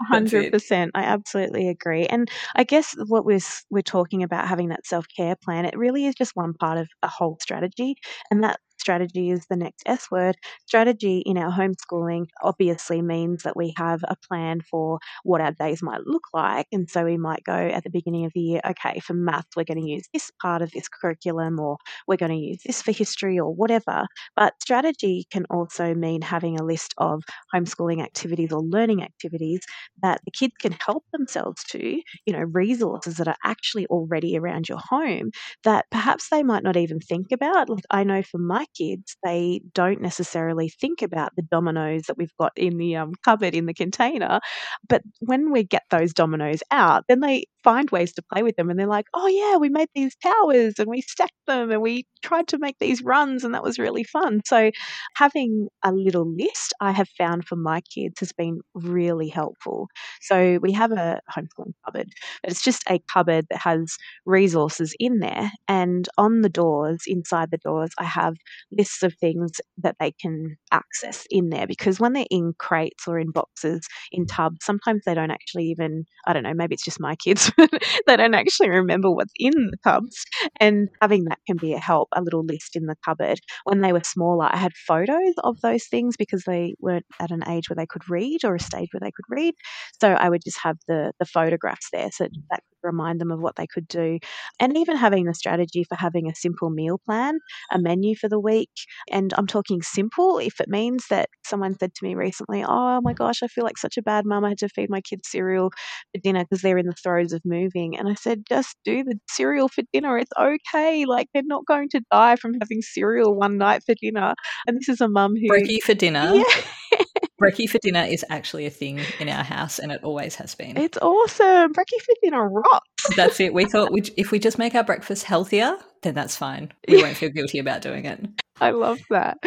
hundred 0.08 0.52
percent. 0.52 0.90
I 0.94 1.02
absolutely 1.04 1.68
agree. 1.68 2.06
And 2.06 2.28
I 2.56 2.64
guess 2.64 2.94
what 3.06 3.24
we're 3.24 3.38
we're 3.70 3.82
talking 3.82 4.24
about 4.24 4.48
having 4.48 4.70
that 4.70 4.86
self 4.86 5.06
care 5.16 5.36
plan, 5.36 5.64
it 5.64 5.78
really 5.78 6.06
is 6.06 6.14
just 6.16 6.32
one 6.34 6.54
part 6.54 6.78
of 6.78 6.88
a 7.02 7.08
whole 7.08 7.38
strategy, 7.40 7.94
and 8.30 8.42
that 8.42 8.58
strategy 8.78 9.30
is 9.30 9.46
the 9.48 9.56
next 9.56 9.82
S 9.86 10.10
word. 10.10 10.36
Strategy 10.66 11.22
in 11.26 11.36
our 11.38 11.52
homeschooling 11.52 12.26
obviously 12.42 13.02
means 13.02 13.42
that 13.42 13.56
we 13.56 13.74
have 13.76 14.00
a 14.08 14.16
plan 14.28 14.60
for 14.60 14.98
what 15.24 15.40
our 15.40 15.52
days 15.52 15.82
might 15.82 16.06
look 16.06 16.24
like. 16.32 16.66
And 16.72 16.88
so 16.88 17.04
we 17.04 17.16
might 17.16 17.44
go 17.44 17.52
at 17.52 17.84
the 17.84 17.90
beginning 17.90 18.24
of 18.24 18.32
the 18.34 18.40
year, 18.40 18.60
okay, 18.68 19.00
for 19.00 19.14
maths, 19.14 19.56
we're 19.56 19.64
going 19.64 19.82
to 19.82 19.90
use 19.90 20.06
this 20.12 20.30
part 20.40 20.62
of 20.62 20.70
this 20.72 20.88
curriculum, 20.88 21.58
or 21.58 21.76
we're 22.06 22.16
going 22.16 22.32
to 22.32 22.38
use 22.38 22.60
this 22.64 22.82
for 22.82 22.92
history, 22.92 23.38
or 23.38 23.54
whatever. 23.54 24.06
But 24.36 24.54
strategy 24.60 25.26
can 25.30 25.44
also 25.50 25.94
mean 25.94 26.22
having 26.22 26.58
a 26.58 26.64
list 26.64 26.94
of 26.98 27.22
homeschooling 27.54 28.02
activities 28.02 28.52
or 28.52 28.62
learning 28.62 29.02
activities 29.02 29.60
that 30.02 30.20
the 30.24 30.30
kids 30.30 30.54
can 30.60 30.76
help 30.84 31.04
themselves 31.12 31.62
to, 31.70 32.00
you 32.26 32.32
know, 32.32 32.44
resources 32.52 33.16
that 33.16 33.28
are 33.28 33.36
actually 33.44 33.86
already 33.86 34.36
around 34.36 34.68
your 34.68 34.78
home 34.78 35.30
that 35.64 35.86
perhaps 35.90 36.28
they 36.30 36.42
might 36.42 36.62
not 36.62 36.76
even 36.76 37.00
think 37.00 37.32
about. 37.32 37.68
Like 37.68 37.84
I 37.90 38.04
know 38.04 38.22
for 38.22 38.38
my 38.38 38.66
kids, 38.76 39.16
they 39.24 39.60
don't 39.74 40.00
necessarily 40.00 40.68
think 40.68 41.02
about 41.02 41.34
the 41.36 41.42
dominoes 41.42 42.02
that 42.08 42.18
we've 42.18 42.34
got 42.40 42.52
in 42.56 42.78
the 42.78 42.96
um, 42.96 43.12
cupboard 43.24 43.54
in 43.54 43.66
the 43.66 43.74
container. 43.74 44.40
But 44.88 45.02
when 45.20 45.50
we 45.52 45.64
get 45.64 45.82
those 45.90 46.12
dominoes 46.12 46.60
out, 46.70 47.04
then 47.08 47.20
they 47.20 47.44
find 47.64 47.90
ways 47.90 48.12
to 48.14 48.22
play 48.32 48.42
with 48.42 48.56
them 48.56 48.70
and 48.70 48.78
they're 48.78 48.86
like, 48.86 49.06
oh, 49.14 49.26
yeah, 49.26 49.56
we 49.56 49.68
made 49.68 49.88
these 49.94 50.14
towers 50.16 50.74
and 50.78 50.88
we 50.88 51.00
stacked 51.02 51.32
them 51.46 51.70
and 51.70 51.82
we 51.82 52.06
tried 52.22 52.48
to 52.48 52.58
make 52.58 52.76
these 52.80 53.02
runs 53.02 53.44
and 53.44 53.54
that 53.54 53.62
was 53.62 53.78
really 53.78 54.04
fun. 54.04 54.40
So 54.44 54.70
having 55.16 55.68
a 55.84 55.92
little 55.92 56.26
list 56.34 56.72
I 56.80 56.92
have 56.92 57.08
found 57.16 57.46
for 57.46 57.56
my 57.56 57.80
kids 57.94 58.20
has 58.20 58.32
been 58.32 58.60
really 58.74 59.28
helpful. 59.28 59.88
So 60.22 60.58
we 60.62 60.72
have 60.72 60.92
a 60.92 61.20
homeschooling 61.34 61.74
cupboard, 61.84 62.08
but 62.42 62.52
it's 62.52 62.62
just 62.62 62.82
a 62.88 63.00
cupboard 63.12 63.46
that 63.50 63.58
has 63.60 63.96
resources 64.26 64.94
in 64.98 65.18
there. 65.20 65.50
And 65.66 66.08
on 66.16 66.42
the 66.42 66.48
doors, 66.48 67.02
inside 67.06 67.50
the 67.50 67.58
doors, 67.58 67.90
I 67.98 68.04
have 68.04 68.36
lists 68.72 69.02
of 69.02 69.14
things 69.14 69.52
that 69.78 69.96
they 69.98 70.12
can 70.12 70.56
access 70.72 71.26
in 71.30 71.50
there 71.50 71.66
because 71.66 72.00
when 72.00 72.12
they're 72.12 72.26
in 72.30 72.52
crates 72.58 73.06
or 73.06 73.18
in 73.18 73.30
boxes, 73.30 73.86
in 74.12 74.24
mm. 74.24 74.28
tubs, 74.30 74.58
sometimes 74.62 75.02
they 75.04 75.14
don't 75.14 75.30
actually 75.30 75.64
even, 75.64 76.04
I 76.26 76.32
don't 76.32 76.42
know, 76.42 76.54
maybe 76.54 76.74
it's 76.74 76.84
just 76.84 77.00
my 77.00 77.16
kids, 77.16 77.50
they 78.06 78.16
don't 78.16 78.34
actually 78.34 78.70
remember 78.70 79.10
what's 79.10 79.32
in 79.36 79.52
the 79.52 79.76
tubs. 79.84 80.24
And 80.60 80.88
having 81.00 81.24
that 81.24 81.38
can 81.46 81.56
be 81.56 81.74
a 81.74 81.78
help, 81.78 82.08
a 82.14 82.22
little 82.22 82.44
list 82.44 82.76
in 82.76 82.86
the 82.86 82.96
cupboard. 83.04 83.40
When 83.64 83.80
they 83.80 83.92
were 83.92 84.04
smaller, 84.04 84.48
I 84.50 84.56
had 84.56 84.72
photos 84.86 85.34
of 85.44 85.60
those 85.60 85.86
things 85.86 86.16
because 86.16 86.44
they 86.44 86.74
weren't 86.80 87.06
at 87.20 87.30
an 87.30 87.48
age 87.48 87.68
where 87.68 87.76
they 87.76 87.86
could 87.86 88.08
read 88.08 88.44
or 88.44 88.54
a 88.54 88.60
stage 88.60 88.88
where 88.92 89.00
they 89.00 89.12
could 89.12 89.24
read. 89.28 89.54
So 90.00 90.12
I 90.12 90.28
would 90.28 90.42
just 90.44 90.58
have 90.62 90.76
the, 90.86 91.12
the 91.18 91.26
photographs 91.26 91.88
there 91.92 92.10
so 92.12 92.28
that 92.50 92.62
remind 92.88 93.20
them 93.20 93.30
of 93.30 93.40
what 93.40 93.56
they 93.56 93.66
could 93.66 93.86
do. 93.88 94.18
And 94.58 94.76
even 94.76 94.96
having 94.96 95.24
the 95.24 95.34
strategy 95.34 95.84
for 95.84 95.96
having 95.96 96.28
a 96.28 96.34
simple 96.34 96.70
meal 96.70 96.98
plan, 97.04 97.38
a 97.70 97.78
menu 97.78 98.16
for 98.16 98.28
the 98.28 98.40
week. 98.40 98.70
And 99.10 99.32
I'm 99.36 99.46
talking 99.46 99.82
simple 99.82 100.38
if 100.38 100.60
it 100.60 100.68
means 100.68 101.04
that 101.10 101.28
someone 101.44 101.76
said 101.78 101.94
to 101.94 102.04
me 102.04 102.14
recently, 102.14 102.64
Oh 102.66 103.00
my 103.02 103.12
gosh, 103.12 103.42
I 103.42 103.48
feel 103.48 103.64
like 103.64 103.78
such 103.78 103.96
a 103.96 104.02
bad 104.02 104.24
mum. 104.24 104.44
I 104.44 104.50
had 104.50 104.58
to 104.58 104.68
feed 104.68 104.90
my 104.90 105.00
kids 105.00 105.28
cereal 105.28 105.70
for 106.14 106.20
dinner 106.22 106.44
because 106.44 106.62
they're 106.62 106.78
in 106.78 106.86
the 106.86 106.92
throes 106.92 107.32
of 107.32 107.42
moving. 107.44 107.96
And 107.98 108.08
I 108.08 108.14
said, 108.14 108.44
Just 108.48 108.76
do 108.84 109.04
the 109.04 109.18
cereal 109.28 109.68
for 109.68 109.82
dinner. 109.92 110.18
It's 110.18 110.32
okay. 110.38 111.04
Like 111.04 111.28
they're 111.32 111.42
not 111.44 111.66
going 111.66 111.88
to 111.90 112.00
die 112.10 112.36
from 112.36 112.54
having 112.60 112.82
cereal 112.82 113.34
one 113.34 113.58
night 113.58 113.82
for 113.84 113.94
dinner. 114.00 114.34
And 114.66 114.78
this 114.78 114.88
is 114.88 115.00
a 115.00 115.08
mum 115.08 115.34
who. 115.36 115.48
Brekkie 115.48 115.82
for 115.82 115.94
dinner. 115.94 116.32
Yeah. 116.34 116.98
Brekkie 117.40 117.68
for 117.68 117.78
dinner 117.78 118.02
is 118.02 118.24
actually 118.30 118.66
a 118.66 118.70
thing 118.70 119.00
in 119.20 119.28
our 119.28 119.44
house, 119.44 119.78
and 119.78 119.92
it 119.92 120.02
always 120.02 120.34
has 120.36 120.54
been. 120.54 120.76
It's 120.76 120.98
awesome. 120.98 121.72
Brekkie 121.72 122.00
for 122.04 122.14
dinner 122.22 122.48
rocks. 122.48 123.16
That's 123.16 123.38
it. 123.40 123.54
We 123.54 123.64
thought 123.64 123.90
if 124.16 124.30
we 124.32 124.38
just 124.38 124.58
make 124.58 124.74
our 124.74 124.84
breakfast 124.84 125.24
healthier, 125.24 125.76
then 126.02 126.14
that's 126.14 126.36
fine. 126.36 126.72
We 126.88 127.02
won't 127.02 127.16
feel 127.16 127.30
guilty 127.30 127.58
about 127.58 127.82
doing 127.82 128.04
it. 128.04 128.20
I 128.60 128.70
love 128.70 128.98
that. 129.10 129.38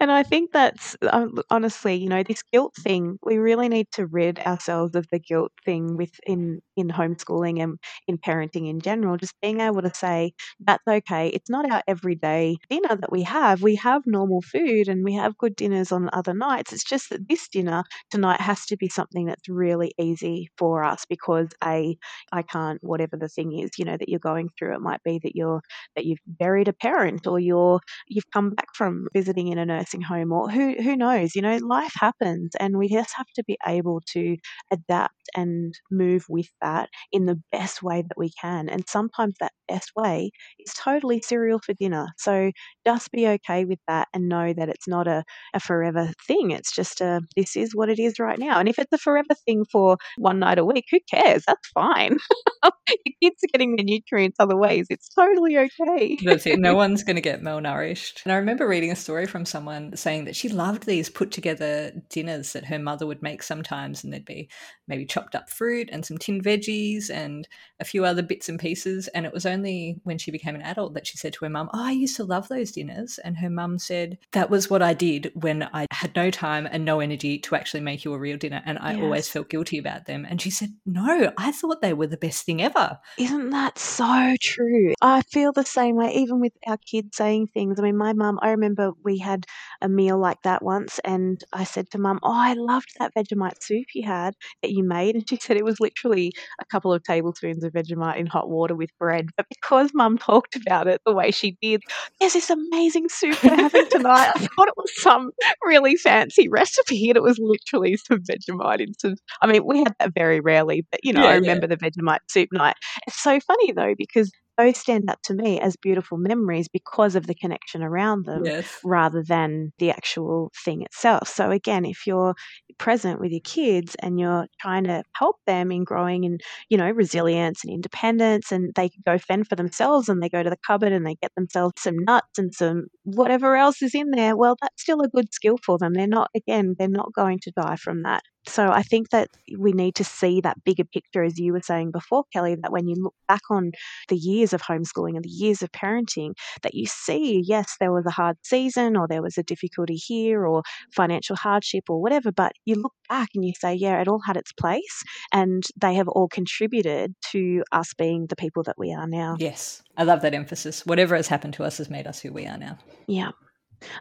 And 0.00 0.10
I 0.12 0.22
think 0.22 0.52
that's 0.52 0.96
um, 1.10 1.38
honestly, 1.50 1.94
you 1.94 2.08
know, 2.08 2.22
this 2.22 2.42
guilt 2.52 2.74
thing, 2.76 3.18
we 3.22 3.38
really 3.38 3.68
need 3.68 3.86
to 3.92 4.06
rid 4.06 4.38
ourselves 4.40 4.94
of 4.94 5.06
the 5.10 5.18
guilt 5.18 5.52
thing 5.64 5.96
within 5.96 6.60
in 6.76 6.88
homeschooling 6.88 7.62
and 7.62 7.78
in 8.06 8.18
parenting 8.18 8.68
in 8.68 8.80
general. 8.80 9.16
Just 9.16 9.34
being 9.40 9.60
able 9.60 9.82
to 9.82 9.94
say, 9.94 10.32
that's 10.60 10.82
okay. 10.86 11.28
It's 11.28 11.48
not 11.50 11.70
our 11.70 11.82
everyday 11.88 12.56
dinner 12.68 12.96
that 12.96 13.10
we 13.10 13.22
have. 13.22 13.62
We 13.62 13.76
have 13.76 14.02
normal 14.06 14.42
food 14.42 14.88
and 14.88 15.02
we 15.04 15.14
have 15.14 15.38
good 15.38 15.56
dinners 15.56 15.90
on 15.90 16.10
other 16.12 16.34
nights. 16.34 16.72
It's 16.72 16.84
just 16.84 17.08
that 17.10 17.28
this 17.28 17.48
dinner 17.48 17.84
tonight 18.10 18.40
has 18.40 18.66
to 18.66 18.76
be 18.76 18.88
something 18.88 19.26
that's 19.26 19.48
really 19.48 19.92
easy 19.98 20.50
for 20.58 20.84
us 20.84 21.04
because 21.08 21.48
A, 21.64 21.96
I 22.32 22.42
can't, 22.42 22.82
whatever 22.82 23.16
the 23.16 23.28
thing 23.28 23.58
is, 23.58 23.70
you 23.78 23.84
know, 23.84 23.96
that 23.96 24.08
you're 24.08 24.18
going 24.20 24.50
through. 24.58 24.74
It 24.74 24.80
might 24.80 25.02
be 25.04 25.18
that 25.22 25.34
you're 25.36 25.62
that 25.96 26.04
you've 26.04 26.20
buried 26.26 26.68
a 26.68 26.72
parent 26.72 27.26
or 27.26 27.38
you're 27.38 27.80
you've 28.08 28.30
come 28.32 28.54
back 28.58 28.74
from 28.74 29.06
visiting 29.14 29.48
in 29.48 29.58
a 29.58 29.64
nursing 29.64 30.00
home 30.00 30.32
or 30.32 30.50
who 30.50 30.74
who 30.82 30.96
knows, 30.96 31.36
you 31.36 31.42
know, 31.42 31.58
life 31.58 31.92
happens 31.94 32.50
and 32.58 32.76
we 32.76 32.88
just 32.88 33.14
have 33.16 33.26
to 33.36 33.44
be 33.44 33.56
able 33.66 34.00
to 34.12 34.36
adapt 34.72 35.14
and 35.36 35.74
move 35.90 36.24
with 36.28 36.48
that 36.60 36.88
in 37.12 37.26
the 37.26 37.40
best 37.52 37.82
way 37.82 38.02
that 38.02 38.18
we 38.18 38.30
can. 38.40 38.68
And 38.68 38.84
sometimes 38.88 39.34
that 39.40 39.52
best 39.68 39.92
way 39.94 40.30
is 40.58 40.74
totally 40.74 41.20
cereal 41.20 41.60
for 41.64 41.74
dinner. 41.74 42.08
So 42.16 42.50
just 42.86 43.12
be 43.12 43.28
okay 43.28 43.64
with 43.64 43.78
that 43.86 44.08
and 44.12 44.28
know 44.28 44.52
that 44.52 44.68
it's 44.68 44.88
not 44.88 45.06
a, 45.06 45.22
a 45.54 45.60
forever 45.60 46.10
thing. 46.26 46.50
It's 46.50 46.72
just 46.72 47.00
a 47.00 47.20
this 47.36 47.56
is 47.56 47.76
what 47.76 47.88
it 47.88 47.98
is 47.98 48.18
right 48.18 48.38
now. 48.38 48.58
And 48.58 48.68
if 48.68 48.78
it's 48.78 48.92
a 48.92 48.98
forever 48.98 49.34
thing 49.46 49.64
for 49.70 49.98
one 50.16 50.40
night 50.40 50.58
a 50.58 50.64
week, 50.64 50.86
who 50.90 50.98
cares? 51.12 51.44
That's 51.46 51.68
fine. 51.68 52.16
Your 52.88 53.14
kids 53.22 53.44
are 53.44 53.52
getting 53.52 53.76
their 53.76 53.84
nutrients 53.84 54.40
other 54.40 54.56
ways. 54.56 54.86
It's 54.90 55.08
totally 55.08 55.56
okay. 55.58 56.18
That's 56.24 56.46
it. 56.46 56.58
No 56.58 56.74
one's 56.82 57.04
going 57.04 57.16
to 57.16 57.22
get 57.22 57.42
malnourished. 57.42 58.22
And 58.24 58.32
I 58.32 58.36
remember 58.48 58.66
reading 58.66 58.90
a 58.90 58.96
story 58.96 59.26
from 59.26 59.44
someone 59.44 59.94
saying 59.94 60.24
that 60.24 60.34
she 60.34 60.48
loved 60.48 60.86
these 60.86 61.10
put 61.10 61.30
together 61.30 61.92
dinners 62.08 62.54
that 62.54 62.64
her 62.64 62.78
mother 62.78 63.06
would 63.06 63.22
make 63.22 63.42
sometimes, 63.42 64.02
and 64.02 64.10
there'd 64.10 64.24
be 64.24 64.48
maybe 64.86 65.04
chopped 65.04 65.34
up 65.34 65.50
fruit 65.50 65.90
and 65.92 66.06
some 66.06 66.16
tinned 66.16 66.42
veggies 66.42 67.10
and 67.10 67.46
a 67.78 67.84
few 67.84 68.06
other 68.06 68.22
bits 68.22 68.48
and 68.48 68.58
pieces. 68.58 69.06
And 69.08 69.26
it 69.26 69.34
was 69.34 69.44
only 69.44 70.00
when 70.04 70.16
she 70.16 70.30
became 70.30 70.54
an 70.54 70.62
adult 70.62 70.94
that 70.94 71.06
she 71.06 71.18
said 71.18 71.34
to 71.34 71.44
her 71.44 71.50
mum, 71.50 71.68
Oh, 71.74 71.84
I 71.84 71.90
used 71.90 72.16
to 72.16 72.24
love 72.24 72.48
those 72.48 72.72
dinners. 72.72 73.18
And 73.22 73.36
her 73.36 73.50
mum 73.50 73.78
said, 73.78 74.16
That 74.32 74.48
was 74.48 74.70
what 74.70 74.80
I 74.80 74.94
did 74.94 75.30
when 75.34 75.68
I 75.74 75.86
had 75.90 76.16
no 76.16 76.30
time 76.30 76.66
and 76.70 76.86
no 76.86 77.00
energy 77.00 77.38
to 77.40 77.54
actually 77.54 77.80
make 77.80 78.02
you 78.02 78.14
a 78.14 78.18
real 78.18 78.38
dinner. 78.38 78.62
And 78.64 78.78
I 78.78 78.94
yes. 78.94 79.02
always 79.02 79.28
felt 79.28 79.50
guilty 79.50 79.76
about 79.76 80.06
them. 80.06 80.26
And 80.26 80.40
she 80.40 80.50
said, 80.50 80.70
No, 80.86 81.32
I 81.36 81.52
thought 81.52 81.82
they 81.82 81.92
were 81.92 82.06
the 82.06 82.16
best 82.16 82.46
thing 82.46 82.62
ever. 82.62 82.98
Isn't 83.18 83.50
that 83.50 83.78
so 83.78 84.34
true? 84.40 84.94
I 85.02 85.20
feel 85.20 85.52
the 85.52 85.66
same 85.66 85.96
way, 85.96 86.14
even 86.14 86.40
with 86.40 86.54
our 86.66 86.78
kids 86.78 87.18
saying 87.18 87.48
things. 87.48 87.78
I 87.78 87.82
mean, 87.82 87.98
my 87.98 88.14
mum, 88.14 88.37
I 88.42 88.50
remember 88.50 88.92
we 89.04 89.18
had 89.18 89.46
a 89.80 89.88
meal 89.88 90.18
like 90.18 90.42
that 90.42 90.62
once, 90.62 90.98
and 91.04 91.42
I 91.52 91.64
said 91.64 91.90
to 91.90 91.98
mum, 91.98 92.18
Oh, 92.22 92.32
I 92.32 92.54
loved 92.54 92.90
that 92.98 93.12
Vegemite 93.14 93.62
soup 93.62 93.86
you 93.94 94.06
had 94.06 94.34
that 94.62 94.72
you 94.72 94.82
made. 94.82 95.14
And 95.14 95.28
she 95.28 95.36
said 95.36 95.56
it 95.56 95.64
was 95.64 95.80
literally 95.80 96.32
a 96.60 96.64
couple 96.64 96.92
of 96.92 97.02
tablespoons 97.02 97.64
of 97.64 97.72
Vegemite 97.72 98.16
in 98.16 98.26
hot 98.26 98.48
water 98.48 98.74
with 98.74 98.90
bread. 98.98 99.30
But 99.36 99.46
because 99.48 99.90
mum 99.94 100.18
talked 100.18 100.56
about 100.56 100.86
it 100.88 101.00
the 101.04 101.14
way 101.14 101.30
she 101.30 101.56
did, 101.62 101.82
there's 102.20 102.32
this 102.32 102.50
amazing 102.50 103.08
soup 103.08 103.42
we're 103.42 103.56
having 103.56 103.88
tonight. 103.90 104.32
I 104.34 104.38
thought 104.38 104.68
it 104.68 104.74
was 104.76 105.02
some 105.02 105.30
really 105.64 105.96
fancy 105.96 106.48
recipe, 106.48 107.10
and 107.10 107.16
it 107.16 107.22
was 107.22 107.38
literally 107.38 107.96
some 107.96 108.22
Vegemite 108.22 108.80
in 108.80 108.94
some. 108.98 109.16
I 109.42 109.46
mean, 109.46 109.64
we 109.64 109.78
had 109.78 109.94
that 109.98 110.14
very 110.14 110.40
rarely, 110.40 110.86
but 110.90 111.00
you 111.04 111.12
know, 111.12 111.22
yeah, 111.22 111.30
I 111.30 111.34
remember 111.34 111.66
yeah. 111.68 111.76
the 111.76 111.90
Vegemite 111.90 112.18
soup 112.28 112.48
night. 112.52 112.76
It's 113.06 113.20
so 113.20 113.38
funny 113.40 113.72
though, 113.72 113.94
because 113.96 114.30
those 114.58 114.76
stand 114.78 115.08
out 115.08 115.22
to 115.24 115.34
me 115.34 115.60
as 115.60 115.76
beautiful 115.76 116.18
memories 116.18 116.68
because 116.68 117.16
of 117.16 117.26
the 117.26 117.34
connection 117.34 117.82
around 117.82 118.26
them 118.26 118.44
yes. 118.44 118.80
rather 118.82 119.22
than 119.22 119.72
the 119.78 119.90
actual 119.90 120.52
thing 120.64 120.82
itself. 120.82 121.28
So, 121.28 121.50
again, 121.50 121.86
if 121.86 122.06
you're 122.06 122.34
present 122.78 123.20
with 123.20 123.32
your 123.32 123.40
kids 123.44 123.96
and 124.02 124.20
you're 124.20 124.46
trying 124.60 124.84
to 124.84 125.02
help 125.14 125.36
them 125.46 125.72
in 125.72 125.84
growing 125.84 126.24
in, 126.24 126.38
you 126.68 126.76
know, 126.78 126.90
resilience 126.90 127.64
and 127.64 127.72
independence, 127.72 128.52
and 128.52 128.72
they 128.74 128.88
can 128.88 129.02
go 129.06 129.18
fend 129.18 129.48
for 129.48 129.56
themselves 129.56 130.08
and 130.08 130.22
they 130.22 130.28
go 130.28 130.42
to 130.42 130.50
the 130.50 130.58
cupboard 130.66 130.92
and 130.92 131.06
they 131.06 131.16
get 131.16 131.32
themselves 131.36 131.74
some 131.78 131.96
nuts 132.04 132.38
and 132.38 132.54
some 132.54 132.86
whatever 133.04 133.56
else 133.56 133.82
is 133.82 133.94
in 133.94 134.10
there, 134.10 134.36
well, 134.36 134.56
that's 134.60 134.82
still 134.82 135.00
a 135.02 135.08
good 135.08 135.32
skill 135.32 135.58
for 135.64 135.78
them. 135.78 135.94
They're 135.94 136.06
not, 136.06 136.30
again, 136.36 136.76
they're 136.78 136.88
not 136.88 137.12
going 137.14 137.38
to 137.42 137.52
die 137.52 137.76
from 137.76 138.02
that. 138.02 138.22
So 138.48 138.70
I 138.70 138.82
think 138.82 139.10
that 139.10 139.28
we 139.56 139.72
need 139.72 139.94
to 139.96 140.04
see 140.04 140.40
that 140.40 140.64
bigger 140.64 140.84
picture, 140.84 141.22
as 141.22 141.38
you 141.38 141.52
were 141.52 141.60
saying 141.60 141.90
before, 141.90 142.24
Kelly, 142.32 142.56
that 142.62 142.72
when 142.72 142.88
you 142.88 142.96
look 142.96 143.14
back 143.28 143.42
on 143.50 143.72
the 144.08 144.16
years 144.16 144.52
of 144.52 144.62
homeschooling 144.62 145.14
and 145.16 145.24
the 145.24 145.28
years 145.28 145.62
of 145.62 145.70
parenting, 145.72 146.32
that 146.62 146.74
you 146.74 146.86
see, 146.86 147.42
yes, 147.44 147.76
there 147.78 147.92
was 147.92 148.06
a 148.06 148.10
hard 148.10 148.36
season 148.42 148.96
or 148.96 149.06
there 149.06 149.22
was 149.22 149.36
a 149.38 149.42
difficulty 149.42 149.94
here 149.94 150.46
or 150.46 150.62
financial 150.94 151.36
hardship 151.36 151.84
or 151.88 152.00
whatever, 152.00 152.32
but 152.32 152.52
you 152.64 152.74
look 152.74 152.94
back 153.08 153.28
and 153.34 153.44
you 153.44 153.52
say, 153.60 153.74
yeah, 153.74 154.00
it 154.00 154.08
all 154.08 154.22
had 154.26 154.36
its 154.36 154.52
place 154.52 155.02
and 155.32 155.64
they 155.76 155.94
have 155.94 156.08
all 156.08 156.28
contributed 156.28 157.14
to 157.30 157.62
us 157.72 157.92
being 157.94 158.26
the 158.28 158.36
people 158.36 158.62
that 158.62 158.78
we 158.78 158.92
are 158.92 159.06
now. 159.06 159.36
Yes, 159.38 159.82
I 159.96 160.04
love 160.04 160.22
that 160.22 160.34
emphasis. 160.34 160.86
Whatever 160.86 161.16
has 161.16 161.28
happened 161.28 161.54
to 161.54 161.64
us 161.64 161.78
has 161.78 161.90
made 161.90 162.06
us 162.06 162.20
who 162.20 162.32
we 162.32 162.46
are 162.46 162.58
now. 162.58 162.78
Yeah. 163.06 163.32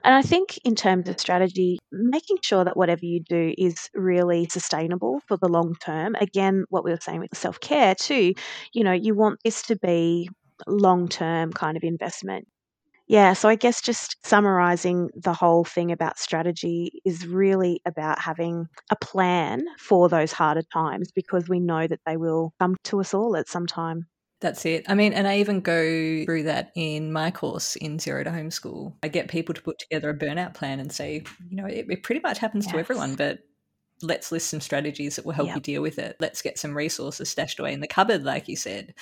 And 0.03 0.15
I 0.15 0.21
think 0.21 0.57
in 0.65 0.75
terms 0.75 1.07
of 1.09 1.19
strategy, 1.19 1.79
making 1.91 2.37
sure 2.43 2.63
that 2.63 2.77
whatever 2.77 3.05
you 3.05 3.21
do 3.27 3.53
is 3.57 3.89
really 3.93 4.47
sustainable 4.49 5.21
for 5.27 5.37
the 5.37 5.47
long 5.47 5.75
term. 5.81 6.15
Again, 6.19 6.65
what 6.69 6.83
we 6.83 6.91
were 6.91 6.99
saying 7.01 7.19
with 7.19 7.37
self 7.37 7.59
care 7.59 7.95
too, 7.95 8.33
you 8.73 8.83
know, 8.83 8.91
you 8.93 9.15
want 9.15 9.39
this 9.43 9.61
to 9.63 9.75
be 9.77 10.29
long 10.67 11.07
term 11.07 11.51
kind 11.53 11.77
of 11.77 11.83
investment. 11.83 12.47
Yeah, 13.07 13.33
so 13.33 13.49
I 13.49 13.55
guess 13.55 13.81
just 13.81 14.17
summarizing 14.25 15.09
the 15.15 15.33
whole 15.33 15.63
thing 15.65 15.91
about 15.91 16.19
strategy 16.19 17.01
is 17.05 17.27
really 17.27 17.81
about 17.85 18.19
having 18.19 18.67
a 18.91 18.95
plan 18.97 19.63
for 19.79 20.09
those 20.09 20.33
harder 20.33 20.63
times 20.73 21.11
because 21.13 21.49
we 21.49 21.59
know 21.59 21.87
that 21.87 22.01
they 22.05 22.17
will 22.17 22.53
come 22.59 22.75
to 22.85 22.99
us 23.01 23.13
all 23.13 23.37
at 23.37 23.49
some 23.49 23.65
time. 23.67 24.07
That's 24.39 24.65
it. 24.65 24.85
I 24.87 24.93
mean, 24.93 25.13
and 25.13 25.27
I 25.27 25.39
even 25.39 25.61
go 25.61 26.23
through 26.25 26.43
that 26.43 26.71
in 26.75 27.11
my 27.11 27.31
course 27.31 27.75
in 27.75 27.97
Zero 27.97 28.23
to 28.23 28.29
Homeschool. 28.29 28.93
I 29.01 29.07
get 29.07 29.29
people 29.29 29.55
to 29.55 29.61
put 29.61 29.79
together 29.79 30.11
a 30.11 30.17
burnout 30.17 30.53
plan 30.53 30.79
and 30.79 30.91
say, 30.91 31.23
you 31.49 31.57
know, 31.57 31.65
it, 31.65 31.87
it 31.89 32.03
pretty 32.03 32.21
much 32.21 32.37
happens 32.37 32.65
yes. 32.65 32.73
to 32.73 32.79
everyone, 32.79 33.15
but 33.15 33.39
let's 34.03 34.31
list 34.31 34.49
some 34.49 34.61
strategies 34.61 35.15
that 35.15 35.25
will 35.25 35.33
help 35.33 35.47
yep. 35.47 35.55
you 35.55 35.61
deal 35.61 35.81
with 35.81 35.97
it. 35.97 36.17
Let's 36.19 36.43
get 36.43 36.59
some 36.59 36.77
resources 36.77 37.29
stashed 37.29 37.59
away 37.59 37.73
in 37.73 37.79
the 37.79 37.87
cupboard, 37.87 38.23
like 38.23 38.47
you 38.47 38.55
said 38.55 38.93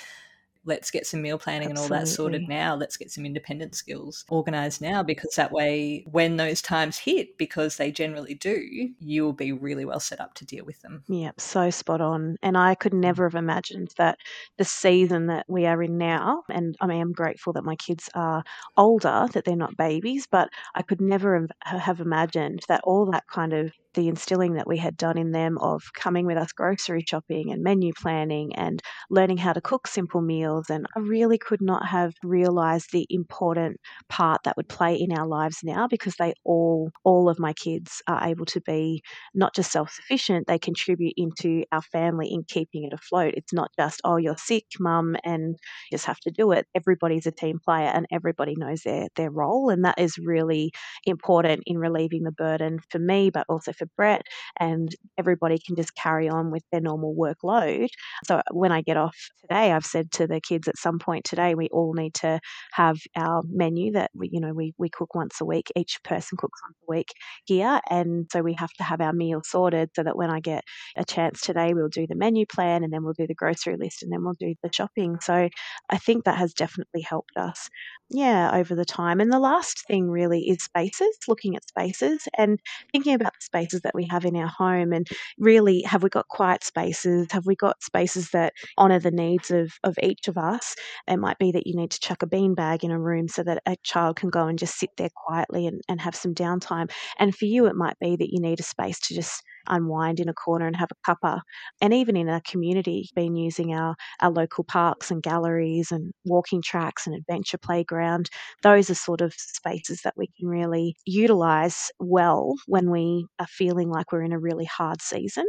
let's 0.66 0.90
get 0.90 1.06
some 1.06 1.22
meal 1.22 1.38
planning 1.38 1.70
Absolutely. 1.70 1.84
and 1.84 1.92
all 1.94 2.00
that 2.00 2.08
sorted 2.08 2.48
now. 2.48 2.74
Let's 2.74 2.96
get 2.96 3.10
some 3.10 3.24
independent 3.24 3.74
skills 3.74 4.24
organized 4.28 4.82
now 4.82 5.02
because 5.02 5.34
that 5.36 5.52
way, 5.52 6.04
when 6.10 6.36
those 6.36 6.60
times 6.60 6.98
hit, 6.98 7.38
because 7.38 7.76
they 7.76 7.90
generally 7.90 8.34
do, 8.34 8.90
you 8.98 9.24
will 9.24 9.32
be 9.32 9.52
really 9.52 9.84
well 9.84 10.00
set 10.00 10.20
up 10.20 10.34
to 10.34 10.44
deal 10.44 10.64
with 10.64 10.80
them. 10.82 11.04
Yeah, 11.08 11.30
so 11.38 11.70
spot 11.70 12.00
on. 12.00 12.36
And 12.42 12.58
I 12.58 12.74
could 12.74 12.92
mm. 12.92 13.00
never 13.00 13.24
have 13.24 13.34
imagined 13.34 13.92
that 13.96 14.18
the 14.58 14.64
season 14.64 15.26
that 15.28 15.46
we 15.48 15.66
are 15.66 15.82
in 15.82 15.96
now, 15.96 16.42
and 16.50 16.76
I 16.80 16.86
mean, 16.86 17.00
I'm 17.00 17.12
grateful 17.12 17.52
that 17.54 17.64
my 17.64 17.76
kids 17.76 18.10
are 18.14 18.42
older, 18.76 19.28
that 19.32 19.44
they're 19.44 19.56
not 19.56 19.76
babies, 19.76 20.26
but 20.30 20.48
I 20.74 20.82
could 20.82 21.00
never 21.00 21.46
have 21.62 22.00
imagined 22.00 22.64
that 22.68 22.80
all 22.84 23.06
that 23.12 23.26
kind 23.28 23.52
of 23.52 23.72
the 23.96 24.08
instilling 24.08 24.54
that 24.54 24.68
we 24.68 24.76
had 24.76 24.96
done 24.96 25.18
in 25.18 25.32
them 25.32 25.58
of 25.58 25.82
coming 25.94 26.26
with 26.26 26.36
us 26.36 26.52
grocery 26.52 27.04
shopping 27.08 27.50
and 27.50 27.62
menu 27.64 27.92
planning 27.92 28.54
and 28.54 28.80
learning 29.10 29.38
how 29.38 29.52
to 29.52 29.60
cook 29.60 29.86
simple 29.88 30.20
meals. 30.20 30.66
And 30.70 30.86
I 30.96 31.00
really 31.00 31.38
could 31.38 31.62
not 31.62 31.86
have 31.88 32.12
realized 32.22 32.90
the 32.92 33.06
important 33.10 33.78
part 34.08 34.42
that 34.44 34.56
would 34.56 34.68
play 34.68 34.94
in 34.94 35.12
our 35.12 35.26
lives 35.26 35.58
now 35.64 35.88
because 35.88 36.14
they 36.16 36.34
all, 36.44 36.90
all 37.04 37.28
of 37.28 37.38
my 37.38 37.52
kids 37.54 38.02
are 38.06 38.28
able 38.28 38.46
to 38.46 38.60
be 38.60 39.02
not 39.34 39.54
just 39.54 39.72
self 39.72 39.90
sufficient, 39.90 40.46
they 40.46 40.58
contribute 40.58 41.14
into 41.16 41.64
our 41.72 41.82
family 41.82 42.28
in 42.30 42.44
keeping 42.46 42.84
it 42.84 42.92
afloat. 42.92 43.34
It's 43.36 43.52
not 43.52 43.70
just, 43.78 44.00
oh, 44.04 44.16
you're 44.18 44.36
sick, 44.36 44.66
mum, 44.78 45.16
and 45.24 45.56
you 45.90 45.96
just 45.96 46.06
have 46.06 46.20
to 46.20 46.30
do 46.30 46.52
it. 46.52 46.66
Everybody's 46.74 47.26
a 47.26 47.32
team 47.32 47.58
player 47.64 47.90
and 47.92 48.06
everybody 48.12 48.54
knows 48.56 48.82
their, 48.82 49.08
their 49.16 49.30
role. 49.30 49.70
And 49.70 49.84
that 49.84 49.98
is 49.98 50.18
really 50.18 50.72
important 51.04 51.62
in 51.66 51.78
relieving 51.78 52.24
the 52.24 52.32
burden 52.32 52.80
for 52.90 52.98
me, 52.98 53.30
but 53.30 53.46
also 53.48 53.72
for 53.72 53.85
Brett, 53.96 54.22
and 54.58 54.94
everybody 55.18 55.58
can 55.64 55.76
just 55.76 55.94
carry 55.94 56.28
on 56.28 56.50
with 56.50 56.62
their 56.72 56.80
normal 56.80 57.14
workload. 57.14 57.88
So 58.26 58.40
when 58.52 58.72
I 58.72 58.82
get 58.82 58.96
off 58.96 59.16
today, 59.40 59.72
I've 59.72 59.86
said 59.86 60.10
to 60.12 60.26
the 60.26 60.40
kids 60.40 60.68
at 60.68 60.78
some 60.78 60.98
point 60.98 61.24
today, 61.24 61.54
we 61.54 61.68
all 61.68 61.94
need 61.94 62.14
to 62.14 62.40
have 62.72 62.98
our 63.16 63.42
menu 63.48 63.92
that 63.92 64.10
we, 64.14 64.28
you 64.32 64.40
know, 64.40 64.52
we, 64.52 64.74
we 64.78 64.88
cook 64.88 65.14
once 65.14 65.40
a 65.40 65.44
week. 65.44 65.70
Each 65.76 65.98
person 66.04 66.36
cooks 66.38 66.60
once 66.64 66.76
a 66.88 66.90
week 66.90 67.08
here. 67.44 67.80
And 67.90 68.26
so 68.32 68.42
we 68.42 68.54
have 68.54 68.72
to 68.74 68.84
have 68.84 69.00
our 69.00 69.12
meal 69.12 69.42
sorted 69.44 69.90
so 69.94 70.02
that 70.02 70.16
when 70.16 70.30
I 70.30 70.40
get 70.40 70.64
a 70.96 71.04
chance 71.04 71.40
today, 71.40 71.74
we'll 71.74 71.88
do 71.88 72.06
the 72.06 72.14
menu 72.16 72.46
plan 72.46 72.84
and 72.84 72.92
then 72.92 73.04
we'll 73.04 73.14
do 73.14 73.26
the 73.26 73.34
grocery 73.34 73.76
list 73.76 74.02
and 74.02 74.12
then 74.12 74.24
we'll 74.24 74.34
do 74.38 74.54
the 74.62 74.70
shopping. 74.72 75.18
So 75.20 75.48
I 75.90 75.98
think 75.98 76.24
that 76.24 76.38
has 76.38 76.54
definitely 76.54 77.02
helped 77.02 77.36
us 77.36 77.68
yeah, 78.10 78.52
over 78.54 78.74
the 78.74 78.84
time. 78.84 79.20
And 79.20 79.32
the 79.32 79.38
last 79.40 79.86
thing 79.86 80.08
really 80.10 80.42
is 80.48 80.62
spaces, 80.62 81.16
looking 81.26 81.56
at 81.56 81.66
spaces 81.66 82.28
and 82.38 82.60
thinking 82.92 83.14
about 83.14 83.32
the 83.34 83.44
spaces 83.44 83.75
that 83.82 83.94
we 83.94 84.06
have 84.06 84.24
in 84.24 84.36
our 84.36 84.48
home 84.48 84.92
and 84.92 85.08
really 85.38 85.82
have 85.82 86.02
we 86.02 86.08
got 86.08 86.28
quiet 86.28 86.64
spaces? 86.64 87.28
Have 87.32 87.46
we 87.46 87.56
got 87.56 87.82
spaces 87.82 88.30
that 88.30 88.52
honour 88.78 88.98
the 88.98 89.10
needs 89.10 89.50
of, 89.50 89.72
of 89.84 89.98
each 90.02 90.28
of 90.28 90.36
us? 90.38 90.74
It 91.06 91.18
might 91.18 91.38
be 91.38 91.52
that 91.52 91.66
you 91.66 91.76
need 91.76 91.90
to 91.92 92.00
chuck 92.00 92.22
a 92.22 92.26
bean 92.26 92.54
bag 92.54 92.84
in 92.84 92.90
a 92.90 93.00
room 93.00 93.28
so 93.28 93.42
that 93.42 93.62
a 93.66 93.76
child 93.82 94.16
can 94.16 94.30
go 94.30 94.46
and 94.46 94.58
just 94.58 94.78
sit 94.78 94.90
there 94.96 95.10
quietly 95.14 95.66
and, 95.66 95.80
and 95.88 96.00
have 96.00 96.14
some 96.14 96.34
downtime. 96.34 96.90
And 97.18 97.34
for 97.34 97.46
you, 97.46 97.66
it 97.66 97.76
might 97.76 97.98
be 97.98 98.16
that 98.16 98.32
you 98.32 98.40
need 98.40 98.60
a 98.60 98.64
space 98.64 98.98
to 99.00 99.14
just 99.14 99.42
unwind 99.68 100.20
in 100.20 100.28
a 100.28 100.34
corner 100.34 100.66
and 100.66 100.76
have 100.76 100.90
a 100.90 101.10
cuppa. 101.10 101.40
And 101.80 101.92
even 101.92 102.16
in 102.16 102.28
our 102.28 102.40
community, 102.46 103.08
been 103.14 103.36
using 103.36 103.74
our, 103.74 103.94
our 104.20 104.30
local 104.30 104.64
parks 104.64 105.10
and 105.10 105.22
galleries 105.22 105.92
and 105.92 106.12
walking 106.24 106.62
tracks 106.62 107.06
and 107.06 107.14
adventure 107.16 107.58
playground. 107.58 108.30
Those 108.62 108.90
are 108.90 108.94
sort 108.94 109.20
of 109.20 109.34
spaces 109.34 110.00
that 110.02 110.14
we 110.16 110.28
can 110.38 110.48
really 110.48 110.96
utilize 111.04 111.90
well 111.98 112.54
when 112.66 112.90
we 112.90 113.26
are 113.38 113.46
feeling 113.46 113.90
like 113.90 114.12
we're 114.12 114.22
in 114.22 114.32
a 114.32 114.38
really 114.38 114.64
hard 114.64 115.02
season. 115.02 115.46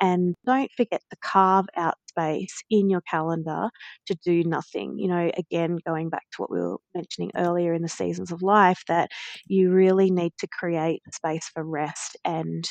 And 0.00 0.34
don't 0.46 0.70
forget 0.76 1.02
to 1.10 1.16
carve 1.22 1.66
out 1.76 1.94
space 2.08 2.62
in 2.70 2.90
your 2.90 3.02
calendar 3.02 3.68
to 4.06 4.14
do 4.24 4.44
nothing. 4.44 4.98
You 4.98 5.08
know, 5.08 5.30
again, 5.36 5.78
going 5.86 6.10
back 6.10 6.24
to 6.32 6.42
what 6.42 6.50
we 6.50 6.60
were 6.60 6.78
mentioning 6.94 7.30
earlier 7.36 7.72
in 7.74 7.82
the 7.82 7.88
seasons 7.88 8.32
of 8.32 8.42
life, 8.42 8.82
that 8.88 9.10
you 9.46 9.70
really 9.70 10.10
need 10.10 10.32
to 10.38 10.48
create 10.48 11.02
space 11.12 11.48
for 11.52 11.64
rest 11.64 12.16
and 12.24 12.64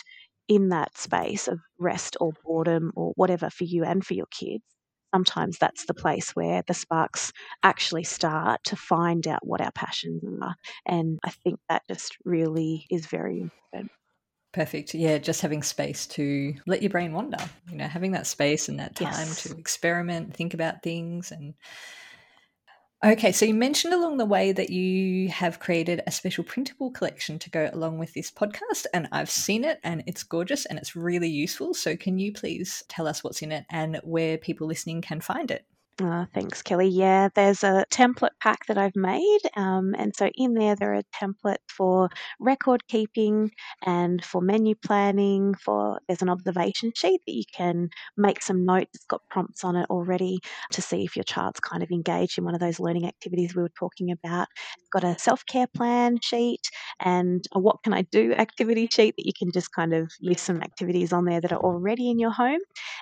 in 0.50 0.70
that 0.70 0.98
space 0.98 1.48
of 1.48 1.60
rest 1.78 2.18
or 2.20 2.34
boredom 2.44 2.92
or 2.96 3.14
whatever 3.16 3.50
for 3.50 3.64
you 3.64 3.86
and 3.86 4.06
for 4.06 4.16
your 4.16 4.26
kids, 4.32 4.64
sometimes 5.14 5.58
that's 5.58 5.86
the 5.86 5.94
place 5.94 6.36
where 6.36 6.64
the 6.68 6.74
sparks 6.74 7.32
actually 7.64 8.04
start 8.04 8.62
to 8.66 8.76
find 8.76 9.28
out 9.28 9.46
what 9.46 9.62
our 9.62 9.72
passions 9.72 10.22
are. 10.42 10.56
And 10.86 11.20
I 11.24 11.30
think 11.30 11.60
that 11.70 11.84
just 11.88 12.18
really 12.26 12.86
is 12.90 13.06
very 13.06 13.40
important. 13.40 13.92
Perfect. 14.52 14.96
Yeah, 14.96 15.20
just 15.20 15.42
having 15.42 15.62
space 15.62 16.08
to 16.08 16.56
let 16.66 16.82
your 16.82 16.90
brain 16.90 17.14
wander, 17.14 17.38
you 17.70 17.78
know, 17.78 17.88
having 17.88 18.14
that 18.14 18.26
space 18.26 18.68
and 18.68 18.80
that 18.80 18.96
time 18.96 19.12
yes. 19.12 19.44
to 19.44 19.56
experiment, 19.56 20.34
think 20.34 20.56
about 20.56 20.82
things 20.82 21.32
and 21.32 21.54
Okay, 23.04 23.32
so 23.32 23.46
you 23.46 23.54
mentioned 23.54 23.94
along 23.94 24.18
the 24.18 24.26
way 24.26 24.52
that 24.52 24.70
you 24.70 25.30
have 25.30 25.60
created 25.60 26.02
a 26.06 26.12
special 26.12 26.44
printable 26.44 26.92
collection 26.92 27.40
to 27.40 27.50
go 27.50 27.70
along 27.72 27.98
with 27.98 28.14
this 28.14 28.30
podcast, 28.30 28.86
and 28.94 29.08
I've 29.14 29.30
seen 29.30 29.64
it 29.64 29.80
and 29.84 30.04
it's 30.06 30.24
gorgeous 30.24 30.66
and 30.66 30.78
it's 30.78 30.96
really 30.98 31.30
useful. 31.30 31.74
So, 31.74 31.96
can 31.96 32.20
you 32.20 32.34
please 32.34 32.84
tell 32.90 33.08
us 33.08 33.24
what's 33.24 33.42
in 33.42 33.54
it 33.54 33.66
and 33.70 34.02
where 34.04 34.38
people 34.38 34.68
listening 34.68 35.02
can 35.02 35.22
find 35.22 35.50
it? 35.50 35.66
Oh, 36.02 36.26
thanks, 36.34 36.62
Kelly. 36.62 36.88
Yeah, 36.88 37.28
there's 37.36 37.62
a 37.62 37.84
template 37.92 38.30
pack 38.42 38.66
that 38.68 38.78
I've 38.78 38.96
made. 38.96 39.40
Um, 39.58 39.94
and 39.98 40.16
so 40.16 40.30
in 40.36 40.54
there, 40.54 40.74
there 40.76 40.94
are 40.94 41.02
templates 41.14 41.58
for 41.68 42.08
record 42.40 42.88
keeping 42.88 43.52
and 43.86 44.24
for 44.24 44.42
menu 44.42 44.76
planning. 44.76 45.56
For 45.56 46.00
There's 46.08 46.22
an 46.22 46.30
observation 46.30 46.94
sheet 46.96 47.20
that 47.28 47.34
you 47.34 47.44
can 47.54 47.90
make 48.16 48.42
some 48.42 48.66
notes. 48.66 48.92
It's 48.94 49.06
got 49.06 49.22
prompts 49.30 49.66
on 49.66 49.76
it 49.76 49.88
already 49.90 50.40
to 50.72 50.82
see 50.82 51.04
if 51.04 51.18
your 51.18 51.24
child's 51.26 51.60
kind 51.60 51.84
of 51.84 51.92
engaged 51.92 52.38
in 52.38 52.46
one 52.46 52.54
of 52.54 52.62
those 52.62 52.80
learning 52.80 53.06
activities 53.06 53.54
we 53.54 53.62
were 53.64 53.72
talking 53.78 54.10
about. 54.10 54.48
It's 54.80 54.90
got 54.94 55.04
a 55.04 55.20
self 55.20 55.46
care 55.48 55.68
plan 55.68 56.20
sheet 56.24 56.62
and 57.02 57.44
a 57.54 57.60
what 57.60 57.84
can 57.84 57.94
I 57.94 58.04
do 58.04 58.32
activity 58.38 58.88
sheet 58.90 59.16
that 59.18 59.26
you 59.26 59.34
can 59.38 59.52
just 59.52 59.74
kind 59.74 59.94
of 59.94 60.10
list 60.22 60.46
some 60.46 60.62
activities 60.62 61.12
on 61.12 61.26
there 61.26 61.42
that 61.42 61.52
are 61.52 61.60
already 61.60 62.10
in 62.10 62.20
your 62.20 62.32
home. 62.32 62.62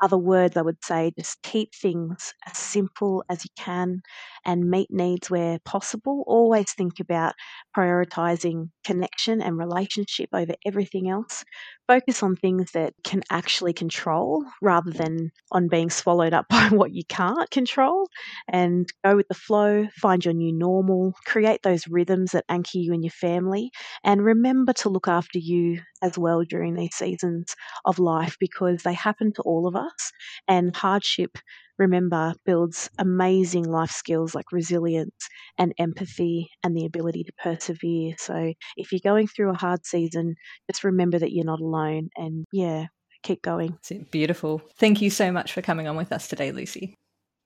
other 0.00 0.18
words, 0.18 0.56
I 0.56 0.62
would 0.62 0.84
say 0.84 1.12
just 1.18 1.42
keep 1.42 1.74
things 1.74 2.32
as 2.46 2.56
simple 2.56 3.24
as 3.28 3.44
you 3.44 3.50
can 3.56 4.00
and 4.44 4.70
meet 4.70 4.88
needs 4.90 5.28
where 5.28 5.58
possible. 5.64 6.22
Always 6.26 6.72
think 6.72 7.00
about 7.00 7.34
prioritizing 7.76 8.70
connection 8.88 9.42
and 9.42 9.58
relationship 9.58 10.30
over 10.32 10.54
everything 10.64 11.10
else. 11.10 11.44
Focus 11.86 12.22
on 12.22 12.36
things 12.36 12.72
that 12.72 12.94
can 13.04 13.22
actually 13.30 13.74
control 13.74 14.46
rather 14.62 14.90
than 14.90 15.30
on 15.52 15.68
being 15.68 15.90
swallowed 15.90 16.32
up 16.32 16.46
by 16.50 16.68
what 16.70 16.94
you 16.94 17.02
can't 17.06 17.50
control. 17.50 18.08
And 18.50 18.88
go 19.04 19.16
with 19.16 19.28
the 19.28 19.34
flow, 19.34 19.88
find 20.00 20.24
your 20.24 20.32
new 20.32 20.56
normal, 20.56 21.12
create 21.26 21.60
those 21.62 21.86
rhythms 21.86 22.32
that 22.32 22.46
anchor 22.48 22.78
you 22.78 22.94
and 22.94 23.04
your 23.04 23.10
family. 23.10 23.70
And 24.02 24.24
remember 24.24 24.72
to 24.74 24.88
look 24.88 25.06
after 25.06 25.38
you 25.38 25.80
as 26.02 26.16
well 26.16 26.42
during 26.44 26.74
these 26.74 26.94
seasons 26.94 27.54
of 27.84 27.98
life 27.98 28.38
because 28.40 28.84
they 28.84 28.94
happen 28.94 29.34
to 29.34 29.42
all 29.42 29.66
of 29.68 29.76
us. 29.76 30.12
And 30.48 30.74
hardship 30.74 31.36
remember, 31.78 32.34
builds 32.44 32.90
amazing 32.98 33.64
life 33.64 33.90
skills 33.90 34.34
like 34.34 34.52
resilience 34.52 35.28
and 35.58 35.72
empathy 35.78 36.50
and 36.62 36.76
the 36.76 36.86
ability 36.86 37.24
to 37.24 37.32
persevere. 37.42 38.14
So 38.18 38.52
if 38.76 38.92
you're 38.92 39.00
going 39.02 39.28
through 39.28 39.50
a 39.50 39.58
hard 39.58 39.86
season, 39.86 40.34
just 40.70 40.84
remember 40.84 41.18
that 41.18 41.32
you're 41.32 41.44
not 41.44 41.60
alone 41.60 42.08
and 42.16 42.44
yeah, 42.52 42.86
keep 43.22 43.42
going. 43.42 43.78
Beautiful. 44.10 44.62
Thank 44.76 45.00
you 45.00 45.10
so 45.10 45.32
much 45.32 45.52
for 45.52 45.62
coming 45.62 45.88
on 45.88 45.96
with 45.96 46.12
us 46.12 46.28
today, 46.28 46.52
Lucy. 46.52 46.94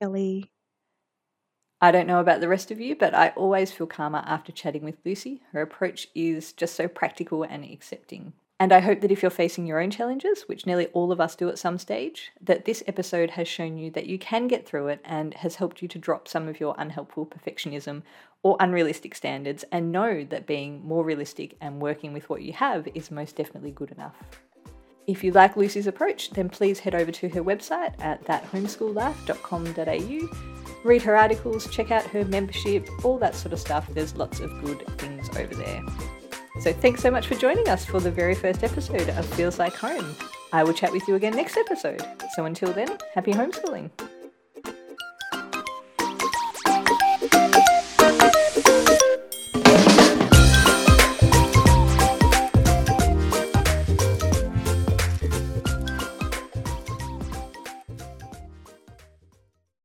Kelly. 0.01 0.51
I 1.81 1.91
don't 1.91 2.07
know 2.07 2.21
about 2.21 2.41
the 2.41 2.49
rest 2.49 2.71
of 2.71 2.81
you, 2.81 2.95
but 2.95 3.13
I 3.13 3.31
always 3.31 3.73
feel 3.73 3.89
calmer 3.89 4.23
after 4.25 4.53
chatting 4.53 4.85
with 4.85 4.99
Lucy. 5.05 5.43
Her 5.53 5.63
approach 5.63 6.07
is 6.15 6.53
just 6.53 6.77
so 6.77 6.87
practical 6.87 7.43
and 7.43 7.65
accepting. 7.65 8.35
And 8.63 8.73
I 8.73 8.79
hope 8.79 9.01
that 9.01 9.11
if 9.11 9.23
you're 9.23 9.31
facing 9.33 9.67
your 9.67 9.81
own 9.81 9.91
challenges, 9.91 10.43
which 10.43 10.67
nearly 10.67 10.87
all 10.93 11.11
of 11.11 11.21
us 11.21 11.35
do 11.35 11.49
at 11.49 11.59
some 11.59 11.79
stage, 11.79 12.31
that 12.41 12.65
this 12.65 12.85
episode 12.87 13.31
has 13.31 13.49
shown 13.49 13.77
you 13.77 13.91
that 13.91 14.07
you 14.07 14.21
can 14.21 14.47
get 14.47 14.69
through 14.69 14.87
it 14.87 15.01
and 15.05 15.35
has 15.35 15.57
helped 15.57 15.83
you 15.83 15.89
to 15.89 15.99
drop 15.99 16.29
some 16.29 16.47
of 16.47 16.61
your 16.61 16.77
unhelpful 16.79 17.27
perfectionism 17.27 18.03
or 18.45 18.57
unrealistic 18.61 19.17
standards 19.17 19.65
and 19.73 19.91
know 19.91 20.23
that 20.23 20.47
being 20.47 20.81
more 20.87 21.05
realistic 21.05 21.57
and 21.61 21.83
working 21.83 22.13
with 22.13 22.31
what 22.31 22.43
you 22.43 22.53
have 22.53 22.87
is 22.95 23.11
most 23.11 23.35
definitely 23.35 23.73
good 23.73 23.91
enough. 23.91 24.15
If 25.09 25.25
you 25.25 25.33
like 25.33 25.57
Lucy's 25.57 25.89
approach, 25.89 26.31
then 26.31 26.49
please 26.49 26.79
head 26.79 26.95
over 26.95 27.11
to 27.11 27.29
her 27.31 27.43
website 27.43 28.01
at 28.01 28.23
thathomeschoollife.com.au. 28.27 30.85
Read 30.85 31.03
her 31.03 31.17
articles, 31.17 31.69
check 31.69 31.91
out 31.91 32.05
her 32.05 32.25
membership, 32.27 32.89
all 33.05 33.19
that 33.19 33.35
sort 33.35 33.55
of 33.55 33.59
stuff. 33.59 33.89
There's 33.93 34.15
lots 34.15 34.39
of 34.39 34.53
good 34.63 34.87
things 34.99 35.29
over 35.37 35.53
there. 35.53 35.83
So 36.61 36.73
thanks 36.73 37.01
so 37.01 37.11
much 37.11 37.27
for 37.27 37.35
joining 37.35 37.69
us 37.69 37.85
for 37.85 37.99
the 37.99 38.11
very 38.11 38.35
first 38.35 38.63
episode 38.63 39.09
of 39.11 39.27
Feels 39.35 39.59
Like 39.59 39.75
Home. 39.77 40.15
I 40.53 40.63
will 40.63 40.75
chat 40.75 40.93
with 40.93 41.09
you 41.09 41.15
again 41.15 41.35
next 41.35 41.57
episode. 41.57 42.03
So 42.35 42.45
until 42.45 42.73
then, 42.73 42.99
happy 43.15 43.33
homeschooling. 43.33 43.91